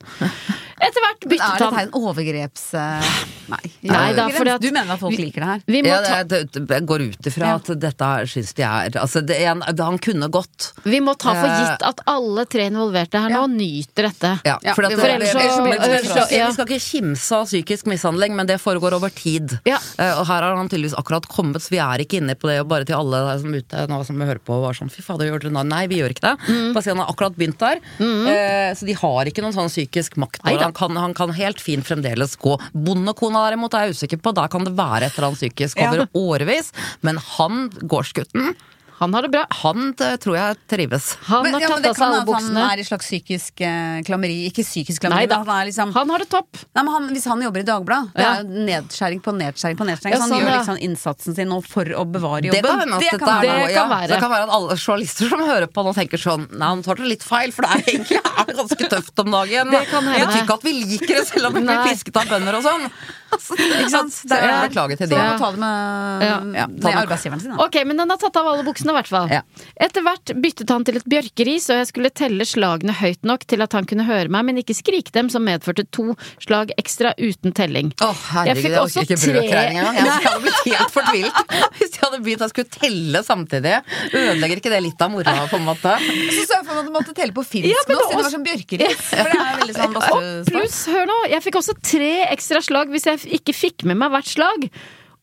Etter 0.82 1.04
hvert 1.04 1.26
byttet 1.30 1.46
han 1.46 1.62
er 1.62 1.70
dette 1.70 1.82
en 1.86 1.92
overgreps... 2.02 2.64
eh, 2.74 3.10
Nei. 3.52 3.60
Nei, 3.92 4.14
da, 4.18 4.26
fordi 4.34 4.52
at- 4.54 4.64
du 4.64 4.70
mener 4.72 4.94
at 4.96 5.02
folk 5.02 5.18
liker 5.20 5.44
det 5.44 5.50
her? 5.52 5.62
Vi 5.70 5.82
må, 5.86 5.92
Ja, 5.92 6.22
det, 6.26 6.40
det, 6.56 6.64
jeg 6.72 6.86
går 6.90 7.04
ut 7.12 7.28
ifra 7.30 7.52
Ja. 7.52 7.58
at 7.60 7.70
dette 7.84 8.10
syns 8.32 8.54
de 8.58 8.64
er 8.66 8.96
Altså, 9.02 9.22
det, 9.22 9.38
er 9.44 9.52
en- 9.52 9.62
han 9.82 10.00
kunne 10.02 10.30
gått. 10.34 10.72
vi 10.84 11.02
må 11.04 11.14
ta 11.20 11.36
for 11.38 11.50
Eh, 11.52 11.60
gitt 11.62 11.86
at 11.86 12.02
alle 12.10 12.46
tre 12.50 12.66
involverte 12.72 13.20
her 13.22 13.30
nå 13.34 13.44
Ja. 13.44 13.48
nyter 13.52 14.08
dette. 14.10 14.32
Ja, 14.48 14.58
for 14.74 14.86
at 14.88 14.96
det, 14.96 14.98
det, 15.02 15.12
ellers 15.18 15.32
så- 15.32 15.66
det, 15.68 15.78
det, 15.82 16.02
vi, 16.02 16.54
skal 16.54 16.66
ikke 16.66 16.80
kimse 16.88 17.32
av 17.42 17.46
psykisk 17.46 17.86
mishandling, 17.92 18.36
men 18.36 18.48
det 18.50 18.58
foregår 18.62 18.94
over 18.98 19.10
tid. 19.14 19.60
Ja. 19.70 19.78
Eh, 20.00 20.14
og 20.18 20.26
her 20.32 20.42
har 20.48 20.56
han 20.56 20.70
tydeligvis 20.72 20.96
akkurat 20.98 21.28
kommet, 21.30 21.62
så 21.62 21.70
vi 21.76 21.78
er 21.84 22.02
ikke 22.06 22.18
inne 22.24 22.34
på 22.40 22.50
det. 22.50 22.60
Og 22.62 22.68
bare 22.72 22.86
til 22.90 22.96
alle 22.98 23.22
der 23.28 23.40
som 23.44 23.54
er 23.54 23.62
ute 23.62 23.86
nå 23.92 24.02
som 24.08 24.20
hører 24.22 24.40
på 24.42 24.58
og 24.58 24.64
var 24.70 24.74
sånn 24.80 24.90
fy 24.90 25.02
fader, 25.06 25.28
gjør 25.30 25.46
dere 25.46 25.54
nå? 25.60 25.66
Nei, 25.68 25.86
vi 25.92 26.00
gjør 26.02 26.16
ikke 26.16 26.26
det. 26.32 26.36
Mm. 26.50 26.74
Bare 26.74 26.84
si 26.84 26.90
han 26.90 26.98
har 27.04 27.12
akkurat 27.14 27.36
begynt 27.38 27.51
der. 27.60 27.80
Eh, 28.00 28.74
så 28.76 28.86
de 28.86 28.94
har 28.94 29.26
ikke 29.26 29.42
noen 29.42 29.54
sånn 29.54 29.70
psykisk 29.70 30.16
makt. 30.22 30.42
Han 30.46 30.74
kan, 30.74 30.96
han 30.96 31.14
kan 31.14 31.32
helt 31.32 31.60
fint 31.60 31.86
fremdeles 31.88 32.36
gå. 32.38 32.58
Bondekona 32.74 33.46
derimot 33.50 33.74
er 33.74 33.88
jeg 33.90 33.96
usikker 33.98 34.22
på, 34.22 34.34
der 34.36 34.48
kan 34.48 34.64
det 34.64 34.76
være 34.78 35.06
et 35.10 35.18
eller 35.18 35.28
annet 35.32 35.40
psykisk 35.42 35.78
Ja. 35.78 35.90
over 35.92 36.08
årevis. 36.14 36.72
Men 37.02 37.18
han, 37.18 37.70
gårdsgutten, 37.82 38.56
Han 39.02 39.14
har 39.18 39.26
det 39.26 39.32
bra. 39.34 39.44
han 39.64 39.94
tror 39.98 40.36
jeg 40.38 40.58
trives. 40.70 41.08
Han 41.28 41.44
Men, 41.44 41.56
har 41.58 41.66
tatt 41.66 41.84
det 41.84 41.90
av 41.92 41.98
seg 41.98 42.06
alle 42.08 42.26
buksene. 42.28 42.60
han 42.62 42.72
er 42.78 42.82
i 42.84 42.86
slags 42.86 43.08
psykisk 43.10 43.62
eh, 43.66 44.02
klammeri. 44.08 44.36
Ikke 44.50 44.64
psykisk 44.66 45.02
klammeri, 45.02 45.26
Neida. 45.26 45.40
men 45.42 45.50
han 45.50 45.62
er 45.64 45.70
liksom 45.72 45.94
Han 45.96 46.14
har 46.14 46.20
det 46.26 46.30
topp. 46.30 46.52
Nei, 46.76 46.84
men 46.84 46.92
han, 46.94 47.08
Hvis 47.16 47.26
han 47.32 47.42
jobber 47.42 47.64
i 47.64 47.68
Dagbladet, 47.72 48.14
det 48.16 48.28
er 48.28 48.44
jo 48.44 48.66
nedskjæring 48.70 49.24
på 49.26 49.34
nedskjæring 49.40 49.80
på 49.82 49.88
nedskjæring. 49.90 50.14
Ja, 50.14 50.20
så 50.22 50.28
han 50.28 50.34
sånn, 50.36 50.44
gjør 50.46 50.52
ja. 50.54 50.60
liksom 50.62 50.82
innsatsen 50.90 51.36
sin 51.40 51.50
nå 51.52 51.62
for 51.66 51.86
å 51.98 52.06
bevare 52.06 52.44
Det 52.46 52.52
jobben. 52.52 52.70
kan 52.70 52.84
hende 52.86 53.00
dette 53.02 53.16
er 53.16 53.18
det 53.18 53.26
kan, 53.26 53.42
kan 53.42 53.74
ja, 53.74 53.88
være. 53.96 54.12
Det 54.14 54.22
kan 54.26 54.34
være 54.36 54.48
at 54.50 54.54
alle 54.60 54.78
journalister 54.78 55.32
som 55.34 55.46
hører 55.50 55.68
på 55.72 55.86
nå 55.88 55.96
tenker 55.98 56.22
sånn 56.22 56.48
Nei, 56.52 56.68
han 56.76 56.84
tar 56.86 57.02
det 57.02 57.10
litt 57.10 57.24
feil, 57.26 57.52
for 57.56 57.66
det 57.66 57.72
er 57.72 57.96
egentlig 57.96 58.22
er 58.46 58.54
ganske 58.62 58.92
tøft 58.94 59.26
om 59.26 59.32
dagen. 59.34 59.72
Det 59.74 59.84
kan 59.90 60.04
hende. 60.06 60.20
Jeg 60.22 60.30
tror 60.30 60.44
ikke 60.46 60.60
at 60.62 60.70
vi 60.70 60.74
liker 60.78 61.16
det, 61.18 61.26
selv 61.32 61.50
om 61.50 61.58
vi 61.58 61.66
blir 61.66 61.84
fisket 61.90 62.02
pisket 62.02 62.18
av 62.22 62.30
bønder 62.32 62.58
og 62.58 62.64
sånn. 62.66 62.86
Altså, 63.32 63.56
ikke 63.82 63.90
sant? 63.94 64.16
Det 64.28 64.38
er, 64.38 64.48
Ja. 64.52 64.62
Beklager 64.66 64.98
til 65.00 65.08
Så 65.08 65.14
de. 65.14 65.20
han 65.22 65.32
må 65.32 65.40
ta 65.40 65.52
det 65.52 65.62
med, 65.62 66.26
Ja. 66.26 66.38
Ja, 66.62 66.66
ta 66.68 66.88
med 66.92 67.00
arbeidsgiveren 67.06 67.42
sin. 67.42 67.54
Da. 67.56 67.66
Ok, 67.66 67.78
men 67.88 67.98
den 68.02 68.10
har 68.12 68.20
tatt 68.22 68.36
av 68.42 68.48
alle 68.52 68.66
buksene, 68.68 68.91
i 68.92 68.96
hvert 69.00 69.10
fall. 69.12 69.30
Ja. 69.32 69.42
Etter 69.82 70.04
hvert 70.06 70.34
byttet 70.44 70.70
han 70.74 70.86
til 70.88 71.00
et 71.00 71.08
bjørkeris, 71.10 71.70
og 71.74 71.80
jeg 71.82 71.90
skulle 71.90 72.12
telle 72.14 72.46
slagene 72.48 72.94
høyt 73.00 73.24
nok 73.28 73.46
til 73.50 73.64
at 73.66 73.74
han 73.78 73.88
kunne 73.90 74.06
høre 74.08 74.30
meg, 74.32 74.46
men 74.50 74.60
ikke 74.62 74.76
skrike 74.78 75.14
dem, 75.16 75.30
som 75.34 75.46
medførte 75.48 75.86
to 75.96 76.12
slag 76.44 76.74
ekstra 76.82 77.14
uten 77.20 77.56
telling. 77.58 77.92
Å, 78.04 78.12
herregud, 78.32 78.62
Jeg 78.64 78.72
jeg 78.72 78.82
også 78.84 79.02
orker 79.02 79.16
ikke 79.16 79.20
tre- 79.24 79.34
brødkreining 79.40 79.82
engang. 79.82 79.98
Jeg 80.02 80.28
hadde 80.28 80.44
blitt 80.46 80.62
helt 80.70 80.96
fortvilt 80.96 81.56
hvis 81.80 81.92
jeg 81.98 82.04
hadde 82.06 82.22
begynt 82.26 82.46
å 82.46 82.50
skulle 82.52 82.74
telle 82.78 83.24
samtidig. 83.28 83.76
Ødelegger 84.12 84.62
ikke 84.64 84.74
det 84.76 84.82
litt 84.86 85.02
av 85.06 85.12
moroa, 85.16 85.48
på 85.52 85.60
en 85.62 85.68
måte? 85.68 85.96
Så 86.02 86.46
så 86.52 86.60
jeg 86.60 86.66
for 86.68 86.74
meg 86.76 86.82
at 86.84 86.90
du 86.90 86.96
måtte 86.96 87.14
telle 87.18 87.36
på 87.36 87.46
finsk 87.48 87.72
Ja, 87.72 87.82
nå, 87.88 87.96
det 87.96 88.00
siden 88.02 88.18
det 88.18 88.24
var 88.26 88.34
som 88.36 88.48
bjørkeris. 88.48 89.04
For 89.12 89.32
det 89.32 89.42
er 89.42 89.60
veldig 89.62 89.78
sånn 89.78 90.00
Og 90.02 90.50
pluss, 90.52 90.80
hør 90.92 91.06
nå, 91.10 91.20
jeg 91.32 91.46
fikk 91.48 91.60
også 91.62 91.78
tre 91.82 92.12
ekstra 92.32 92.62
slag 92.66 92.92
hvis 92.94 93.08
jeg 93.10 93.24
ikke 93.40 93.56
fikk 93.56 93.86
med 93.90 94.00
meg 94.02 94.12
hvert 94.14 94.30
slag. 94.32 94.68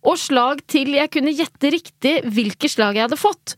Og 0.06 0.18
slag 0.20 0.62
til 0.70 0.94
jeg 0.94 1.10
kunne 1.14 1.34
gjette 1.34 1.72
riktig 1.74 2.14
hvilke 2.30 2.70
slag 2.70 2.98
jeg 2.98 3.08
hadde 3.08 3.18
fått. 3.18 3.56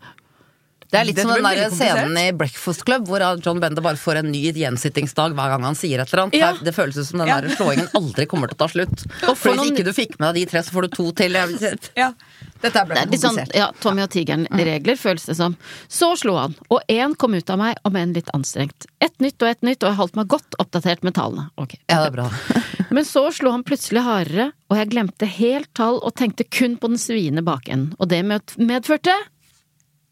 Det 0.91 0.99
er 0.99 1.05
litt 1.07 1.17
det 1.21 1.23
som 1.23 1.31
den 1.37 1.45
der 1.47 1.71
scenen 1.71 2.17
i 2.19 2.25
Breakfast 2.35 2.83
Club 2.85 3.07
hvor 3.07 3.23
John 3.45 3.61
Bender 3.63 3.83
bare 3.85 3.99
får 4.01 4.21
en 4.25 4.31
ny 4.33 4.41
gjensittingsdag 4.53 5.37
hver 5.39 5.53
gang 5.55 5.63
han 5.69 5.77
sier 5.79 6.03
et 6.03 6.11
eller 6.13 6.25
annet. 6.27 6.39
Ja. 6.41 6.49
Det 6.67 6.75
føles 6.75 6.97
ut 6.99 7.07
som 7.07 7.21
den 7.23 7.29
Ja. 7.31 7.41
der 7.41 7.55
slåingen 7.55 7.89
aldri 7.95 8.27
kommer 8.27 8.51
til 8.51 8.59
å 8.59 8.63
ta 8.65 8.69
slutt. 8.73 9.05
Og 9.31 9.37
for 9.39 9.53
hvis 9.53 9.61
noen- 9.61 9.71
ikke 9.75 9.85
du 9.87 9.93
fikk 9.95 10.19
med 10.19 10.35
deg 10.35 10.41
de 10.43 10.51
tre, 10.51 10.63
så 10.67 10.75
får 10.75 10.89
du 10.89 10.97
to 10.97 11.11
til. 11.13 11.39
Ja. 12.01 12.13
Dette 12.61 12.83
ble 12.85 12.95
Det 12.99 13.01
er 13.07 13.11
litt 13.15 13.23
sånn 13.23 13.39
ja, 13.57 13.71
Tommy 13.81 14.03
og 14.05 14.11
tigeren-regler, 14.13 14.99
føles 15.01 15.25
det 15.31 15.37
som. 15.39 15.55
Så 15.89 16.11
slo 16.21 16.35
han, 16.37 16.55
og 16.69 16.83
én 16.93 17.15
kom 17.17 17.33
ut 17.39 17.49
av 17.55 17.57
meg, 17.63 17.79
om 17.89 17.97
enn 17.97 18.13
litt 18.13 18.29
anstrengt. 18.37 18.85
Ett 19.01 19.17
nytt 19.25 19.41
og 19.41 19.49
ett 19.49 19.63
nytt, 19.65 19.81
og 19.83 19.89
jeg 19.95 19.97
holdt 19.97 20.19
meg 20.19 20.29
godt 20.29 20.59
oppdatert 20.61 21.03
med 21.07 21.15
tallene. 21.17 21.47
Okay. 21.57 21.81
Ja, 21.89 22.03
det 22.05 22.11
er 22.11 22.17
bra. 22.19 22.29
Men 22.91 23.07
så 23.09 23.23
slo 23.33 23.55
han 23.55 23.65
plutselig 23.65 24.03
hardere, 24.05 24.51
og 24.69 24.77
jeg 24.77 24.91
glemte 24.93 25.25
helt 25.39 25.71
tall 25.79 26.03
og 26.05 26.13
tenkte 26.21 26.45
kun 26.45 26.77
på 26.77 26.91
den 26.93 27.01
sviende 27.01 27.41
bakenden. 27.47 27.95
Og 27.99 28.11
det 28.13 28.21
medførte 28.61 29.15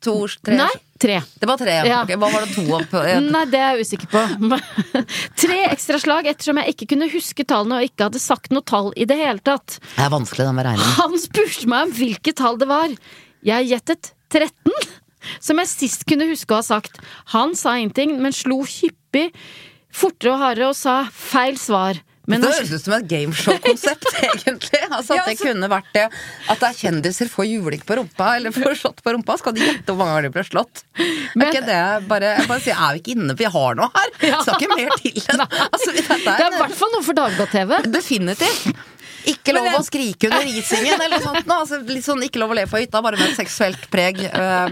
To, 0.07 0.15
tre 0.47 0.55
Nei, 0.55 0.71
tre. 1.03 1.17
Det 1.41 1.47
var 1.51 1.59
tre. 1.59 1.73
Ja. 1.89 2.03
Okay, 2.05 2.19
hva 2.21 2.29
var 2.31 2.45
det 2.47 2.53
to 2.55 2.65
opp? 2.77 2.93
Nei, 3.35 3.45
det 3.51 3.59
er 3.59 3.75
jeg 3.75 3.89
usikker 3.89 4.11
på. 4.13 4.59
tre 5.43 5.59
ekstra 5.73 5.99
slag 6.03 6.29
ettersom 6.31 6.61
jeg 6.63 6.75
ikke 6.75 6.91
kunne 6.93 7.09
huske 7.11 7.47
tallene 7.49 7.81
og 7.81 7.89
ikke 7.89 8.07
hadde 8.07 8.23
sagt 8.23 8.55
noe 8.55 8.67
tall 8.67 8.93
i 8.95 9.09
det 9.11 9.19
hele 9.19 9.43
tatt. 9.43 9.81
Det 9.97 10.05
er 10.07 10.13
vanskelig, 10.15 10.47
den 10.47 10.59
med 10.61 10.69
regning. 10.69 10.93
Han 11.01 11.19
spurte 11.23 11.71
meg 11.71 11.89
om 11.89 11.97
hvilket 11.99 12.39
tall 12.39 12.61
det 12.63 12.71
var. 12.71 12.95
Jeg 13.47 13.71
gjettet 13.73 14.13
13, 14.35 14.93
som 15.43 15.59
jeg 15.63 15.73
sist 15.73 16.07
kunne 16.09 16.29
huske 16.31 16.55
å 16.55 16.61
ha 16.61 16.67
sagt. 16.67 17.03
Han 17.35 17.57
sa 17.59 17.75
ingenting, 17.79 18.19
men 18.23 18.35
slo 18.37 18.61
hyppig 18.63 19.33
fortere 19.95 20.35
og 20.35 20.43
hardere 20.45 20.71
og 20.71 20.79
sa 20.79 21.01
feil 21.11 21.59
svar. 21.59 21.99
Men 22.29 22.43
det 22.45 22.51
høres 22.53 22.73
ut 22.77 22.83
som 22.85 22.93
et 22.99 23.07
gameshow-konsept, 23.09 24.05
egentlig. 24.29 24.81
Altså 24.93 25.15
At 25.15 25.17
Ja, 25.17 25.23
det 25.25 25.33
altså- 25.35 25.47
kunne 25.49 25.71
vært 25.73 25.89
det. 25.97 26.03
At 26.53 26.61
det 26.61 26.69
er 26.69 26.77
kjendiser 26.83 27.31
får 27.33 27.47
juling 27.49 27.81
på 27.89 27.97
rumpa, 27.97 28.27
eller 28.37 28.53
får 28.53 28.77
slått 28.83 29.01
på 29.03 29.15
rumpa. 29.17 29.39
Skal 29.41 29.57
de 29.57 29.65
gjette 29.65 29.87
hvor 29.95 30.03
mange 30.03 30.13
ganger 30.19 30.29
de 30.29 30.33
ble 30.37 30.45
slått? 30.45 30.83
Men- 31.35 31.47
er 31.49 31.55
ikke 31.55 31.65
det 31.71 32.09
bare, 32.11 32.35
bare 32.51 32.61
sier, 32.67 32.77
er 32.77 32.93
vi 32.99 33.01
ikke 33.03 33.15
inne, 33.17 33.33
for 33.33 33.43
vi 33.47 33.51
har 33.57 33.81
noe 33.81 33.89
her? 33.97 34.13
Ja. 34.29 34.43
Skal 34.45 34.61
ikke 34.61 34.77
mer 34.77 34.93
til 35.01 35.19
enn 35.25 35.43
altså, 35.73 35.97
det 35.97 36.05
er 36.05 36.47
i 36.53 36.61
hvert 36.61 36.79
fall 36.83 36.95
noe 36.99 37.07
for 37.09 37.17
Dagbladet-TV. 37.23 37.75
Definitivt. 37.97 38.85
Ikke 39.29 39.53
lov 39.53 39.67
å 39.77 39.81
skrike 39.85 40.29
under 40.31 40.47
isingen 40.47 40.95
eller 40.95 41.19
noe 41.19 41.25
sånt. 41.25 41.49
nå. 41.49 41.57
Altså, 41.65 41.81
litt 41.89 42.05
sånn 42.07 42.23
ikke 42.25 42.41
lov 42.41 42.53
å 42.55 42.57
le 42.61 42.67
på 42.71 42.79
hytta, 42.81 43.03
bare 43.05 43.19
med 43.19 43.29
et 43.33 43.37
seksuelt 43.37 43.89
preg. 43.93 44.21
Uh. 44.31 44.71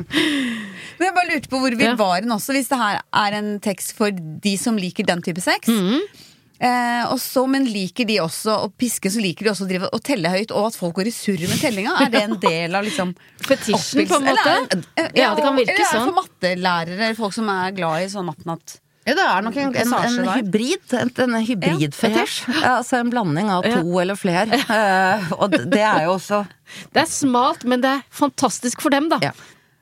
Men 0.96 1.08
jeg 1.10 1.16
bare 1.18 1.28
lurte 1.32 1.50
på 1.52 1.58
hvor 1.60 1.74
vi 1.76 1.84
Ja. 1.84 1.94
var 1.98 2.20
hen 2.22 2.32
også, 2.32 2.54
hvis 2.56 2.68
det 2.70 2.78
her 2.80 3.02
er 3.12 3.36
en 3.36 3.50
tekst 3.60 3.92
for 3.98 4.10
de 4.12 4.54
som 4.56 4.78
liker 4.80 5.04
den 5.04 5.20
type 5.24 5.42
sex. 5.44 5.68
Mhm. 5.68 6.00
Eh, 6.58 7.02
og 7.12 7.18
så, 7.20 7.42
men 7.50 7.66
liker 7.68 8.06
de 8.08 8.16
også 8.22 8.54
å 8.64 8.70
piske, 8.72 9.10
så 9.12 9.20
liker 9.20 9.44
de 9.44 9.52
også 9.52 9.66
å 9.66 9.68
drive 9.68 9.90
og 9.92 10.02
telle 10.06 10.30
høyt, 10.32 10.54
og 10.56 10.70
at 10.70 10.78
folk 10.78 10.96
går 10.96 11.10
i 11.10 11.14
surr 11.14 11.42
med 11.44 11.60
tellinga. 11.60 11.98
Er 12.06 12.10
det 12.14 12.22
en 12.22 12.38
del 12.40 12.78
av 12.78 12.86
liksom 12.86 13.12
Fetisjen, 13.44 14.06
på 14.08 14.16
en 14.20 14.26
måte? 14.30 14.56
er- 14.56 14.82
ja, 14.96 15.10
Ja, 15.26 15.34
det 15.36 15.44
kan 15.44 15.56
virke 15.58 15.74
eller 15.74 15.76
er 15.76 15.84
det 15.84 15.92
sånn. 15.92 16.08
for 16.08 16.22
mattelærere 16.22 17.14
folk 17.16 17.32
som 17.36 17.48
er 17.52 17.76
glad 17.76 18.02
i 18.02 18.10
sånn 18.12 18.28
mattenatt? 18.30 18.78
Ja, 19.06 19.14
det 19.14 19.22
er 19.22 19.42
nok 19.46 19.56
en, 19.56 19.68
en, 19.68 19.90
Passasje 19.92 20.18
en 20.18 20.30
hybrid. 20.34 20.94
En, 20.98 21.10
en 21.22 21.44
hybridfetisj. 21.46 22.38
Ja, 22.56 22.72
altså 22.80 22.96
en 22.98 23.10
blanding 23.12 23.52
av 23.54 23.62
to 23.62 24.00
eller 24.02 24.18
flere. 24.18 24.58
Uh, 24.66 25.28
og 25.38 25.54
det 25.70 25.78
er 25.78 26.08
jo 26.08 26.16
også 26.16 26.40
Det 26.90 27.04
er 27.04 27.06
smalt, 27.06 27.62
men 27.64 27.84
det 27.84 27.92
er 28.00 28.02
fantastisk 28.10 28.82
for 28.82 28.90
dem, 28.90 29.06
da. 29.12 29.20
Ja. 29.22 29.30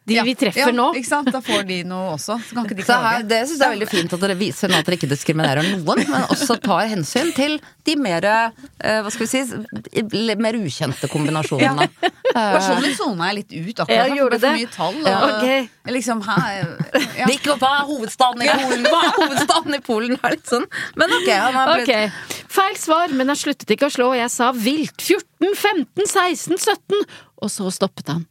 De 0.05 0.21
vi 0.21 0.35
treffer 0.37 0.69
ja, 0.69 0.73
nå. 0.75 0.91
Ikke 0.99 1.09
sant? 1.09 1.31
Da 1.33 1.41
får 1.45 1.63
de 1.69 1.79
noe 1.89 2.11
også. 2.19 2.37
Så 2.45 2.57
kan 2.57 2.67
ikke 2.69 2.77
de 2.77 2.85
klage. 2.85 3.09
her, 3.09 3.23
det 3.29 3.39
syns 3.49 3.57
jeg 3.57 3.65
er 3.65 3.73
veldig 3.73 3.89
fint 3.89 4.17
at 4.17 4.25
dere 4.25 4.37
viser 4.37 4.69
nå 4.69 4.77
at 4.77 4.89
dere 4.89 4.99
ikke 4.99 5.09
diskriminerer 5.09 5.69
noen, 5.71 6.03
men 6.11 6.27
også 6.29 6.59
tar 6.61 6.91
hensyn 6.91 7.31
til 7.37 7.57
de 7.89 7.95
mer 8.01 8.27
eh, 8.29 8.99
hva 9.01 9.13
skal 9.13 9.25
vi 9.25 9.31
si, 9.33 10.05
mer 10.45 10.59
ukjente 10.61 11.09
kombinasjonene. 11.13 11.89
Personlig 12.35 12.93
sona 12.99 13.31
jeg 13.31 13.39
litt 13.39 13.55
ut 13.55 13.83
akkurat. 13.85 13.97
Ja, 13.97 14.05
nå, 14.05 14.11
for 14.11 14.21
gjorde 14.21 14.37
det 14.37 14.45
for 14.45 14.61
mye 14.61 14.73
tall. 14.77 15.01
Ja, 15.09 15.19
okay. 15.31 15.67
liksom, 15.97 16.23
her, 16.29 16.61
ja. 16.93 17.25
Det 17.25 17.39
gikk 17.39 17.51
opp 17.55 17.67
av 17.69 17.89
hovedstaden 17.89 18.45
i 18.45 18.51
Polen! 18.53 18.87
Hva 18.91 19.03
er 19.07 19.19
hovedstaden 19.23 19.79
i 19.79 19.83
Polen? 19.89 20.17
Det 20.19 20.29
er 20.29 20.37
litt 20.37 20.53
sånn. 20.53 20.69
Men 21.01 21.17
ok, 21.21 21.29
han 21.33 21.61
har 21.61 21.75
blitt 21.79 21.95
Ok, 21.95 22.31
Feil 22.55 22.77
svar, 22.79 23.13
men 23.17 23.33
jeg 23.33 23.41
sluttet 23.47 23.73
ikke 23.75 23.89
å 23.89 23.95
slå. 23.97 24.13
Jeg 24.19 24.31
sa 24.33 24.53
vilt. 24.55 25.01
14, 25.01 25.57
15, 25.57 26.07
16, 26.07 26.61
17. 26.61 27.05
Og 27.45 27.53
så 27.53 27.73
stoppet 27.75 28.13
han. 28.13 28.27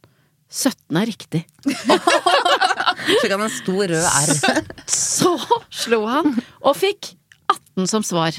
17 0.54 0.98
er 1.00 1.08
riktig. 1.10 1.40
fikk 3.20 3.32
han 3.34 3.42
en 3.42 3.52
stor 3.52 3.88
rød 3.90 4.04
R. 4.06 4.34
Så 4.90 5.32
slo 5.74 6.04
han, 6.06 6.34
og 6.62 6.76
fikk 6.78 7.14
18 7.50 7.88
som 7.90 8.06
svar. 8.06 8.36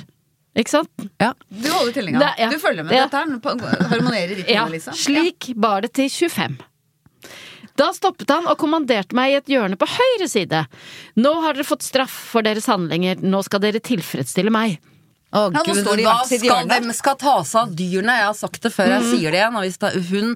Ikke 0.55 0.71
sant? 0.71 1.07
Ja. 1.19 1.33
Du 1.51 1.67
holder 1.67 1.91
tellinga. 1.97 2.21
Da, 2.23 2.29
ja. 2.39 2.47
Du 2.53 2.61
følger 2.63 2.87
med. 2.87 2.95
Ja. 2.95 3.09
Dette 3.09 3.19
her 3.19 3.89
harmonerer 3.91 4.37
riktig, 4.39 4.55
Ja, 4.55 4.63
liksom. 4.71 4.95
slik 4.95 5.49
bar 5.59 5.83
det 5.83 5.91
til 5.97 6.07
25. 6.07 6.55
Da 7.75 7.89
stoppet 7.91 8.31
han 8.31 8.47
og 8.47 8.55
kommanderte 8.61 9.17
meg 9.17 9.33
i 9.33 9.37
et 9.41 9.51
hjørne 9.51 9.75
på 9.75 9.87
høyre 9.91 10.29
side. 10.31 10.61
Nå 11.19 11.33
har 11.43 11.57
dere 11.57 11.67
fått 11.67 11.83
straff 11.83 12.13
for 12.31 12.45
deres 12.47 12.69
handlinger, 12.71 13.19
nå 13.19 13.41
skal 13.43 13.59
dere 13.65 13.83
tilfredsstille 13.83 14.53
meg. 14.55 14.77
Å, 15.35 15.41
nå 15.51 15.63
Gud, 15.67 15.79
står 15.81 15.99
de 15.99 16.05
hvert 16.07 16.29
sitt 16.29 16.45
hjørne. 16.47 16.71
hvem 16.71 16.93
skal 16.95 17.17
ta 17.19 17.35
seg 17.43 17.59
av 17.65 17.73
dyrene? 17.75 18.13
Jeg 18.21 18.27
har 18.29 18.37
sagt 18.39 18.61
det 18.63 18.71
før, 18.71 18.93
jeg 18.95 19.07
sier 19.09 19.35
det 19.35 19.41
igjen. 19.41 19.57
Og 19.59 19.65
hvis, 19.65 19.77
da, 19.81 19.89
hun, 20.09 20.29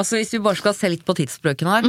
altså 0.00 0.16
hvis 0.16 0.32
vi 0.32 0.40
bare 0.46 0.60
skal 0.60 0.76
se 0.78 0.88
litt 0.94 1.04
på 1.04 1.16
tidsbrøken 1.18 1.68
her. 1.68 1.88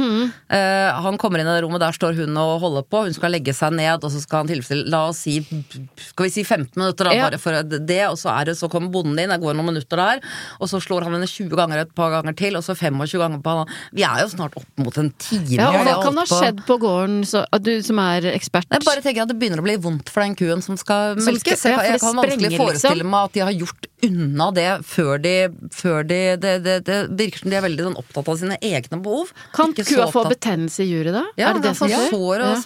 eh, 0.52 0.90
han 1.06 1.16
kommer 1.20 1.40
inn 1.40 1.48
i 1.48 1.54
det 1.56 1.62
rommet, 1.64 1.80
der 1.80 1.96
står 1.96 2.18
hun 2.20 2.36
og 2.40 2.58
holder 2.64 2.84
på. 2.84 3.04
Hun 3.08 3.16
skal 3.16 3.32
legge 3.32 3.54
seg 3.56 3.72
ned, 3.78 4.04
og 4.04 4.12
så 4.12 4.20
skal 4.20 4.42
han 4.44 4.50
tilfredsstille 4.52 4.90
La 4.90 5.06
oss 5.08 5.22
si 5.24 5.38
skal 5.40 6.26
vi 6.26 6.32
si 6.34 6.44
15 6.44 6.76
minutter, 6.76 7.08
da, 7.08 7.14
Ja. 7.16 7.28
bare 7.30 7.38
for 7.40 7.56
det. 7.62 8.00
Og 8.10 8.18
så, 8.20 8.34
det, 8.44 8.56
så 8.58 8.68
kommer 8.72 8.92
bonden 8.92 9.18
inn, 9.18 9.32
det 9.32 9.40
går 9.40 9.56
noen 9.56 9.72
minutter 9.72 9.96
der. 10.00 10.20
Og 10.60 10.68
så 10.68 10.80
slår 10.82 11.08
han 11.08 11.16
henne 11.16 11.28
20 11.30 11.56
ganger 11.56 11.84
et 11.84 11.94
par 11.96 12.10
ganger 12.12 12.36
til, 12.36 12.56
og 12.56 12.64
så 12.66 12.76
25 12.76 13.20
ganger 13.20 13.40
på 13.44 13.56
Vi 13.96 14.04
er 14.04 14.20
jo 14.24 14.28
snart 14.34 14.56
opp 14.60 14.68
mot 14.84 14.96
en 15.00 15.10
time. 15.16 15.56
Ja, 15.56 15.70
og 15.70 15.86
hva 15.86 15.96
kan 16.04 16.20
ha 16.20 16.26
skjedd 16.28 16.64
på 16.68 16.76
gården, 16.82 17.24
så, 17.24 17.44
du 17.60 17.72
som 17.84 17.98
er 18.02 18.28
ekspert? 18.34 18.68
Jeg 18.70 18.84
bare 18.86 19.02
tenker 19.04 19.24
at 19.24 19.30
Det 19.30 19.38
begynner 19.40 19.62
å 19.62 19.66
bli 19.66 19.76
vondt 19.80 20.10
for 20.12 20.24
den 20.24 20.34
kuen 20.38 20.62
som 20.64 20.76
skal 20.80 21.16
melkes. 21.20 21.64
ja, 21.64 21.78
jeg, 21.86 22.00
kan 22.02 22.16
vanskelig 22.18 22.49
forestille 22.58 23.00
liksom. 23.02 23.14
meg 23.14 23.30
at 23.30 23.36
de 23.36 23.46
har 23.46 23.56
gjort 23.60 23.90
unna 24.00 24.46
det 24.56 24.68
før 24.88 25.18
de, 25.20 25.34
før 25.74 26.06
de 26.08 26.18
det, 26.40 26.52
det, 26.64 26.76
det 26.86 26.98
virker 27.18 27.42
som 27.42 27.52
de 27.52 27.58
er 27.58 27.64
veldig 27.64 27.86
sånn, 27.88 27.98
opptatt 28.00 28.30
av 28.32 28.38
sine 28.40 28.56
egne 28.64 29.00
behov. 29.04 29.32
Kan 29.56 29.74
Ikke 29.74 29.84
kua 29.90 30.06
få 30.12 30.24
betennelse 30.30 30.84
i 30.84 30.88
juret 30.88 31.16
da? 31.16 31.24
Ja, 31.36 31.50
er 31.50 31.58
det 31.58 31.68
det 31.68 31.74
som 31.76 31.88
får 31.88 31.94
skjer? 31.96 32.14
sår 32.14 32.44
og 32.46 32.48
Ja. 32.50 32.56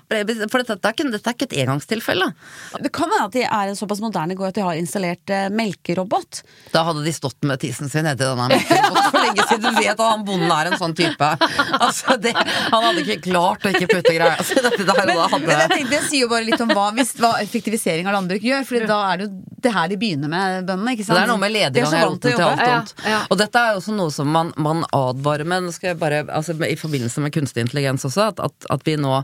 For 0.51 0.63
dette, 0.63 0.77
er 0.79 0.95
ikke, 0.95 1.07
dette 1.11 1.31
er 1.31 1.37
ikke 1.37 1.49
et 1.49 1.57
engangstilfelle. 1.65 2.29
Det 2.85 2.91
kan 2.95 3.11
være 3.11 3.27
at 3.29 3.35
de 3.35 3.45
er 3.45 3.73
en 3.73 3.79
såpass 3.79 4.01
moderne 4.05 4.37
gård 4.39 4.53
at 4.53 4.59
de 4.59 4.65
har 4.67 4.79
installert 4.79 5.33
eh, 5.35 5.49
melkerobot. 5.53 6.43
Da 6.75 6.85
hadde 6.87 7.05
de 7.05 7.15
stått 7.15 7.41
med 7.47 7.61
tissen 7.63 7.91
sin 7.93 8.07
nedi 8.07 8.23
denne 8.23 8.49
melkeroboten 8.53 9.11
for 9.11 9.27
lenge 9.27 9.49
siden. 9.51 9.65
Du 9.65 9.81
vet 9.81 9.93
at 9.95 10.05
han 10.05 10.25
bonden 10.29 10.55
er 10.55 10.71
en 10.71 10.79
sånn 10.81 10.97
type. 10.99 11.31
Altså, 11.85 12.17
det, 12.21 12.33
han 12.37 12.85
hadde 12.87 13.03
ikke 13.03 13.19
klart 13.27 13.67
å 13.67 13.73
ikke 13.75 13.89
putte 13.91 14.15
greier. 14.15 14.39
Altså, 14.39 14.61
dette 14.63 14.87
der, 14.87 15.01
men, 15.01 15.17
da 15.19 15.41
Men 15.41 15.65
jeg 15.65 15.73
tenkte, 15.75 15.91
det 15.95 16.03
sier 16.07 16.25
jo 16.25 16.31
bare 16.31 16.47
litt 16.47 16.63
om 16.63 16.71
hva, 16.71 16.87
hvis, 16.97 17.15
hva 17.21 17.35
effektivisering 17.43 18.09
av 18.09 18.17
landbruk 18.19 18.45
gjør. 18.47 18.65
For 18.69 18.87
da 18.89 19.01
er 19.11 19.21
det 19.21 19.29
jo 19.29 19.33
det 19.65 19.73
her 19.75 19.89
de 19.91 19.97
begynner 20.01 20.31
med, 20.31 20.67
bøndene. 20.69 20.93
ikke 20.95 21.07
sant? 21.07 21.17
det 21.19 21.25
er 21.25 21.31
noe 21.33 21.41
med 21.43 21.53
lediggang 21.55 21.95
er 21.95 22.05
til 22.05 22.11
roten 22.11 22.35
til 22.39 22.45
alt 22.45 22.63
annet. 22.65 22.93
Ja, 23.05 23.11
ja. 23.15 23.21
Og 23.33 23.41
dette 23.41 23.63
er 23.65 23.79
også 23.81 23.95
noe 23.97 24.13
som 24.15 24.31
man, 24.35 24.53
man 24.61 24.85
advarer 24.95 25.49
med, 25.49 25.71
skal 25.75 25.93
jeg 25.93 25.99
bare, 26.03 26.23
altså 26.29 26.55
i 26.69 26.77
forbindelse 26.81 27.25
med 27.25 27.35
kunstig 27.35 27.65
intelligens 27.65 28.05
også, 28.09 28.29
at, 28.35 28.41
at, 28.45 28.69
at 28.77 28.85
vi 28.87 28.97
nå 29.01 29.17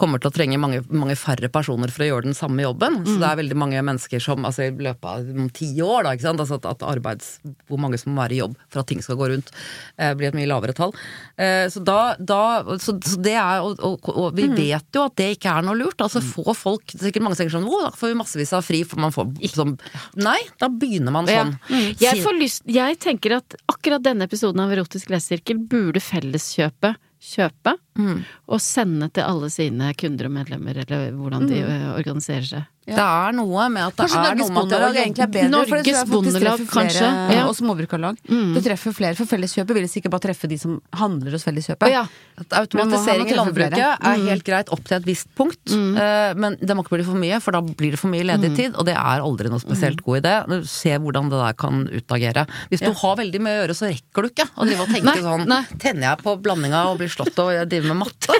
kommer 0.00 0.22
til 0.22 0.30
å 0.30 0.34
trenge 0.38 0.58
mange, 0.62 0.82
mange 0.90 1.16
færre 1.18 1.50
personer 1.52 1.90
for 1.94 2.06
å 2.06 2.10
gjøre 2.12 2.28
den 2.30 2.38
samme 2.38 2.62
jobben. 2.64 3.02
Så 3.04 3.16
Mm. 3.18 3.20
det 3.22 3.28
er 3.32 3.38
veldig 3.42 3.56
mange 3.58 3.82
mennesker 3.82 4.20
som, 4.22 4.44
altså 4.46 4.68
i 4.68 4.70
løpet 4.70 5.04
av 5.10 5.50
ti 5.56 5.68
år, 5.82 6.04
da, 6.06 6.12
ikke 6.14 6.26
sant, 6.28 6.40
altså 6.42 6.58
at, 6.60 6.66
at 6.70 6.82
arbeids, 6.86 7.38
hvor 7.68 7.80
mange 7.82 7.98
som 7.98 8.14
må 8.14 8.22
være 8.22 8.36
i 8.36 8.40
jobb 8.42 8.54
for 8.70 8.80
at 8.82 8.88
ting 8.90 9.00
skal 9.02 9.16
gå 9.18 9.28
rundt, 9.32 9.50
eh, 9.98 10.12
blir 10.14 10.28
et 10.30 10.36
mye 10.38 10.46
lavere 10.50 10.74
tall. 10.76 10.92
Eh, 11.36 11.66
så 11.72 11.82
da, 11.84 12.14
da 12.20 12.40
så, 12.78 12.94
så 13.02 13.18
det 13.22 13.34
er, 13.34 13.60
og, 13.64 13.80
og, 13.82 14.08
og 14.14 14.28
Mm. 14.28 14.36
vi 14.36 14.68
vet 14.68 14.94
jo 14.94 15.02
at 15.08 15.14
det 15.18 15.26
ikke 15.38 15.50
er 15.56 15.64
noe 15.66 15.74
lurt. 15.78 15.98
Altså 16.04 16.20
få 16.22 16.52
folk, 16.54 16.82
er 16.94 17.06
sikkert 17.08 17.24
mange 17.24 17.38
tenker 17.38 17.54
sånn, 17.56 17.66
å, 17.66 17.78
da 17.86 17.90
får 17.96 18.12
vi 18.12 18.16
massevis 18.20 18.52
av 18.54 18.62
fri, 18.66 18.82
for 18.86 19.00
man 19.00 19.10
får 19.14 19.30
sånn, 19.54 19.72
nei, 20.16 20.38
da 20.60 20.68
begynner 20.68 21.12
man 21.14 21.26
Ja. 21.26 21.44
sånn. 21.44 21.58
Jeg, 22.00 22.22
får 22.24 22.38
lyst, 22.38 22.62
jeg 22.66 22.98
tenker 22.98 23.36
at 23.38 23.54
akkurat 23.68 24.02
denne 24.02 24.24
episoden 24.28 24.60
av 24.60 24.70
Erotisk 24.74 25.10
lesesirkel 25.10 25.58
burde 25.68 26.00
Felleskjøpet 26.00 26.96
kjøpe 27.18 27.74
og 27.98 28.62
sende 28.62 29.10
til 29.12 29.26
alle 29.26 29.50
sine 29.52 29.92
kunder 29.98 30.28
og 30.28 30.36
medlemmer, 30.38 30.82
eller 30.84 31.12
hvordan 31.16 31.48
de 31.50 31.62
mm. 31.64 31.86
organiserer 31.98 32.50
seg. 32.52 32.66
Det 32.88 33.04
er 33.04 33.34
noe 33.36 33.64
med 33.72 33.84
at 33.84 33.96
det 33.96 34.06
Kanskje 34.06 34.18
er 34.18 34.24
Norges 34.24 34.48
noe 34.48 34.54
man 34.54 34.62
Bondelag 34.62 34.98
egentlig 35.02 35.24
er 35.24 35.32
bedre, 35.34 35.60
for 35.68 35.76
det 35.76 35.92
Norges 35.92 36.12
Bondelag, 36.12 36.62
kanskje, 36.72 37.08
ja. 37.34 37.42
og 37.44 37.54
småbrukarlag. 37.58 38.20
Det 38.54 38.62
treffer 38.64 38.94
flere, 38.96 39.16
for 39.18 39.28
Felleskjøpet 39.28 39.76
vil 39.78 39.88
sikkert 39.92 40.14
bare 40.14 40.24
treffe 40.28 40.48
de 40.50 40.58
som 40.60 40.78
handler 40.96 41.36
hos 41.36 41.44
Felleskjøpet. 41.44 41.92
Ja. 41.92 42.06
At 42.40 42.56
automatisering 42.62 43.28
i 43.28 43.36
landbruket 43.36 43.82
er 43.82 44.24
helt 44.24 44.46
greit 44.46 44.72
opp 44.74 44.84
til 44.88 44.98
et 44.98 45.08
visst 45.08 45.28
punkt, 45.38 45.74
eh, 45.74 46.32
men 46.38 46.56
det 46.62 46.76
må 46.76 46.84
ikke 46.84 46.96
bli 46.96 47.08
for 47.10 47.20
mye, 47.20 47.40
for 47.44 47.56
da 47.56 47.62
blir 47.66 47.96
det 47.96 48.00
for 48.00 48.12
mye 48.12 48.26
ledig 48.26 48.54
tid, 48.56 48.78
og 48.78 48.88
det 48.88 48.96
er 48.96 49.24
aldri 49.26 49.52
noe 49.52 49.62
spesielt 49.62 50.00
god 50.06 50.22
idé. 50.22 50.62
Se 50.68 50.94
hvordan 50.96 51.32
det 51.32 51.42
der 51.42 51.58
kan 51.60 51.84
utagere. 51.92 52.46
Hvis 52.72 52.84
du 52.86 52.90
har 53.02 53.20
veldig 53.20 53.42
mye 53.44 53.58
å 53.58 53.60
gjøre, 53.62 53.76
så 53.76 53.90
rekker 53.90 54.24
du 54.24 54.32
ikke 54.32 54.48
å 54.54 54.68
drive 54.68 54.86
og 54.86 54.94
tenke 54.94 55.08
Nei, 55.08 55.18
sånn 55.24 55.44
nei. 55.48 55.60
Tenner 55.80 56.10
jeg 56.10 56.24
på 56.24 56.36
blandinga 56.44 56.86
og 56.90 56.98
blir 57.02 57.12
slått 57.12 57.36
og 57.42 57.52
driver 57.68 57.87
med 57.88 57.98
matte? 58.04 58.36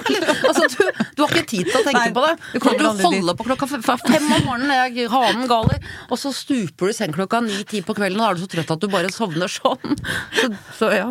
Altså, 0.49 0.65
du, 0.73 1.03
du 1.17 1.23
har 1.23 1.33
ikke 1.33 1.45
tid 1.49 1.69
til 1.69 1.79
å 1.79 1.83
tenke 1.85 2.03
Nei, 2.05 2.13
på 2.15 2.23
det. 2.25 2.33
du 2.53 2.59
kan 2.63 2.77
ikke 2.77 2.93
holde 3.05 3.35
på 3.39 3.47
klokka 3.49 3.67
fem 3.69 4.29
om 4.29 4.45
morgenen, 4.47 4.73
jeg, 4.95 5.09
hanen 5.11 5.47
galer, 5.49 5.79
og 6.09 6.17
så 6.21 6.31
stuper 6.35 6.89
du 6.89 6.93
i 6.93 6.97
seng 6.97 7.13
klokka 7.15 7.41
ni-ti 7.45 7.81
på 7.85 7.95
kvelden, 7.97 8.19
og 8.21 8.25
da 8.25 8.29
er 8.31 8.39
du 8.39 8.45
så 8.45 8.51
trøtt 8.55 8.73
at 8.75 8.83
du 8.83 8.87
bare 8.91 9.11
sovner 9.13 9.51
sånn. 9.51 9.97
Så, 10.39 10.51
så 10.79 10.91
ja. 10.95 11.09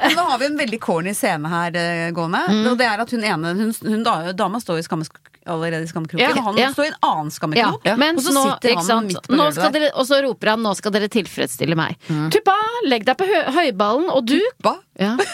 Men 0.00 0.16
Nå 0.16 0.28
har 0.30 0.38
vi 0.42 0.48
en 0.50 0.60
veldig 0.60 0.80
corny 0.82 1.14
scene 1.16 1.50
her 1.50 1.74
gående, 2.16 2.44
gående. 2.50 2.70
Og 2.72 2.78
det 2.80 2.86
er 2.86 3.02
at 3.02 3.10
hun 3.14 3.24
ene 3.26 3.54
hun, 3.58 3.74
hun 3.86 4.06
da, 4.06 4.14
Dama 4.36 4.60
står 4.62 4.80
i 4.80 4.86
skammesk 4.86 5.18
allerede 5.50 5.86
i 5.86 5.88
skammekroken, 5.90 6.20
Ja, 6.22 6.34
og 6.36 6.44
han 6.50 6.58
ja. 6.60 6.68
står 6.74 6.84
i 6.84 6.90
en 6.92 6.98
annen 7.08 7.30
Ja, 7.30 7.34
skammekrok. 7.34 7.86
og 7.88 8.22
så 8.22 8.34
nå, 8.36 8.42
sitter 8.44 8.76
han 8.92 9.06
midt 9.08 9.24
på 9.26 9.38
gulvet. 9.40 9.86
Og 9.96 10.06
så 10.06 10.18
roper 10.22 10.52
han 10.52 10.62
'nå 10.62 10.74
skal 10.78 10.92
dere 10.94 11.08
tilfredsstille 11.10 11.74
meg'. 11.80 11.96
Tuppa, 12.30 12.56
legg 12.86 13.06
deg 13.08 13.16
på 13.18 13.26
høyballen, 13.56 14.10
og 14.12 14.26
du 14.28 14.38
Tuppa? 14.38 14.76
ja. 15.00 15.16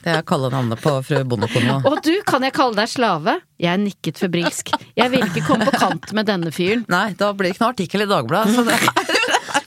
Det 0.00 0.14
er 0.16 0.22
kalde 0.24 0.48
navnet 0.52 0.80
på 0.80 0.92
fru 1.04 1.18
Bondekona. 1.28 1.80
Og 1.90 1.98
du, 2.06 2.14
kan 2.28 2.44
jeg 2.46 2.54
kalle 2.56 2.76
deg 2.78 2.88
slave? 2.88 3.34
Jeg 3.60 3.80
nikket 3.82 4.16
febrilsk. 4.22 4.70
Jeg 4.96 5.12
vil 5.12 5.26
ikke 5.26 5.42
komme 5.44 5.66
på 5.68 5.74
kant 5.76 6.12
med 6.16 6.24
denne 6.30 6.52
fyren. 6.56 6.86
Nei, 6.88 7.10
da 7.20 7.32
blir 7.36 7.50
det 7.50 7.56
ikke 7.58 7.64
noe 7.66 7.74
artikkel 7.74 8.06
i 8.06 8.08
Dagbladet. 8.08 8.54
Så 8.56 8.64
det 8.64 8.78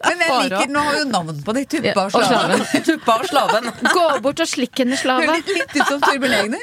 Men 0.04 0.20
jeg 0.20 0.30
Bare- 0.30 0.44
liker, 0.50 0.72
nå 0.74 0.82
har 0.84 0.98
jo 0.98 1.06
navn 1.10 1.38
på 1.46 1.54
de, 1.56 1.62
Tuppa 1.70 1.88
Ja, 1.88 2.04
og 2.04 2.12
Slaven. 2.12 2.64
Tuppa 2.88 3.16
og 3.22 3.26
slaven. 3.30 3.70
Gå 3.94 4.04
bort 4.26 4.42
og 4.44 4.50
slikk 4.50 4.82
henne, 4.82 4.98
slave. 5.00 5.30
Litt, 5.38 5.50
litt 5.54 5.78
ut 5.78 5.88
som 5.88 6.02
Torbjørn 6.04 6.36
Egner. 6.40 6.62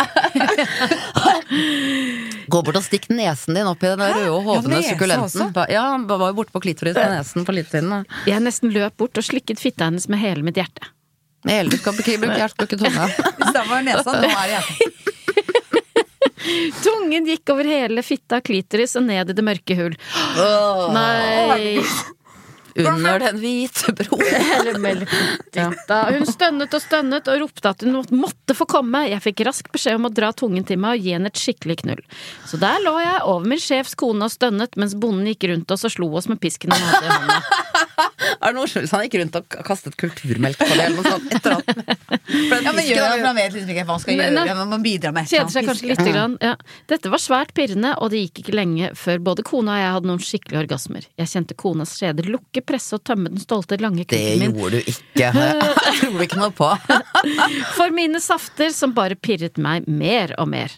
Gå 2.50 2.62
bort 2.66 2.78
og 2.80 2.84
stikk 2.84 3.08
nesen 3.14 3.54
din 3.58 3.68
opp 3.70 3.82
i 3.84 3.90
den 3.90 4.02
røde 4.02 4.30
og 4.34 4.46
hovne 4.48 4.80
ja, 4.80 4.92
sukkulenten. 4.92 5.46
også? 5.46 5.66
Ja, 5.72 5.82
han 5.94 6.06
var 6.10 6.26
jo 6.32 6.36
borte 6.40 6.54
på 6.54 6.62
klitoris 6.66 6.96
med 6.98 7.12
nesen 7.14 7.46
for 7.46 7.56
litt 7.56 7.70
siden. 7.72 8.02
Jeg 8.28 8.42
nesten 8.44 8.72
løp 8.74 8.96
bort 9.00 9.20
og 9.20 9.26
slikket 9.26 9.62
fitta 9.62 9.86
hennes 9.90 10.08
med 10.10 10.22
hele 10.22 10.42
mitt 10.46 10.58
hjerte. 10.58 10.90
Med 11.46 11.56
hele 11.56 11.78
skal 11.80 11.96
ikke 11.96 12.18
bruke 12.20 12.36
hjert, 12.36 12.56
bruke 12.58 12.78
tunga. 12.80 13.08
Hvis 13.40 13.54
det 13.56 13.64
var 13.70 13.86
nesa, 13.86 14.16
nå 14.16 14.28
er 14.28 14.42
det 14.44 14.54
hjertet. 14.56 14.96
Tungen 16.84 17.26
gikk 17.28 17.52
over 17.52 17.68
hele 17.68 18.02
fitta, 18.04 18.40
klitoris 18.44 18.96
og 18.98 19.04
ned 19.06 19.32
i 19.32 19.36
det 19.36 19.44
mørke 19.44 19.76
hull. 19.78 19.96
Nei 20.96 21.80
Under 22.88 23.18
den 23.22 23.40
hvite 23.42 23.92
broen. 23.98 24.24
Eller. 24.80 25.06
Hun 26.14 26.26
stønnet 26.28 26.74
og 26.76 26.82
stønnet 26.82 27.28
og 27.30 27.40
ropte 27.44 27.72
at 27.72 27.84
hun 27.86 28.00
måtte 28.16 28.56
få 28.56 28.66
komme. 28.70 29.04
Jeg 29.10 29.22
fikk 29.24 29.44
raskt 29.48 29.70
beskjed 29.74 29.98
om 30.00 30.08
å 30.08 30.12
dra 30.14 30.32
tungen 30.36 30.64
til 30.68 30.80
meg 30.80 30.98
og 30.98 31.06
gi 31.08 31.14
henne 31.16 31.30
et 31.32 31.40
skikkelig 31.40 31.80
knull. 31.84 32.02
Så 32.48 32.60
der 32.60 32.80
lå 32.84 32.94
jeg 33.02 33.20
over 33.24 33.46
min 33.52 33.62
sjefs 33.62 33.96
kone 33.98 34.26
og 34.28 34.32
stønnet, 34.34 34.76
mens 34.80 34.96
bonden 34.98 35.28
gikk 35.32 35.48
rundt 35.52 35.70
oss 35.74 35.86
og 35.88 35.94
slo 35.96 36.10
oss 36.20 36.30
med 36.30 36.40
pisken 36.42 36.72
han 36.74 36.86
hadde 36.88 37.06
i 37.06 37.16
hånda. 37.16 37.40
Er 38.40 38.52
det 38.52 38.56
noe 38.56 38.68
skjult? 38.68 38.90
Han 38.94 39.02
gikk 39.04 39.16
rundt 39.20 39.36
og 39.36 39.56
kastet 39.66 39.96
kulturmelk 40.00 40.56
på 40.60 40.68
det, 40.70 40.84
eller 40.86 40.96
noe 40.96 41.12
sånt. 41.12 41.32
Etter 41.36 41.54
at. 41.56 41.70
For 42.30 42.64
Ja, 42.64 42.72
men 42.76 42.86
gjør 42.86 43.06
for 43.10 43.26
han 43.26 43.36
vet 43.38 43.54
liksom 43.56 43.72
ikke 43.74 43.84
hva 43.88 43.96
han 43.96 44.02
skal 44.02 44.16
Nei, 44.16 44.28
nei. 44.32 44.44
gjøre. 44.46 44.56
Man 44.60 44.70
må 44.72 44.78
bidra 44.84 45.12
med 45.16 45.28
Kjeder 45.30 45.52
seg 45.52 45.68
kanskje 45.68 45.90
lite 45.90 46.06
grann. 46.08 46.36
Ja. 46.44 46.54
Dette 46.90 47.12
var 47.12 47.22
svært 47.22 47.52
pirrende, 47.56 47.92
og 48.00 48.12
det 48.14 48.22
gikk 48.24 48.42
ikke 48.44 48.56
lenge 48.56 48.92
før 48.98 49.20
både 49.30 49.44
kona 49.46 49.76
og 49.76 49.82
jeg 49.82 49.94
hadde 49.96 50.10
noen 50.12 50.24
skikkelige 50.24 50.62
orgasmer. 50.64 51.08
Jeg 51.20 51.32
kjente 51.32 51.56
konas 51.60 51.94
skjeder 51.98 52.30
lukke, 52.32 52.64
presse 52.70 52.94
og 52.96 53.02
tømme 53.06 53.32
den 53.34 53.42
stolte, 53.42 53.76
lange 53.82 54.04
Det 54.06 54.14
kuken 54.14 54.44
min. 54.44 54.54
gjorde 54.56 54.78
du 54.80 54.92
ikke. 54.94 55.32
Jeg 55.90 55.96
tror 56.04 56.22
ikke 56.26 56.38
noe 56.40 56.54
på. 56.54 56.70
For 57.78 57.90
mine 57.96 58.22
safter 58.22 58.70
som 58.74 58.94
bare 58.96 59.18
pirret 59.18 59.58
meg 59.60 59.88
mer 59.90 60.32
og 60.38 60.48
mer. 60.54 60.72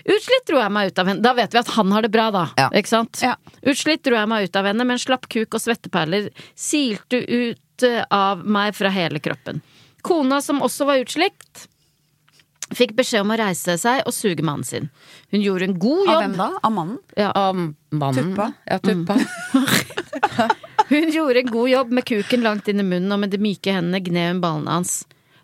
Utslitt 0.00 0.46
dro 0.48 0.58
jeg 0.60 0.72
meg 0.72 0.90
ut 0.90 0.98
av 1.00 1.08
henne. 1.10 1.22
Da 1.24 1.30
vet 1.36 1.52
vi 1.54 1.58
at 1.60 1.68
han 1.76 1.92
har 1.94 2.02
det 2.04 2.10
bra, 2.12 2.28
da. 2.34 2.42
Ja. 2.58 2.68
Ikke 2.76 2.90
sant? 2.90 3.20
Ja. 3.24 3.34
Utslitt 3.68 4.02
dro 4.06 4.16
jeg 4.16 4.28
meg 4.32 4.48
ut 4.48 4.56
av 4.58 4.66
henne, 4.70 4.84
men 4.88 4.98
slapp 5.00 5.28
kuk 5.30 5.54
og 5.56 5.60
svetteperler 5.62 6.30
silte 6.58 7.20
ut 7.20 7.84
eh, 7.86 8.00
av 8.12 8.40
meg 8.44 8.74
fra 8.76 8.90
hele 8.92 9.20
kroppen. 9.22 9.60
Kona, 10.04 10.40
som 10.44 10.62
også 10.64 10.88
var 10.88 11.00
utslitt, 11.04 11.66
fikk 12.76 12.94
beskjed 12.98 13.24
om 13.26 13.32
å 13.34 13.38
reise 13.40 13.76
seg 13.82 14.02
og 14.08 14.14
suge 14.16 14.44
mannen 14.46 14.64
sin. 14.68 14.88
Hun 15.34 15.44
gjorde 15.44 15.68
en 15.68 15.78
god 15.82 16.02
Av 16.02 16.10
jobb. 16.14 16.22
hvem 16.24 16.36
da? 16.40 16.48
Av 16.64 16.74
mannen? 16.80 16.98
Ja, 17.20 17.30
Av 17.36 17.60
mannen. 18.00 18.32
Tuppa. 18.32 18.50
Ja, 18.64 18.80
tuppa. 18.84 19.20
Hun 20.90 21.12
gjorde 21.14 21.38
en 21.44 21.52
god 21.54 21.70
jobb 21.70 21.92
med 21.94 22.04
kuken 22.08 22.42
langt 22.42 22.68
inn 22.68 22.82
i 22.82 22.86
munnen, 22.86 23.12
og 23.14 23.20
med 23.22 23.30
de 23.30 23.38
myke 23.38 23.70
hendene 23.76 24.02
gned 24.02 24.32
hun 24.34 24.40
ballene 24.42 24.78
hans. 24.80 24.94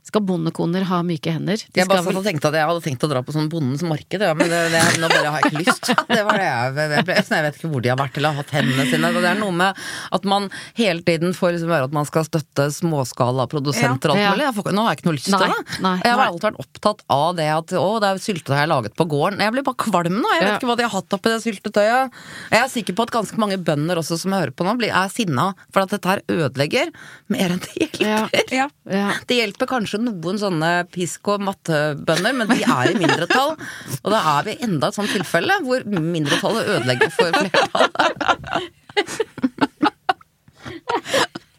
Skal 0.07 0.23
bondekoner 0.23 0.85
ha 0.87 1.01
myke 1.03 1.33
hender? 1.35 1.59
De 1.59 1.81
Jeg, 1.81 1.89
bare 1.91 2.05
vel 2.07 2.21
tenkte 2.23 2.51
at 2.53 2.57
jeg 2.61 2.69
hadde 2.69 2.83
tenkt 2.85 3.03
å 3.03 3.09
dra 3.11 3.23
på 3.27 3.35
sånn 3.35 3.49
Bondens 3.51 3.83
marked, 3.83 4.23
ja, 4.23 4.35
men 4.39 4.51
det, 4.53 4.61
det, 4.71 4.83
nå 5.03 5.09
bare 5.11 5.33
har 5.35 5.43
jeg 5.43 5.51
ikke 5.51 5.63
lyst. 5.65 5.91
Det 6.17 6.23
var 6.23 6.39
det 6.39 6.45
jeg, 6.47 6.75
jeg, 6.95 7.05
ble, 7.09 7.17
jeg 7.19 7.45
vet 7.47 7.57
ikke 7.59 7.71
hvor 7.73 7.83
de 7.83 7.91
har 7.91 7.99
vært 7.99 8.19
eller 8.21 8.33
har 8.33 8.45
hatt 8.45 8.53
hendene 8.55 8.85
sine. 8.87 9.11
Det 9.17 9.29
er 9.29 9.41
noe 9.41 9.55
med 9.57 9.81
at 10.17 10.29
man 10.31 10.47
hele 10.79 11.03
tiden 11.07 11.35
får 11.37 11.57
liksom 11.57 11.73
høre 11.75 11.89
at 11.89 11.97
man 11.97 12.07
skal 12.09 12.25
støtte 12.29 12.69
småskalaprodusenter 12.77 14.13
og 14.13 14.21
alt 14.21 14.37
mulig. 14.37 14.47
Får, 14.57 14.71
nå 14.77 14.85
har 14.87 14.95
jeg 14.95 15.01
ikke 15.01 15.09
noe 15.09 15.17
lyst 15.19 15.29
til 15.29 15.43
det. 15.43 15.59
nei, 15.85 15.95
jeg 16.05 16.15
har 16.15 16.25
alltid 16.29 16.47
vært 16.47 16.63
opptatt 16.63 17.05
av 17.17 17.27
det 17.41 17.49
at 17.57 17.75
å, 17.81 17.89
det 18.03 18.13
er 18.13 18.23
syltetøy 18.23 18.55
jeg 18.55 18.63
har 18.63 18.71
laget 18.71 18.97
på 18.97 19.09
gården. 19.11 19.43
Jeg 19.43 19.57
blir 19.57 19.67
bare 19.67 19.81
kvalm 19.83 20.21
nå. 20.23 20.33
Jeg 20.37 20.47
vet 20.47 20.57
ikke 20.61 20.71
hva 20.71 20.79
de 20.79 20.87
har 20.87 20.95
hatt 20.95 21.19
oppi 21.19 21.35
det 21.35 21.43
syltetøyet. 21.45 22.17
Jeg 22.55 22.63
er 22.63 22.73
sikker 22.73 22.97
på 22.97 23.09
at 23.09 23.15
ganske 23.19 23.43
mange 23.43 23.59
bønder 23.59 24.01
også 24.01 24.21
som 24.23 24.37
hører 24.37 24.55
på 24.55 24.67
nå, 24.67 24.77
blir, 24.81 24.95
er 24.95 25.13
sinna 25.13 25.51
for 25.75 25.83
at 25.83 25.93
dette 25.97 26.15
her 26.15 26.23
ødelegger 26.31 26.95
mer 27.33 27.57
enn 27.57 27.63
det 27.67 27.75
hjelper. 27.75 28.47
Ja. 28.55 28.69
Ja. 28.87 29.11
Det 29.27 29.41
hjelper 29.41 29.69
kanskje 29.71 29.96
noen 30.03 30.39
sånne 30.41 30.71
pisk- 30.93 31.29
og 31.33 31.45
mattebønder, 31.47 32.33
men 32.37 32.51
de 32.51 32.61
er 32.63 32.93
i 32.93 32.97
mindretall. 32.99 33.57
Og 34.03 34.13
da 34.13 34.23
er 34.37 34.49
vi 34.49 34.57
enda 34.67 34.91
et 34.91 34.99
sånt 34.99 35.13
tilfelle 35.15 35.61
hvor 35.67 35.87
mindretallet 35.87 36.73
ødelegger 36.77 37.11
for 37.15 37.29
flertallet. 37.37 38.17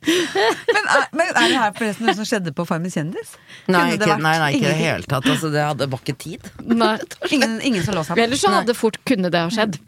Men 0.08 0.86
er, 0.88 1.04
men 1.12 1.28
er 1.28 1.50
det 1.52 1.58
her 1.60 1.74
forresten 1.76 2.08
noe 2.08 2.16
som 2.16 2.28
skjedde 2.28 2.54
på 2.56 2.64
Farmen 2.68 2.92
kjendis? 2.94 3.34
Nei, 3.68 3.98
ikke, 3.98 4.16
nei, 4.24 4.36
nei, 4.40 4.50
ikke 4.56 4.64
i 4.64 4.70
det 4.70 4.78
hele 4.80 5.10
tatt. 5.10 5.28
Altså, 5.28 5.52
det 5.52 5.66
hadde 5.66 5.90
var 5.92 6.04
ikke 6.04 6.16
tid. 6.22 6.48
Nei. 6.64 6.94
Ingen, 7.36 7.58
ingen 7.60 7.84
som 7.84 7.98
lå 7.98 8.06
sammen. 8.08 8.24
Ellers 8.24 8.44
så 8.46 8.54
hadde 8.54 8.76
fort 8.78 9.00
kunne 9.08 9.32
det 9.34 9.42
ha 9.44 9.52
skjedd. 9.52 9.80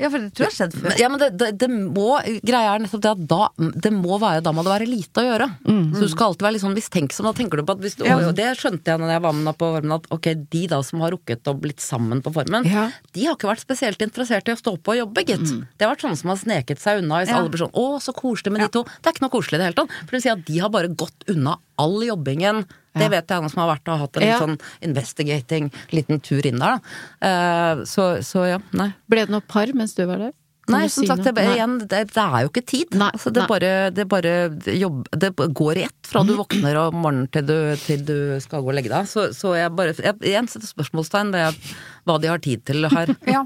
Ja, 0.00 0.08
for 0.08 0.18
det 0.22 0.30
tror 0.32 0.46
jeg 0.46 0.50
har 0.50 0.56
skjedd 0.56 0.74
før. 0.80 0.94
Ja, 0.98 1.08
men 1.12 1.20
det, 1.20 1.28
det, 1.36 1.48
det 1.60 1.68
må, 1.70 2.06
greia 2.46 2.74
er 2.74 2.80
nettopp 2.80 3.02
det 3.04 3.10
at 3.12 3.24
da, 3.28 3.40
det 3.84 3.92
må 3.92 4.16
være, 4.22 4.40
da 4.46 4.52
må 4.56 4.64
det 4.64 4.72
være 4.72 4.88
lite 4.88 5.20
å 5.20 5.26
gjøre. 5.26 5.48
Så 5.92 6.00
du 6.00 6.08
skal 6.08 6.30
alltid 6.30 6.46
være 6.46 6.54
litt 6.56 6.64
sånn 6.64 6.76
mistenksom. 6.78 7.28
Da 7.28 7.32
tenker 7.36 7.60
du 7.60 7.64
på 7.68 7.76
at 7.76 7.82
hvis 7.84 7.96
du, 8.00 8.04
Ja. 8.08 8.16
og 8.16 8.34
det 8.38 8.48
skjønte 8.56 8.88
jeg 8.94 8.98
når 9.02 9.12
jeg 9.14 9.22
var 9.26 9.32
med 9.36 9.58
på 9.60 9.68
Formen, 9.76 9.92
at 9.98 10.06
ok, 10.10 10.26
de 10.50 10.62
da 10.72 10.80
som 10.82 11.00
har 11.04 11.12
rukket 11.12 11.44
å 11.52 11.54
blitt 11.60 11.80
sammen 11.84 12.22
på 12.24 12.32
Formen, 12.32 12.64
Ja. 12.64 12.88
de 13.12 13.26
har 13.28 13.36
ikke 13.36 13.50
vært 13.52 13.60
spesielt 13.66 14.00
interessert 14.00 14.48
i 14.48 14.56
å 14.56 14.58
stå 14.60 14.76
på 14.80 14.96
og 14.96 15.00
jobbe, 15.04 15.24
gitt. 15.28 15.46
Det 15.76 15.84
har 15.86 15.94
vært 15.94 16.06
sånne 16.08 16.16
som 16.18 16.30
har 16.32 16.40
sneket 16.40 16.80
seg 16.80 17.02
unna. 17.04 17.20
Hvis 17.20 17.28
Ja. 17.28 17.36
alle 17.38 17.50
blir 17.52 17.60
sånn 17.66 17.76
'å, 17.76 18.00
så 18.00 18.12
koselig 18.16 18.52
med 18.52 18.62
de 18.62 18.68
to'. 18.80 18.84
Det 19.02 19.06
er 19.06 19.12
ikke 19.12 19.26
noe 19.28 19.36
koselig 19.36 19.54
i 19.54 19.58
det 19.60 19.66
hele 19.68 19.78
tatt. 19.84 19.90
For 20.08 20.16
det 20.16 20.16
vil 20.16 20.22
si 20.22 20.28
at 20.30 20.44
de 20.46 20.58
har 20.58 20.68
bare 20.70 20.88
gått 20.88 21.28
unna 21.28 21.56
all 21.80 21.96
jobbingen. 22.06 22.64
Det 22.98 23.06
vet 23.12 23.30
jeg 23.30 23.42
noen 23.42 23.52
som 23.52 23.62
har 23.62 23.68
vært 23.76 23.88
og 23.92 24.00
hatt 24.02 24.18
en 24.18 24.26
Ja. 24.26 24.38
sånn 24.42 24.56
investigating 24.82 25.70
liten 25.94 26.18
tur 26.26 26.44
inn 26.48 26.58
der, 26.58 26.80
da. 26.80 26.98
Uh, 27.22 27.84
så, 27.86 28.10
så 28.26 28.44
ja, 28.50 28.60
nei. 28.76 28.90
Ble 29.10 29.26
det 29.28 29.34
noe 29.34 29.46
par 29.46 29.70
mens 29.78 29.94
du 29.94 30.02
var 30.10 30.18
der? 30.26 30.32
Kan 30.66 30.76
Nei, 30.76 30.88
som 30.92 31.02
si 31.02 31.08
sagt, 31.08 31.24
det, 31.24 31.44
igjen, 31.54 31.78
det, 31.88 32.02
det 32.12 32.22
er 32.22 32.44
jo 32.44 32.50
ikke 32.50 32.62
tid. 32.68 32.92
Nei, 33.00 33.08
altså, 33.16 33.30
det, 33.34 33.46
bare, 33.50 33.70
det 33.94 34.04
bare 34.10 34.34
jobb, 34.76 35.06
Det 35.22 35.30
går 35.56 35.80
i 35.80 35.86
ett 35.88 36.10
fra 36.10 36.22
du 36.26 36.34
våkner 36.38 36.76
om 36.82 36.98
morgenen 37.00 37.30
til 37.32 37.46
du, 37.48 37.56
til 37.86 38.04
du 38.06 38.14
skal 38.44 38.62
gå 38.62 38.70
og 38.70 38.76
legge 38.78 38.92
deg. 38.92 39.08
Så, 39.10 39.30
så 39.34 39.54
jeg 39.58 39.72
bare 39.78 39.96
jeg, 39.96 40.14
Igjen 40.20 40.50
setter 40.52 40.70
spørsmålstegn 40.70 41.32
ved 41.34 41.58
hva 42.06 42.18
de 42.22 42.30
har 42.30 42.42
tid 42.44 42.62
til 42.68 42.86
her. 42.92 43.14
Ja. 43.34 43.42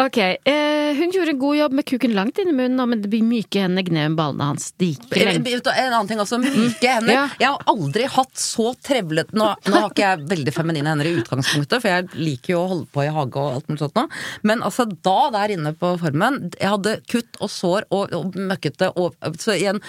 Eh, 0.00 0.06
Ok, 0.06 0.16
eh, 0.16 0.96
hun 0.96 1.10
gjorde 1.12 1.30
en 1.30 1.38
god 1.38 1.56
jobb 1.56 1.72
med 1.72 1.84
kuken 1.86 2.14
langt 2.14 2.38
inn 2.38 2.48
i 2.48 2.52
munnen, 2.52 2.88
men 2.88 3.02
det 3.02 3.08
blir 3.12 3.22
myke 3.22 3.60
hender 3.60 3.84
gned 3.86 4.16
ballene 4.16 4.46
hans. 4.50 4.70
De 4.80 4.90
gikk 4.94 5.04
lenge. 5.14 5.60
En 5.70 5.92
annen 5.92 6.08
ting 6.08 6.20
også, 6.22 6.38
myke 6.40 6.88
hender. 6.88 7.12
Ja. 7.12 7.26
Jeg 7.38 7.52
har 7.52 7.66
aldri 7.70 8.06
hatt 8.10 8.40
så 8.40 8.72
trevlete 8.86 9.36
nå, 9.36 9.50
nå 9.66 9.74
har 9.76 9.90
ikke 9.90 10.06
jeg 10.06 10.24
veldig 10.32 10.54
feminine 10.56 10.90
hender 10.90 11.10
i 11.10 11.14
utgangspunktet, 11.20 11.82
for 11.82 11.92
jeg 11.92 12.08
liker 12.16 12.54
jo 12.54 12.62
å 12.62 12.70
holde 12.72 12.88
på 12.94 13.04
i 13.04 13.12
hage 13.12 13.42
og 13.44 13.58
alt 13.58 13.70
mulig 13.70 13.82
sånt 13.84 14.00
nå. 14.00 14.06
Men 14.50 14.64
altså, 14.66 14.88
da 14.88 15.18
der 15.36 15.54
inne 15.56 15.74
på 15.76 15.92
Formen, 16.00 16.40
jeg 16.56 16.72
hadde 16.72 16.96
kutt 17.10 17.40
og 17.40 17.52
sår 17.52 17.88
og, 17.90 18.14
og 18.16 18.36
møkkete 18.38 18.90
og 18.96 19.16
Så 19.40 19.54
igjen 19.56 19.80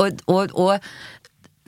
Og, 0.00 0.20
og, 0.30 0.52
og 0.58 0.88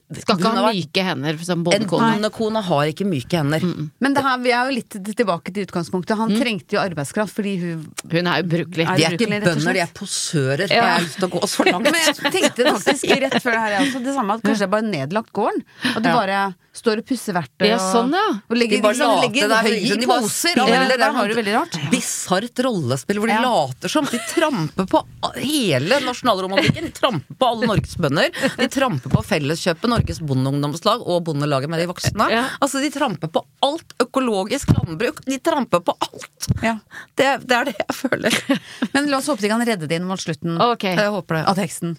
Skal 0.08 0.38
ikke 0.38 0.50
ha 0.56 0.70
myke 0.72 1.02
hender 1.04 1.36
som 1.44 1.58
En 1.58 1.64
bondekone. 1.66 2.06
bondekone 2.16 2.62
har 2.64 2.86
ikke 2.88 3.04
myke 3.04 3.36
hender. 3.42 3.60
Men 4.00 4.14
det 4.16 4.22
her, 4.24 4.38
vi 4.40 4.52
er 4.56 4.70
jo 4.70 4.76
litt 4.78 4.96
tilbake 5.18 5.52
til 5.52 5.66
utgangspunktet. 5.66 6.16
Han 6.16 6.32
trengte 6.32 6.78
jo 6.78 6.80
arbeidskraft 6.80 7.34
fordi 7.36 7.52
hun 7.60 7.82
Hun 8.10 8.26
er 8.26 8.40
ubrukelig. 8.42 8.86
De 8.96 9.04
er 9.04 9.16
ikke 9.18 9.28
bønder, 9.28 9.74
de 9.76 9.82
er 9.84 9.92
posører. 9.92 10.64
Ja. 10.72 10.80
Jeg 10.80 10.94
har 10.94 11.04
lyst 11.04 11.18
til 11.20 11.28
å 11.28 11.32
gå 11.36 11.42
så 11.46 11.66
langt. 11.68 11.84
Men 11.92 12.00
jeg 12.00 12.16
tenkte 12.38 12.70
faktisk 12.72 13.04
rett 13.20 13.36
før 13.44 13.52
det 13.52 13.60
her 13.66 13.76
også, 13.82 14.00
det 14.08 14.14
samme 14.16 14.38
at 14.38 14.42
kanskje 14.48 14.64
det 14.64 14.68
er 14.70 14.74
bare 14.78 14.88
nedlagt 14.88 15.32
gården. 15.36 15.62
At 15.94 16.02
de 16.02 16.08
Ja. 16.08 16.16
bare 16.16 16.54
står 16.78 17.00
og 17.02 17.06
pusser 17.08 17.34
verktøy 17.34 17.66
Ja, 17.66 17.76
sånn, 17.82 18.12
ja. 18.14 18.38
og 18.48 18.54
legger, 18.56 18.76
De 18.78 18.82
bare 18.84 18.94
liksom, 18.94 19.10
later 19.10 19.22
legger 19.26 19.48
det 19.50 19.56
er 19.58 19.66
høy 19.66 19.78
i 19.82 20.06
poser. 20.06 20.54
Ja, 20.56 20.66
det 20.88 20.98
der 21.00 21.10
har 21.12 21.26
du 21.26 21.34
sånn 21.34 21.40
veldig 21.42 21.54
rart. 21.58 21.90
Bisart 21.90 22.62
rollespill 22.64 23.18
hvor 23.18 23.26
de 23.26 23.34
Ja. 23.34 23.42
later 23.42 23.88
som. 23.90 24.04
De 24.06 24.18
tramper 24.30 24.86
på 24.86 25.02
hele 25.42 25.98
nasjonalromantikken. 26.06 26.84
De 26.86 26.90
tramper 26.94 27.34
på 27.34 27.44
alle 27.50 27.66
Norges 27.66 27.96
bønder. 27.98 28.30
De 28.56 28.68
tramper 28.68 29.10
på 29.10 29.24
Felleskjøpet, 29.26 29.88
Norges 29.98 30.20
bondeungdomslag 30.22 31.02
og 31.04 31.24
Bondelaget 31.26 31.70
med 31.70 31.82
de 31.82 31.88
voksne. 31.90 32.28
Ja. 32.32 32.44
Altså, 32.62 32.82
de 32.82 32.90
tramper 32.94 33.30
på 33.34 33.42
alt 33.66 33.96
økologisk 34.02 34.70
landbruk. 34.76 35.24
De 35.26 35.38
tramper 35.42 35.82
på 35.84 35.96
alt. 36.06 36.50
Ja. 36.62 36.76
Det, 37.18 37.32
det 37.48 37.56
er 37.58 37.70
det 37.72 37.76
jeg 37.80 37.96
føler. 37.98 38.38
Men 38.94 39.10
la 39.10 39.18
oss 39.18 39.28
håpe 39.30 39.44
de 39.44 39.50
kan 39.50 39.64
redde 39.66 39.88
det 39.90 39.98
inn 39.98 40.06
mot 40.08 40.20
slutten 40.22 40.60
Ok. 40.62 40.86
Jeg 40.94 41.10
håper 41.14 41.40
det. 41.40 41.48
av 41.50 41.58
teksten. 41.58 41.96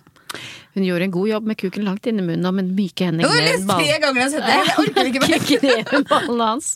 Hun 0.75 0.83
gjorde 0.85 1.07
en 1.07 1.11
god 1.11 1.27
jobb 1.29 1.47
med 1.49 1.57
kuken 1.57 1.85
langt 1.87 2.05
inni 2.05 2.21
i 2.21 2.25
munnen, 2.27 2.45
og 2.45 2.53
med 2.53 2.67
myke 2.77 3.07
hender 3.07 3.25
ned 3.25 3.63
ballene 6.11 6.49
hans. 6.51 6.67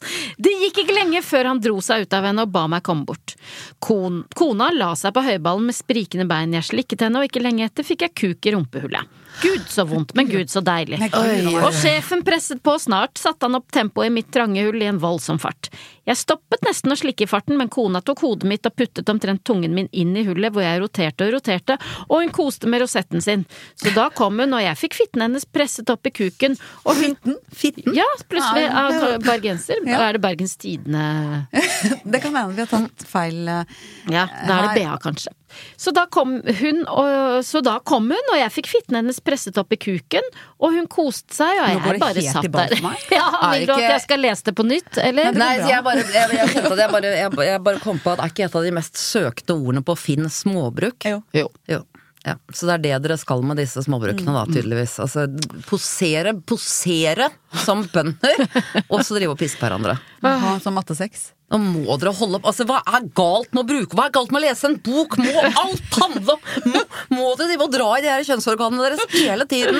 Det 0.42 0.54
gikk 0.64 0.80
ikke 0.84 0.96
lenge 0.98 1.22
før 1.22 1.52
han 1.52 1.62
dro 1.62 1.78
seg 1.86 2.08
ut 2.08 2.18
av 2.18 2.26
henne 2.26 2.48
og 2.48 2.54
ba 2.56 2.66
meg 2.74 2.82
komme 2.88 3.06
bort. 3.06 3.36
Kon, 3.78 4.24
kona 4.34 4.72
la 4.74 4.96
seg 4.98 5.14
på 5.14 5.22
høyballen 5.24 5.70
med 5.70 5.78
sprikende 5.78 6.26
bein, 6.30 6.58
jeg 6.58 6.66
slikket 6.72 7.06
henne, 7.06 7.22
og 7.22 7.30
ikke 7.30 7.46
lenge 7.46 7.70
etter 7.70 7.86
fikk 7.86 8.08
jeg 8.08 8.18
kuk 8.24 8.50
i 8.50 8.56
rumpehullet. 8.58 9.22
Gud 9.42 9.66
så 9.70 9.86
vondt, 9.90 10.14
men 10.16 10.30
gud 10.30 10.52
så 10.52 10.62
deilig. 10.64 11.00
Nei, 11.02 11.10
Gud, 11.14 11.50
Og 11.64 11.74
sjefen 11.76 12.24
presset 12.26 12.62
på, 12.64 12.76
snart 12.80 13.18
satte 13.20 13.48
han 13.48 13.58
opp 13.58 13.72
tempoet 13.74 14.12
i 14.12 14.14
mitt 14.14 14.30
trange 14.34 14.64
hull 14.66 14.82
i 14.82 14.90
en 14.92 15.02
voldsom 15.02 15.40
fart. 15.42 15.72
Jeg 16.08 16.20
stoppet 16.20 16.66
nesten 16.68 16.92
å 16.92 16.98
slikke 17.00 17.24
i 17.26 17.30
farten, 17.32 17.56
men 17.58 17.72
kona 17.72 18.02
tok 18.04 18.26
hodet 18.26 18.48
mitt 18.50 18.68
og 18.68 18.76
puttet 18.76 19.10
omtrent 19.10 19.44
tungen 19.48 19.74
min 19.76 19.88
inn 19.96 20.12
i 20.20 20.26
hullet 20.28 20.52
hvor 20.54 20.66
jeg 20.66 20.82
roterte 20.84 21.28
og 21.28 21.38
roterte, 21.38 21.78
og 22.10 22.22
hun 22.22 22.34
koste 22.36 22.68
med 22.70 22.84
rosetten 22.84 23.24
sin. 23.24 23.46
Så 23.80 23.94
da 23.96 24.10
kom 24.14 24.42
hun, 24.44 24.56
og 24.56 24.64
jeg 24.64 24.80
fikk 24.80 25.00
fitten 25.00 25.24
hennes 25.26 25.48
presset 25.48 25.90
opp 25.94 26.08
i 26.10 26.14
kuken, 26.14 26.60
og 26.84 27.00
hun 27.00 27.18
Fitten? 27.54 27.94
Ja, 27.96 28.06
plutselig. 28.30 28.64
Ja, 28.66 29.18
bergenser. 29.24 29.80
Ja. 29.86 30.00
Er 30.08 30.18
det 30.18 30.22
Bergens 30.24 30.56
Tidende 30.58 31.48
Det 32.14 32.22
kan 32.24 32.36
hende 32.36 32.56
vi 32.56 32.64
har 32.64 32.72
tatt 32.72 33.06
feil 33.08 33.48
eh, 33.48 33.78
Ja, 34.12 34.26
da 34.48 34.58
er 34.58 34.68
det 34.68 34.84
BA, 34.84 34.98
kanskje. 35.04 35.34
Så 35.80 35.94
da 35.96 36.06
kom 36.12 36.36
hun, 36.44 36.82
og, 36.88 37.40
så 37.46 37.62
da 37.66 37.78
kom 37.86 38.10
hun, 38.12 38.32
og 38.34 38.38
jeg 38.40 38.54
fikk 38.56 38.72
fitten 38.72 39.00
hennes 39.00 39.20
presset 39.24 39.58
opp 39.62 39.74
i 39.76 39.80
kuken, 39.82 40.28
og 40.60 40.76
hun 40.76 40.90
koste 40.92 41.38
seg, 41.38 41.62
og 41.62 41.72
jeg 41.72 42.02
bare 42.04 42.26
satt 42.28 42.52
der. 42.54 42.76
Ja, 43.14 43.26
Vil 43.54 43.68
du 43.70 43.74
at 43.76 43.86
jeg 43.86 44.04
skal 44.06 44.24
lese 44.24 44.50
det 44.50 44.56
på 44.58 44.66
nytt, 44.68 44.98
eller? 45.02 45.34
Nei, 45.38 45.54
jeg 45.70 45.86
bare, 45.86 46.04
jeg, 46.04 46.38
jeg 46.38 46.54
jeg 46.64 46.92
bare, 46.92 47.16
jeg, 47.16 47.34
jeg 47.50 47.64
bare 47.66 47.82
kom 47.84 48.00
på 48.04 48.14
at 48.16 48.24
er 48.24 48.34
ikke 48.34 48.48
et 48.48 48.56
av 48.60 48.66
de 48.66 48.76
mest 48.76 49.00
søkte 49.00 49.56
ordene 49.58 49.84
på 49.86 49.96
Finn 50.00 50.30
småbruk. 50.32 51.10
Jo. 51.10 51.22
Jo. 51.36 51.50
Jo. 51.70 51.84
Ja, 52.24 52.38
Så 52.56 52.68
det 52.70 52.74
er 52.78 52.84
det 52.84 53.00
dere 53.04 53.18
skal 53.20 53.42
med 53.44 53.60
disse 53.60 53.82
småbrukene, 53.84 54.32
da, 54.32 54.46
tydeligvis. 54.48 54.96
Altså 55.04 55.26
posere, 55.68 56.32
posere 56.48 57.28
som 57.66 57.84
bønder, 57.92 58.46
og 58.92 59.04
så 59.04 59.18
drive 59.18 59.36
og 59.36 59.40
pisse 59.42 59.60
på 59.60 59.68
hverandre. 59.68 59.98
Ha 60.24 60.54
som 60.64 60.78
mattesex. 60.78 61.34
Nå 61.54 61.60
må 61.62 61.96
dere 62.02 62.12
holde 62.18 62.40
opp. 62.40 62.48
Altså, 62.50 62.66
hva 62.66 62.80
er 62.98 63.04
galt 63.14 63.52
med 63.54 63.62
å 63.62 63.68
bruke 63.70 63.98
Hva 63.98 64.08
er 64.10 64.14
galt 64.16 64.32
med 64.34 64.40
å 64.42 64.44
lese 64.48 64.66
en 64.72 64.78
bok? 64.82 65.18
Må 65.22 65.44
alt 65.62 65.98
handle 66.02 66.34
om 66.34 66.72
Må, 66.74 66.82
må 67.14 67.28
dere 67.38 67.52
drive 67.52 67.68
og 67.68 67.74
dra 67.76 67.90
i 68.00 68.02
de 68.02 68.10
her 68.10 68.26
kjønnsorganene 68.26 68.88
deres 68.88 69.06
hele 69.14 69.46
tiden? 69.52 69.78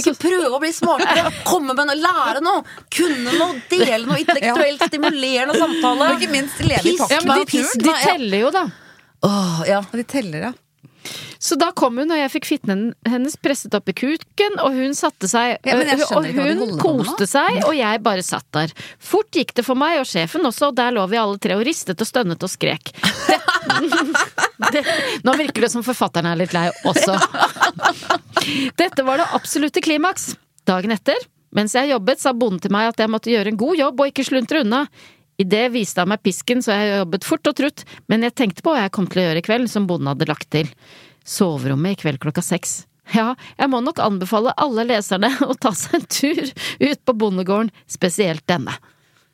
Ikke 0.00 0.14
prøve 0.22 0.50
å 0.56 0.60
bli 0.62 0.72
smartere. 0.72 1.28
Komme 1.44 1.76
med 1.76 1.84
noe, 1.90 1.98
lære 2.00 2.40
noe. 2.44 2.64
Kunne 2.96 3.36
noe, 3.36 3.60
dele 3.68 4.00
noe 4.08 4.22
intellektuelt 4.22 4.86
stimulerende 4.88 5.58
samtale. 5.60 6.08
Og 6.14 6.22
ikke 6.22 6.32
minst 6.32 6.64
leve 6.64 6.94
i 6.94 6.96
takt 6.96 7.12
Ja, 7.12 7.20
med 7.20 7.28
men 7.28 7.44
de, 7.44 7.60
naturen. 7.60 7.84
de 7.84 7.96
teller 8.08 8.44
jo, 8.46 8.52
da. 8.56 8.64
Åh, 9.28 9.60
ja. 9.68 9.82
Og 9.84 9.98
de 10.00 10.06
teller, 10.16 10.48
ja. 10.48 10.52
Så 11.42 11.56
da 11.58 11.70
kom 11.76 11.98
hun, 11.98 12.10
og 12.14 12.18
jeg 12.20 12.30
fikk 12.32 12.46
fitten 12.48 12.82
hennes 13.08 13.34
presset 13.42 13.74
opp 13.74 13.90
i 13.90 13.94
kuken, 13.98 14.58
og 14.62 14.76
hun 14.76 14.94
satte 14.94 15.28
seg 15.30 15.56
Ja, 15.66 15.76
øh, 15.78 16.04
Og 16.16 16.28
hun 16.36 16.76
koste 16.80 17.26
seg, 17.26 17.62
og 17.66 17.74
jeg 17.76 18.02
bare 18.04 18.22
satt 18.26 18.46
der. 18.54 18.72
Fort 19.02 19.30
gikk 19.34 19.54
det 19.58 19.64
for 19.66 19.78
meg, 19.78 19.98
og 20.02 20.06
sjefen 20.08 20.46
også, 20.46 20.70
og 20.70 20.78
der 20.78 20.94
lå 20.94 21.06
vi 21.10 21.18
alle 21.20 21.40
tre 21.42 21.56
og 21.58 21.64
ristet 21.66 22.00
og 22.00 22.08
stønnet 22.08 22.42
og 22.42 22.52
skrek. 22.52 22.92
Det, 23.26 23.38
det, 24.76 24.84
nå 25.26 25.34
virker 25.40 25.66
det 25.66 25.72
som 25.74 25.84
forfatteren 25.86 26.30
er 26.30 26.38
litt 26.44 26.54
lei 26.56 26.68
også. 26.88 27.18
Dette 28.80 29.06
var 29.06 29.22
det 29.22 29.30
absolutte 29.36 29.82
klimaks. 29.84 30.32
Dagen 30.68 30.94
etter, 30.94 31.18
mens 31.56 31.74
jeg 31.74 31.90
jobbet, 31.90 32.22
sa 32.22 32.32
bonden 32.36 32.62
til 32.62 32.72
meg 32.74 32.92
at 32.92 33.02
jeg 33.02 33.10
måtte 33.10 33.32
gjøre 33.32 33.52
en 33.52 33.58
god 33.60 33.78
jobb 33.80 34.00
og 34.04 34.12
ikke 34.12 34.26
sluntre 34.30 34.62
unna. 34.62 34.86
I 35.42 35.46
det 35.48 35.64
viste 35.74 36.02
han 36.02 36.12
meg 36.12 36.22
pisken, 36.22 36.62
så 36.62 36.76
jeg 36.76 37.00
jobbet 37.00 37.26
fort 37.26 37.48
og 37.50 37.58
trutt, 37.58 37.82
men 38.12 38.22
jeg 38.26 38.36
tenkte 38.38 38.62
på 38.62 38.74
hva 38.74 38.84
jeg 38.84 38.94
kom 38.94 39.08
til 39.10 39.22
å 39.22 39.26
gjøre 39.26 39.42
i 39.42 39.46
kveld, 39.46 39.70
som 39.72 39.88
bonden 39.90 40.12
hadde 40.12 40.28
lagt 40.30 40.50
til. 40.54 40.70
Soverommet 41.26 41.96
i 41.96 42.00
kveld 42.04 42.20
klokka 42.22 42.44
seks. 42.46 42.82
Ja, 43.12 43.32
jeg 43.58 43.68
må 43.72 43.80
nok 43.82 43.98
anbefale 44.02 44.54
alle 44.62 44.84
leserne 44.86 45.32
å 45.50 45.56
ta 45.58 45.74
seg 45.76 45.98
en 45.98 46.06
tur 46.06 46.42
ut 46.46 47.02
på 47.02 47.16
bondegården, 47.18 47.72
spesielt 47.90 48.46
denne. 48.50 48.74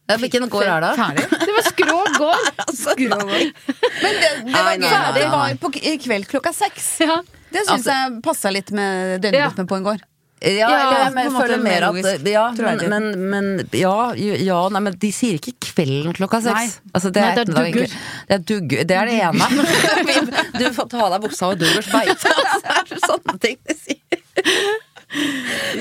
Ja, 0.08 0.16
Hvilken 0.16 0.48
gård 0.48 0.64
er 0.64 0.80
det? 0.80 0.94
Ferdig? 0.96 1.24
Det 1.44 1.54
var 1.58 1.66
Skrå 1.66 1.98
gård! 2.22 2.62
Men 2.80 4.14
det, 4.22 4.30
det 4.46 4.54
var 4.54 4.70
Nei, 4.70 4.76
nei, 4.80 4.88
nei, 4.88 5.10
Det 5.18 5.26
var 5.34 5.58
på 5.60 5.72
i 5.76 5.98
kveld 6.00 6.28
klokka 6.30 6.54
seks. 6.56 6.86
Ja. 7.04 7.18
Det 7.52 7.66
syns 7.68 7.88
jeg 7.88 8.20
passa 8.24 8.52
litt 8.52 8.72
med 8.76 9.20
døgnrytmen 9.24 9.68
på 9.68 9.76
en 9.76 9.84
gård. 9.90 10.06
Ja, 10.42 10.68
Ja, 10.70 11.10
jeg 11.10 11.32
føler 11.34 11.58
mer 11.62 11.86
at 11.88 12.26
Ja, 12.28 12.44
men, 12.54 12.82
men, 12.90 13.06
men 13.32 13.68
ja, 13.74 14.12
ja, 14.14 14.58
nei, 14.70 14.82
men 14.86 14.98
de 15.02 15.10
sier 15.14 15.38
ikke 15.40 15.56
kvelden 15.72 16.14
klokka 16.14 16.40
seks. 16.44 16.78
Altså, 16.92 17.10
det, 17.14 17.24
Nei, 17.24 17.30
er 17.32 17.40
det 17.40 17.56
dugger. 17.56 17.96
Det 18.28 18.36
er 18.36 18.44
dugger. 18.52 18.84
Det 18.88 18.98
er 19.00 19.10
det 19.10 19.16
ene. 19.18 19.48
du 20.60 20.66
får 20.76 20.90
ta 20.92 21.02
av 21.08 21.16
deg 21.16 21.24
buksa 21.26 21.50
og 21.52 21.58
duggers 21.62 21.90
beite. 21.90 22.34
Altså, 22.34 22.60
det 22.62 22.98
er 22.98 23.02
sånne 23.06 23.38
ting 23.42 23.58
de 23.66 23.78
sier. 23.82 24.22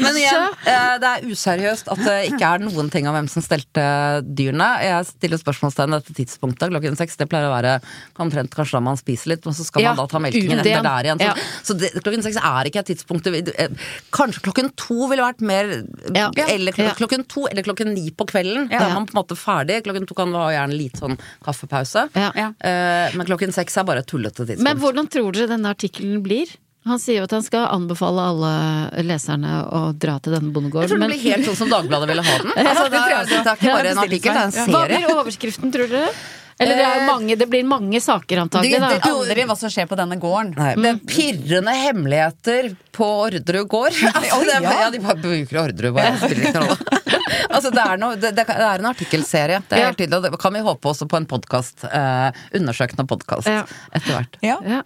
Men 0.02 0.18
igjen, 0.20 0.54
eh, 0.68 0.98
det 1.02 1.10
er 1.12 1.26
useriøst 1.28 1.90
at 1.94 2.02
det 2.06 2.18
ikke 2.32 2.50
er 2.56 2.64
noen 2.64 2.90
ting 2.94 3.08
om 3.10 3.16
hvem 3.16 3.30
som 3.32 3.44
stelte 3.46 3.86
dyrene. 4.28 4.68
Jeg 4.84 5.06
stiller 5.12 5.42
spørsmålstegn 5.42 5.94
ved 5.96 6.04
dette 6.04 6.16
tidspunktet, 6.22 6.70
klokken 6.74 6.98
seks. 7.00 7.18
Det 7.20 7.28
pleier 7.32 7.50
å 7.50 7.54
være 7.56 7.76
omtrent 8.24 8.54
kanskje 8.56 8.78
da 8.78 8.84
man 8.88 9.00
spiser 9.00 9.34
litt, 9.34 9.48
og 9.48 9.56
så 9.58 9.66
skal 9.68 9.82
Ja, 9.86 9.94
man 9.94 10.04
da 10.04 10.08
ta 10.12 10.22
melkingen 10.24 10.60
etter 10.64 10.84
der 10.86 11.10
igjen. 11.10 11.22
Så, 11.22 11.28
Ja. 11.28 11.34
så 11.64 11.78
det, 11.80 11.92
klokken 12.04 12.24
seks 12.24 12.38
er 12.42 12.70
ikke 12.70 12.80
et 12.84 12.92
tidspunkt 12.94 13.28
eh, 13.28 13.68
Kanskje 14.12 14.42
klokken 14.46 14.72
to 14.76 15.08
ville 15.10 15.24
vært 15.24 15.42
mer 15.42 15.84
Ja. 16.14 16.30
Eller 16.48 16.72
klok 16.72 16.88
Ja. 16.88 16.94
klokken 16.96 17.28
to 17.28 17.48
eller 17.48 17.64
klokken 17.64 17.94
ni 17.94 18.10
på 18.12 18.26
kvelden. 18.28 18.70
Da 18.70 18.88
er 18.90 18.94
man 18.94 19.06
på 19.06 19.16
en 19.16 19.24
måte 19.24 19.36
ferdig. 19.38 19.84
Klokken 19.84 20.08
to 20.08 20.14
kan 20.14 20.32
du 20.32 20.38
ha 20.38 20.50
gjerne 20.52 20.78
litt 20.78 20.94
sånn 21.00 21.18
kaffepause. 21.44 22.10
Eh, 22.16 23.12
men 23.16 23.26
klokken 23.26 23.54
seks 23.54 23.78
er 23.78 23.84
bare 23.84 24.00
et 24.00 24.08
tullete 24.08 24.46
tidspunkt. 24.46 24.64
Men 24.64 24.78
hvordan 24.78 25.10
tror 25.10 25.32
dere 25.34 25.48
denne 25.48 25.74
artikkelen 25.74 26.22
blir? 26.24 26.48
Han 26.86 27.00
sier 27.00 27.18
jo 27.20 27.24
at 27.28 27.32
han 27.32 27.44
skal 27.44 27.66
anbefale 27.74 28.22
alle 28.32 29.04
leserne 29.04 29.58
å 29.76 29.92
dra 29.98 30.20
til 30.24 30.34
denne 30.38 30.54
bondegården. 30.56 30.88
jeg 30.88 30.90
tror 30.94 31.00
det 31.00 31.08
men- 31.10 31.18
blir 31.20 31.32
helt 31.34 31.46
sånn 31.50 31.56
som 31.56 31.70
Dagbladet 31.70 32.08
ville 32.08 32.24
ha 32.24 32.38
den. 32.38 32.52
Altså, 32.68 32.90
det, 32.90 33.00
er, 33.02 33.26
det 33.26 33.38
er 33.42 33.56
ikke 33.56 33.74
bare 33.76 33.90
en 33.92 33.98
artikkel, 34.06 34.34
det 34.34 34.42
er 34.42 34.46
en 34.46 34.52
serie. 34.52 34.72
Hva 34.72 34.84
blir 34.88 35.16
overskriften, 35.18 35.72
tror 35.74 35.88
dere? 35.92 36.12
Eller 36.60 36.74
det, 36.80 36.86
er 36.90 37.04
mange, 37.06 37.36
det 37.38 37.46
blir 37.52 37.64
mange 37.70 38.00
saker, 38.02 38.36
Du 38.40 38.42
antagelig. 38.42 38.80
vet 38.82 39.04
Da. 39.04 39.12
aldri 39.14 39.44
hva 39.46 39.56
som 39.60 39.70
skjer 39.70 39.86
på 39.92 39.98
denne 40.00 40.16
gården. 40.18 40.56
Nei, 40.58 40.72
det 40.74 40.90
er 40.90 41.02
pirrende 41.06 41.76
hemmeligheter 41.78 42.72
på 42.98 43.06
Orderud 43.28 43.68
gård. 43.70 43.94
Altså, 44.16 44.40
det 44.48 44.56
ja. 44.64 44.72
ja, 44.82 44.90
de 44.90 45.00
bare 45.04 45.20
bruker 45.22 45.60
Orderud, 45.62 45.94
bare. 45.94 46.16
Spiller 46.18 46.48
ikke 46.48 46.56
noen 46.58 46.72
rolle. 46.72 47.02
Altså, 47.54 47.70
det, 47.72 47.84
er 47.84 47.98
noe, 48.02 48.16
det, 48.18 48.32
det 48.40 48.44
er 48.50 48.80
en 48.82 48.90
artikkelserie. 48.90 49.60
Det 49.70 49.76
er 49.78 49.84
Ja. 49.84 49.92
helt 49.92 50.00
tydelig, 50.02 50.18
og 50.18 50.24
det 50.32 50.40
kan 50.42 50.54
vi 50.58 50.64
håpe 50.66 50.90
også 50.90 51.06
på 51.12 51.18
en 51.20 51.28
podkast. 51.30 51.84
Eh, 51.86 52.32
undersøkende 52.58 53.06
podkast 53.08 53.48
Ja. 53.52 53.62
etter 53.94 54.16
hvert. 54.18 54.40
Ja. 54.42 54.82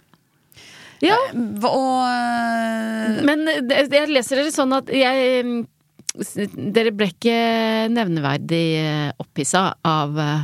Ja. 1.02 1.16
ja, 1.18 1.44
Og 1.66 2.02
øh, 2.06 3.22
men 3.26 3.46
jeg 3.66 4.10
leser 4.10 4.38
dere 4.38 4.54
sånn 4.54 4.74
at 4.76 4.90
jeg 4.94 5.46
mm, 5.46 5.62
Dere 6.76 6.92
ble 6.92 7.08
ikke 7.08 7.36
nevneverdig 7.88 8.66
eh, 8.76 9.08
opphissa 9.22 9.70
av 9.88 10.18
eh, 10.20 10.42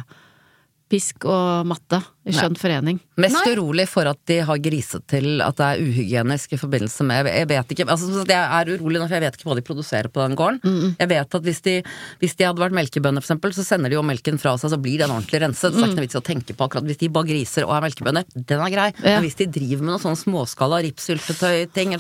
pisk 0.89 1.27
og 1.29 1.67
matte 1.69 2.01
i 2.29 2.33
skjønn 2.37 2.57
forening. 2.61 2.99
Mest 3.21 3.47
urolig 3.49 3.87
for 3.89 4.09
at 4.11 4.19
de 4.29 4.39
har 4.45 4.61
griset 4.63 5.05
til 5.09 5.41
at 5.45 5.57
det 5.59 5.67
er 5.67 5.83
uhygienisk 5.85 6.53
i 6.55 6.59
forbindelse 6.61 7.07
med 7.09 7.29
Jeg 7.31 7.49
vet 7.51 7.73
ikke, 7.75 7.87
altså 7.89 8.25
Jeg 8.29 8.37
er 8.37 8.73
urolig 8.75 9.01
nå, 9.01 9.07
for 9.07 9.17
jeg 9.17 9.25
vet 9.25 9.39
ikke 9.39 9.49
hva 9.49 9.57
de 9.59 9.65
produserer 9.65 10.11
på 10.13 10.23
den 10.25 10.37
gården. 10.39 10.61
Jeg 11.01 11.11
vet 11.13 11.37
at 11.39 11.47
hvis 11.49 11.63
de, 11.65 11.77
hvis 12.21 12.37
de 12.39 12.47
hadde 12.49 12.63
vært 12.63 12.77
melkebønder, 12.77 13.25
for 13.25 13.31
eksempel, 13.31 13.55
så 13.57 13.65
sender 13.67 13.93
de 13.93 13.99
jo 13.99 14.05
melken 14.07 14.41
fra 14.41 14.57
seg, 14.61 14.73
så 14.75 14.81
blir 14.81 15.01
den 15.03 15.15
ordentlig 15.15 15.41
renset. 15.45 15.73
Så 15.73 15.79
det 15.79 15.87
er 15.87 15.93
ikke 15.93 16.01
noe 16.01 16.09
vits 16.09 16.19
i 16.19 16.21
å 16.21 16.27
tenke 16.29 16.57
på 16.59 16.69
akkurat 16.69 16.89
Hvis 16.89 17.01
de 17.01 17.11
bare 17.17 17.31
griser 17.31 17.69
og 17.69 17.75
er 17.77 17.87
melkebønder, 17.89 18.29
den 18.37 18.65
er 18.65 18.75
grei. 18.75 18.89
Ja. 18.99 19.17
Men 19.17 19.27
hvis 19.29 19.39
de 19.41 19.49
driver 19.59 19.87
med 19.87 19.95
noe 19.95 20.05
sånn 20.05 20.21
småskala 20.21 20.83
ripssyltetøy-ting, 20.89 21.97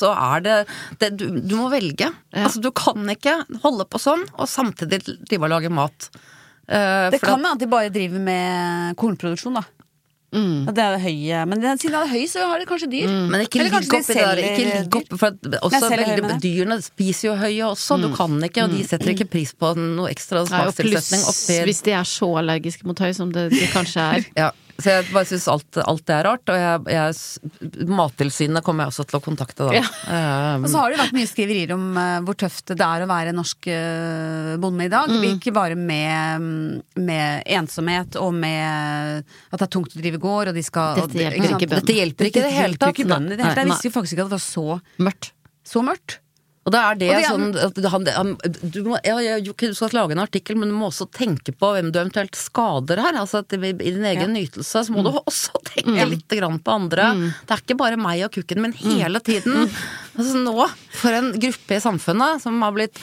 så 0.00 0.12
er 0.16 0.44
det, 0.46 0.58
det 1.02 1.12
du, 1.20 1.28
du 1.40 1.56
må 1.58 1.70
velge. 1.72 2.10
Altså, 2.34 2.62
du 2.62 2.70
kan 2.74 3.06
ikke 3.14 3.40
holde 3.64 3.86
på 3.90 4.02
sånn, 4.02 4.26
og 4.34 4.50
samtidig 4.50 5.02
drive 5.06 5.46
og 5.46 5.54
lage 5.54 5.72
mat. 5.72 6.10
Eh, 6.70 7.10
det 7.10 7.18
for 7.18 7.32
kan 7.32 7.38
hende 7.40 7.52
at 7.56 7.62
de 7.62 7.68
bare 7.70 7.90
driver 7.92 8.22
med 8.22 8.96
kornproduksjon, 9.00 9.58
da. 9.58 9.66
Mm. 10.30 10.68
At 10.70 10.76
det 10.76 10.82
er 10.84 11.00
høye 11.02 11.38
Men 11.50 11.64
siden 11.74 11.96
det 11.96 12.00
er 12.04 12.10
høy, 12.12 12.20
så 12.30 12.44
har 12.46 12.60
de 12.62 12.66
kanskje 12.68 12.86
dyr. 12.92 13.10
Men 13.32 13.42
ikke 13.42 13.64
ligg 13.64 13.72
kanskje 13.74 13.90
de 13.90 13.98
oppi 13.98 14.18
der. 14.20 14.42
Ikke 14.46 14.66
ligg 14.68 14.98
oppi, 15.00 15.18
for 15.18 15.56
også 15.66 15.80
veldig, 15.88 16.04
høye, 16.06 16.20
mener 16.20 16.36
jeg. 16.36 16.42
dyrene 16.44 16.78
spiser 16.84 17.26
jo 17.26 17.34
høye 17.40 17.70
også. 17.72 17.98
Du 18.04 18.08
kan 18.14 18.36
ikke, 18.46 18.68
og 18.68 18.76
de 18.76 18.84
setter 18.86 19.10
ikke 19.16 19.26
pris 19.32 19.50
på 19.58 19.72
noe 19.78 20.12
ekstra 20.12 20.44
og 20.46 20.74
pluss 20.78 21.10
hvis 21.50 21.82
de 21.86 21.94
er 21.98 22.06
så 22.06 22.28
allergiske 22.40 22.86
mot 22.86 22.98
høy 23.02 23.10
som 23.16 23.32
det 23.34 23.48
de 23.50 23.66
kanskje 23.74 24.06
er. 24.06 24.28
ja, 24.44 24.52
Så 24.80 24.92
jeg 24.94 25.06
bare 25.12 25.28
syns 25.28 25.46
alt, 25.52 25.78
alt 25.82 26.04
det 26.08 26.14
er 26.16 26.26
rart, 26.26 26.52
og 26.52 26.58
jeg, 26.60 26.80
jeg 26.94 27.86
Mattilsynet 27.90 28.64
kommer 28.66 28.86
jeg 28.86 28.94
også 28.94 29.06
til 29.10 29.18
å 29.18 29.22
kontakte, 29.24 29.68
da. 29.68 29.74
Ja. 29.80 29.84
Um, 30.56 30.64
Og 30.66 30.72
så 30.72 30.82
har 30.82 30.94
det 30.94 31.00
vært 31.02 31.16
mye 31.16 31.30
skriverier 31.30 31.74
om 31.76 31.84
uh, 31.98 32.20
hvor 32.26 32.38
tøft 32.40 32.72
det 32.72 32.86
er 32.86 33.04
å 33.04 33.10
være 33.10 33.34
norsk 33.36 33.70
uh, 33.72 34.54
bonde 34.62 34.88
i 34.88 34.92
dag. 34.92 35.12
Mm. 35.12 35.26
Ikke 35.34 35.54
bare 35.56 35.76
med, 35.78 36.48
med 37.00 37.44
ensomhet 37.60 38.18
og 38.20 38.32
med 38.36 39.24
at 39.28 39.58
det 39.58 39.66
er 39.66 39.72
tungt 39.76 39.96
å 39.96 40.00
drive 40.00 40.22
gård, 40.22 40.52
og 40.52 40.58
de 40.58 40.64
skal 40.66 41.00
Dette 41.02 41.20
hjelper 41.20 41.36
og, 41.36 41.44
ikke 41.44 41.70
sant? 41.70 41.76
Dette 41.76 41.98
hjelper 41.98 42.30
ikke 42.30 42.40
Dette 42.46 42.56
hjelper 42.56 42.90
ikke 42.94 43.04
i 43.04 43.10
det 43.10 43.20
hele 43.36 43.44
tatt. 43.44 43.60
Jeg 43.60 43.70
visste 43.74 43.90
jo 43.90 43.94
faktisk 43.98 44.16
ikke 44.16 44.26
at 44.26 44.32
det 44.32 44.38
var 44.38 44.44
så, 44.46 44.66
Mørkt. 45.10 45.32
så 45.66 45.84
mørkt. 45.86 46.20
Og 46.70 46.74
da 46.76 46.84
er 46.92 46.98
det, 47.00 47.08
det 47.10 47.24
er- 47.24 47.32
sånn 47.32 47.48
at 47.58 47.78
han, 47.90 48.04
han, 48.14 48.28
du, 48.62 48.76
må, 48.86 48.98
ja, 49.02 49.16
ja, 49.18 49.38
du 49.42 49.74
skal 49.74 49.90
lage 49.96 50.14
en 50.14 50.22
artikkel, 50.22 50.54
men 50.60 50.70
du 50.70 50.76
må 50.78 50.86
også 50.92 51.08
tenke 51.10 51.50
på 51.50 51.72
hvem 51.74 51.90
du 51.90 51.98
eventuelt 51.98 52.38
skader 52.38 53.02
her. 53.02 53.18
Altså 53.18 53.40
at 53.42 53.50
I 53.58 53.72
din 53.74 54.04
egen 54.06 54.30
nytelse 54.38 54.84
så 54.86 54.94
må 54.94 55.02
Mm. 55.02 55.08
du 55.10 55.18
også 55.26 55.58
tenke 55.74 56.06
litt 56.12 56.28
grann 56.38 56.60
på 56.62 56.70
andre. 56.78 57.10
Det 57.42 57.56
er 57.56 57.64
ikke 57.64 57.76
bare 57.80 57.98
meg 57.98 58.22
og 58.28 58.30
kukken 58.38 58.62
min 58.62 58.72
Mm. 58.78 59.00
hele 59.02 59.18
tiden. 59.26 59.66
Altså 60.16 60.38
nå, 60.38 60.54
for 60.94 61.10
en 61.18 61.32
gruppe 61.42 61.74
i 61.74 61.82
samfunnet 61.82 62.40
som 62.42 62.60
har 62.62 62.72
blitt 62.72 62.98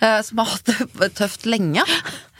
eh, 0.00 0.20
Som 0.22 0.38
har 0.38 0.46
hatt 0.54 0.64
det 0.96 1.10
tøft 1.18 1.44
lenge. 1.50 1.82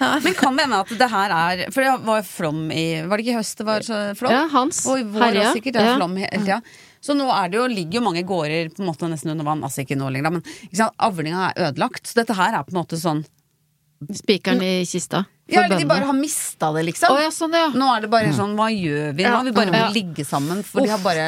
Ja. 0.00 0.18
Men 0.24 0.32
kan 0.38 0.56
det 0.56 0.64
hende 0.64 0.80
at 0.80 0.88
det 0.96 1.10
her 1.12 1.30
er 1.36 1.64
For 1.74 1.84
det 1.84 1.96
var 2.06 2.22
flom 2.24 2.70
i 2.72 3.02
Var 3.04 3.18
det 3.20 3.24
ikke 3.26 3.34
i 3.34 3.36
høst 3.36 3.58
det 3.60 3.66
var 3.68 3.80
så 3.84 3.98
flom? 4.16 4.32
Ja, 4.32 4.46
Hans 4.48 4.86
Og 4.88 5.00
i 5.02 5.04
vår 5.04 5.26
herja. 5.26 5.50
sikkert. 5.52 5.74
Det 5.76 5.82
er 5.82 5.90
Ja. 5.90 5.96
flom 5.98 6.16
hele 6.16 6.40
tida. 6.46 6.60
Så 7.00 7.16
nå 7.16 7.26
er 7.32 7.48
det 7.48 7.60
jo, 7.60 7.66
ligger 7.72 8.00
jo 8.00 8.06
mange 8.06 8.22
gårder 8.28 8.72
på 8.74 8.82
en 8.82 8.90
måte 8.90 9.08
nesten 9.08 9.32
under 9.32 9.46
vann. 9.46 9.64
Altså 9.64 9.84
ikke 9.84 9.96
nå 9.98 10.10
lenger, 10.12 10.36
men 10.36 10.44
ikke 10.68 10.90
avlinga 11.00 11.50
er 11.50 11.70
ødelagt. 11.70 12.04
Så 12.06 12.20
dette 12.20 12.36
her 12.36 12.56
er 12.58 12.66
på 12.66 12.74
en 12.74 12.82
måte 12.82 13.00
sånn 13.00 13.24
Spikeren 14.16 14.62
i 14.64 14.86
kista. 14.88 15.26
Ja, 15.50 15.66
eller 15.66 15.76
de 15.76 15.84
bare 15.84 16.06
har 16.08 16.16
mista 16.16 16.70
det, 16.72 16.86
liksom. 16.86 17.12
Oh, 17.12 17.18
ja, 17.20 17.28
sånn, 17.34 17.52
ja. 17.52 17.66
Nå 17.74 17.88
er 17.92 18.06
det 18.06 18.08
bare 18.12 18.30
sånn, 18.32 18.54
hva 18.56 18.70
gjør 18.72 19.10
vi 19.18 19.26
nå? 19.26 19.32
Ja. 19.34 19.42
Vi 19.44 19.52
bare 19.52 19.74
må 19.74 19.90
ligge 19.92 20.24
sammen, 20.24 20.62
for 20.64 20.80
de 20.80 20.92
har 20.92 21.02
bare 21.04 21.26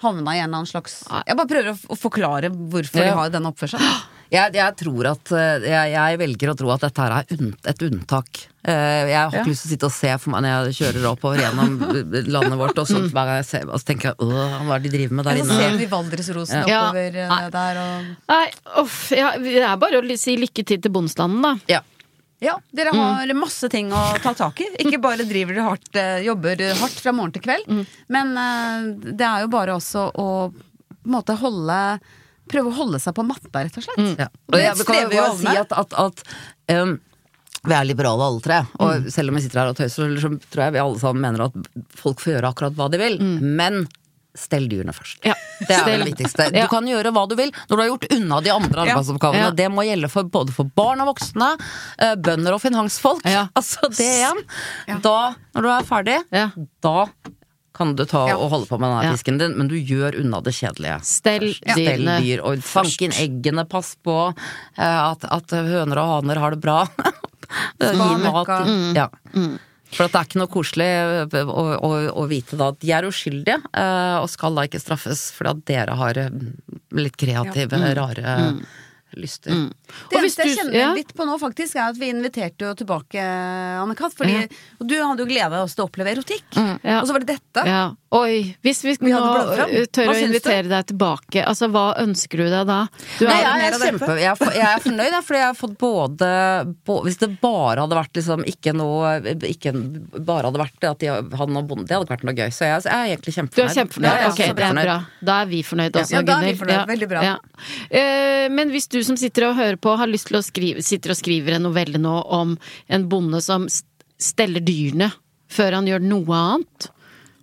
havna 0.00 0.32
i 0.32 0.40
en 0.40 0.46
eller 0.46 0.62
annen 0.62 0.70
slags 0.70 1.02
Jeg 1.04 1.36
bare 1.36 1.50
prøver 1.50 1.74
å, 1.74 1.98
forklare 1.98 2.48
hvorfor 2.54 3.02
de 3.02 3.10
har 3.18 3.34
den 3.34 3.50
oppførselen. 3.50 3.98
Jeg, 4.32 4.54
jeg 4.56 4.74
tror 4.80 5.06
at 5.12 5.30
eh, 5.36 5.64
jeg, 5.68 5.90
jeg 5.94 6.18
velger 6.18 6.50
å 6.50 6.54
tro 6.58 6.70
at 6.74 6.80
dette 6.86 7.04
her 7.04 7.12
er 7.20 7.34
unn, 7.36 7.50
et 7.70 7.82
unntak. 7.86 8.40
Eh, 8.64 9.10
Jeg 9.12 9.18
har 9.18 9.28
ikke 9.30 9.42
Ja. 9.44 9.50
lyst 9.52 9.62
til 9.66 9.68
å 9.68 9.72
sitte 9.74 9.88
og 9.90 9.92
se 9.94 10.12
for 10.18 10.32
meg 10.32 10.42
når 10.46 10.70
jeg 10.70 10.76
kjører 10.80 11.06
oppover 11.12 11.42
gjennom 11.42 11.74
landet 12.34 12.58
vårt, 12.58 12.78
og 12.80 12.88
så, 12.88 13.02
hver 13.04 13.28
gang 13.30 13.36
jeg 13.42 13.48
ser, 13.50 13.66
og 13.68 13.78
så 13.82 13.88
tenker 13.92 14.10
jeg 14.10 14.16
åh, 14.24 14.56
hva 14.64 14.74
er 14.78 14.84
det 14.84 14.90
de 14.90 14.96
driver 14.96 15.18
med 15.20 15.28
der 15.28 15.38
Så 15.38 15.44
inne? 15.44 15.58
ser 15.60 15.76
vi 15.82 15.88
Valdresrosen 15.92 16.64
Ja. 16.70 16.80
oppover 16.88 17.18
ja. 17.20 17.28
Nei. 17.34 17.50
der 17.58 17.82
og 17.84 18.08
Nei, 18.32 18.46
uff. 18.82 19.00
Ja, 19.14 19.34
det 19.44 19.58
er 19.62 19.76
bare 19.84 20.00
å 20.02 20.16
si 20.18 20.36
lykke 20.40 20.64
til 20.66 20.80
til 20.80 20.94
bondestanden, 20.96 21.42
da. 21.44 21.54
Ja. 21.76 21.82
Ja, 22.44 22.58
dere 22.76 22.90
har 22.92 23.30
masse 23.38 23.70
ting 23.72 23.92
å 23.94 24.00
ta 24.20 24.34
tak 24.36 24.58
i. 24.60 24.66
Ikke 24.82 24.98
bare 25.00 25.24
driver 25.24 25.54
dere 25.54 25.68
hardt, 25.70 25.94
eh, 25.96 26.18
jobber 26.26 26.58
hardt 26.80 26.98
fra 27.00 27.12
morgen 27.16 27.32
til 27.32 27.44
kveld, 27.46 27.86
men 28.12 28.34
eh, 28.36 28.90
det 29.14 29.24
er 29.24 29.44
jo 29.46 29.52
bare 29.54 29.76
også 29.78 30.08
å 30.12 30.26
på 30.50 31.08
en 31.08 31.14
måte 31.14 31.36
holde 31.40 31.78
Prøve 32.50 32.70
å 32.70 32.76
holde 32.76 33.00
seg 33.00 33.14
på 33.16 33.24
matta, 33.26 33.64
rett 33.64 33.76
og 33.80 33.86
slett. 33.86 34.18
Ja. 34.20 34.28
Og 34.48 34.56
det 34.58 34.62
jeg 34.66 34.86
kan 34.86 35.10
jo 35.16 35.26
si 35.40 35.56
at, 35.56 35.72
at, 35.72 35.94
at 35.96 36.22
um, 36.76 36.98
vi 37.64 37.72
er 37.72 37.84
liberale 37.88 38.26
alle 38.28 38.40
tre, 38.44 38.58
og 38.78 38.90
Mm. 39.04 39.10
selv 39.10 39.28
om 39.32 39.36
vi 39.38 39.42
sitter 39.46 39.60
her 39.62 39.68
og 39.72 39.76
tøyser, 39.78 40.16
så 40.20 40.28
tror 40.52 40.64
jeg 40.66 40.72
vi 40.76 40.82
alle 40.84 40.98
sammen 41.00 41.22
mener 41.24 41.46
at 41.46 41.54
folk 41.96 42.20
får 42.20 42.34
gjøre 42.36 42.50
akkurat 42.52 42.74
hva 42.76 42.90
de 42.92 42.98
vil. 43.00 43.16
Men 43.40 43.86
stell 44.36 44.66
dyrene 44.68 44.90
først. 44.92 45.20
Ja. 45.24 45.32
Det 45.62 45.70
er 45.78 45.86
det 46.02 46.08
viktigste. 46.10 46.48
Du 46.50 46.58
Ja. 46.58 46.66
kan 46.68 46.84
gjøre 46.84 47.12
hva 47.14 47.22
du 47.30 47.36
vil 47.38 47.52
når 47.70 47.76
du 47.76 47.80
har 47.80 47.88
gjort 47.88 48.06
unna 48.16 48.40
de 48.42 48.50
andre 48.50 48.82
arbeidsoppgavene. 48.84 49.44
Ja. 49.46 49.50
Det 49.54 49.68
må 49.70 49.84
gjelde 49.86 50.10
for 50.10 50.24
både 50.24 50.52
for 50.52 50.64
barn 50.74 51.00
og 51.00 51.12
voksne, 51.14 51.52
eh, 52.02 52.16
bønder 52.16 52.52
og 52.56 52.60
finansfolk. 52.60 53.22
Ja. 53.24 53.46
Altså 53.56 53.88
det 53.94 54.10
igjen. 54.10 54.42
Da, 55.06 55.34
når 55.54 55.62
du 55.62 55.68
er 55.70 55.88
ferdig, 55.88 56.18
Ja. 56.34 56.50
da 56.82 57.06
kan 57.74 57.94
du 57.98 58.04
ta 58.06 58.28
Ja. 58.30 58.36
og 58.38 58.50
holde 58.52 58.68
på 58.70 58.78
med 58.78 58.88
denne 58.90 59.04
Ja. 59.08 59.12
fisken 59.16 59.38
din, 59.40 59.56
men 59.58 59.68
du 59.68 59.74
gjør 59.74 60.14
unna 60.20 60.40
det 60.40 60.52
kjedelige. 60.54 61.00
Stell 61.04 61.48
Stell 61.54 61.74
dyrene 61.76 62.20
dyr, 62.22 62.40
og 62.46 62.62
fank 62.62 63.02
inn 63.02 63.10
eggene, 63.18 63.64
pass 63.68 63.96
på 64.04 64.16
eh, 64.78 65.00
at, 65.10 65.24
at 65.26 65.50
høner 65.50 65.98
og 65.98 66.10
haner 66.22 66.38
har 66.38 66.50
det 66.54 66.60
bra. 66.62 66.86
Gi 67.80 68.16
mat. 68.22 68.48
Mm. 68.66 68.94
Ja. 68.96 69.08
For 69.94 70.06
at 70.08 70.14
det 70.14 70.18
er 70.18 70.26
ikke 70.26 70.40
noe 70.40 70.50
koselig 70.50 70.86
eh, 71.34 71.44
å, 71.44 71.64
å, 71.78 71.90
å 72.22 72.24
vite 72.30 72.56
da 72.58 72.70
at 72.72 72.80
de 72.82 72.90
er 72.96 73.06
uskyldige, 73.10 73.60
eh, 73.74 74.16
og 74.22 74.30
skal 74.32 74.54
da 74.56 74.64
ikke 74.66 74.80
straffes 74.82 75.28
fordi 75.36 75.50
at 75.52 75.64
dere 75.70 75.98
har 76.00 76.18
litt 76.94 77.16
kreative, 77.20 77.78
rare 77.98 78.38
lyster. 79.20 79.68
Det 80.10 80.18
eneste 80.18 80.46
jeg 80.48 80.58
kjenner 80.58 80.78
ja. 80.78 80.92
litt 80.96 81.12
på 81.16 81.26
nå, 81.28 81.36
faktisk, 81.40 81.76
er 81.78 81.92
at 81.92 82.00
vi 82.00 82.10
inviterte 82.12 82.66
jo 82.66 82.74
tilbake 82.78 83.24
Anne-Kat. 83.82 84.16
Fordi 84.18 84.36
ja. 84.36 84.46
du 84.80 84.96
hadde 84.96 85.24
jo 85.24 85.28
gleda 85.28 85.62
oss 85.64 85.76
til 85.76 85.84
å 85.84 85.88
oppleve 85.90 86.14
erotikk. 86.16 86.46
Ja. 86.54 87.00
Og 87.00 87.08
så 87.08 87.16
var 87.16 87.24
det 87.24 87.36
dette. 87.36 87.66
Ja. 87.68 87.84
Oi, 88.14 88.54
hvis 88.62 88.84
vi, 88.84 88.94
Vi 89.00 89.10
nå 89.10 89.20
tør 89.90 90.12
å 90.12 90.14
invitere 90.14 90.68
du? 90.68 90.70
deg 90.70 90.86
tilbake, 90.92 91.42
altså 91.42 91.66
hva 91.72 91.96
ønsker 91.98 92.44
du 92.44 92.46
deg 92.46 92.68
da? 92.68 92.84
Du 93.18 93.24
Nei, 93.26 93.40
jeg, 93.42 93.64
er 93.64 93.78
kjempe, 93.80 94.10
jeg, 94.20 94.30
er, 94.30 94.52
jeg 94.54 94.68
er 94.68 94.82
fornøyd, 94.84 95.08
jeg, 95.08 95.24
fordi 95.26 95.40
jeg 95.40 95.48
har 95.48 95.58
fått 95.58 95.74
både 95.80 96.28
bå- 96.86 97.00
Hvis 97.08 97.18
det 97.24 97.30
bare 97.42 97.82
hadde 97.82 97.98
vært 97.98 98.20
liksom 98.20 98.44
ikke 98.52 98.74
noe 98.76 99.16
ikke 99.50 99.72
Bare 100.20 100.46
hadde 100.46 100.62
vært 100.62 100.86
at 100.92 101.02
de 101.02 101.10
hadde 101.10 101.50
noe 101.56 101.66
bonde, 101.66 101.88
det 101.88 101.96
hadde 101.96 102.06
ikke 102.06 102.14
vært 102.14 102.26
noe 102.28 102.36
gøy. 102.38 102.54
Så 102.54 102.68
jeg, 102.68 102.84
jeg 102.86 102.94
er 102.94 103.12
egentlig 103.16 103.34
kjempefornøyd. 103.34 103.58
du 103.58 103.64
er 103.64 103.78
kjempefornøyd? 103.80 104.26
Ok, 104.28 104.42
det 104.44 104.68
er 104.68 104.78
bra. 104.78 104.96
Da 105.24 105.40
er 105.42 105.50
vi 105.50 105.62
fornøyd 105.66 105.98
også, 105.98 106.14
Ja, 106.14 106.22
da 106.22 106.38
er 106.38 106.46
vi 106.46 106.54
fornøyd. 106.60 106.86
Veldig 106.92 107.10
bra. 107.10 107.24
Eh, 107.90 108.46
men 108.54 108.70
hvis 108.74 108.88
du 108.92 109.00
som 109.06 109.18
sitter 109.20 109.48
og 109.48 109.58
hører 109.58 109.78
på, 109.80 109.94
har 110.00 110.10
lyst 110.10 110.30
til 110.30 110.40
å 110.40 110.44
skrive, 110.44 110.82
sitter 110.84 111.14
og 111.14 111.20
skriver 111.20 111.58
en 111.58 111.66
novelle 111.68 112.00
nå 112.00 112.14
om 112.34 112.56
en 112.88 113.06
bonde 113.10 113.40
som 113.44 113.68
steller 113.68 114.64
dyrene 114.64 115.10
før 115.54 115.78
han 115.78 115.88
gjør 115.88 116.02
noe 116.02 116.38
annet, 116.38 116.88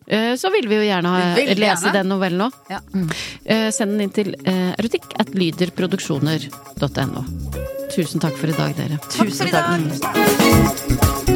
eh, 0.08 0.34
så 0.40 0.52
vil 0.54 0.68
vi 0.72 0.80
jo 0.82 0.88
gjerne 0.88 1.14
ha, 1.14 1.20
lese 1.38 1.56
gjerne. 1.58 1.94
den 2.00 2.12
novellen 2.12 2.48
òg. 2.48 2.58
Ja. 2.72 2.82
Eh, 3.46 3.70
send 3.76 3.96
den 3.96 4.08
inn 4.08 4.16
til 4.16 4.34
eh, 4.42 4.74
erotikk 4.76 5.14
at 5.22 5.32
lyderproduksjoner.no. 5.38 7.26
Tusen 7.92 8.24
takk 8.24 8.38
for 8.40 8.52
i 8.52 8.56
dag, 8.56 8.76
dere. 8.78 9.00
Takk 9.12 9.32
for 9.36 9.48
i 9.48 9.52
dag. 9.52 9.80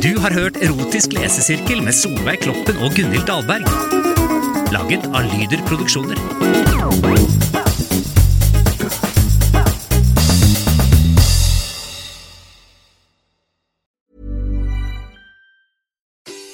Du 0.05 0.11
har 0.23 0.35
hørt 0.35 0.59
Erotisk 0.63 1.15
lesesirkel 1.15 1.81
med 1.83 1.95
Solveig 1.95 2.43
Kloppen 2.45 2.79
og 2.83 2.95
Gunhild 2.95 3.27
Dahlberg. 3.27 3.67
Laget 4.75 5.07
av 5.11 5.27
Lyder 5.33 5.63
Produksjoner. 5.67 6.19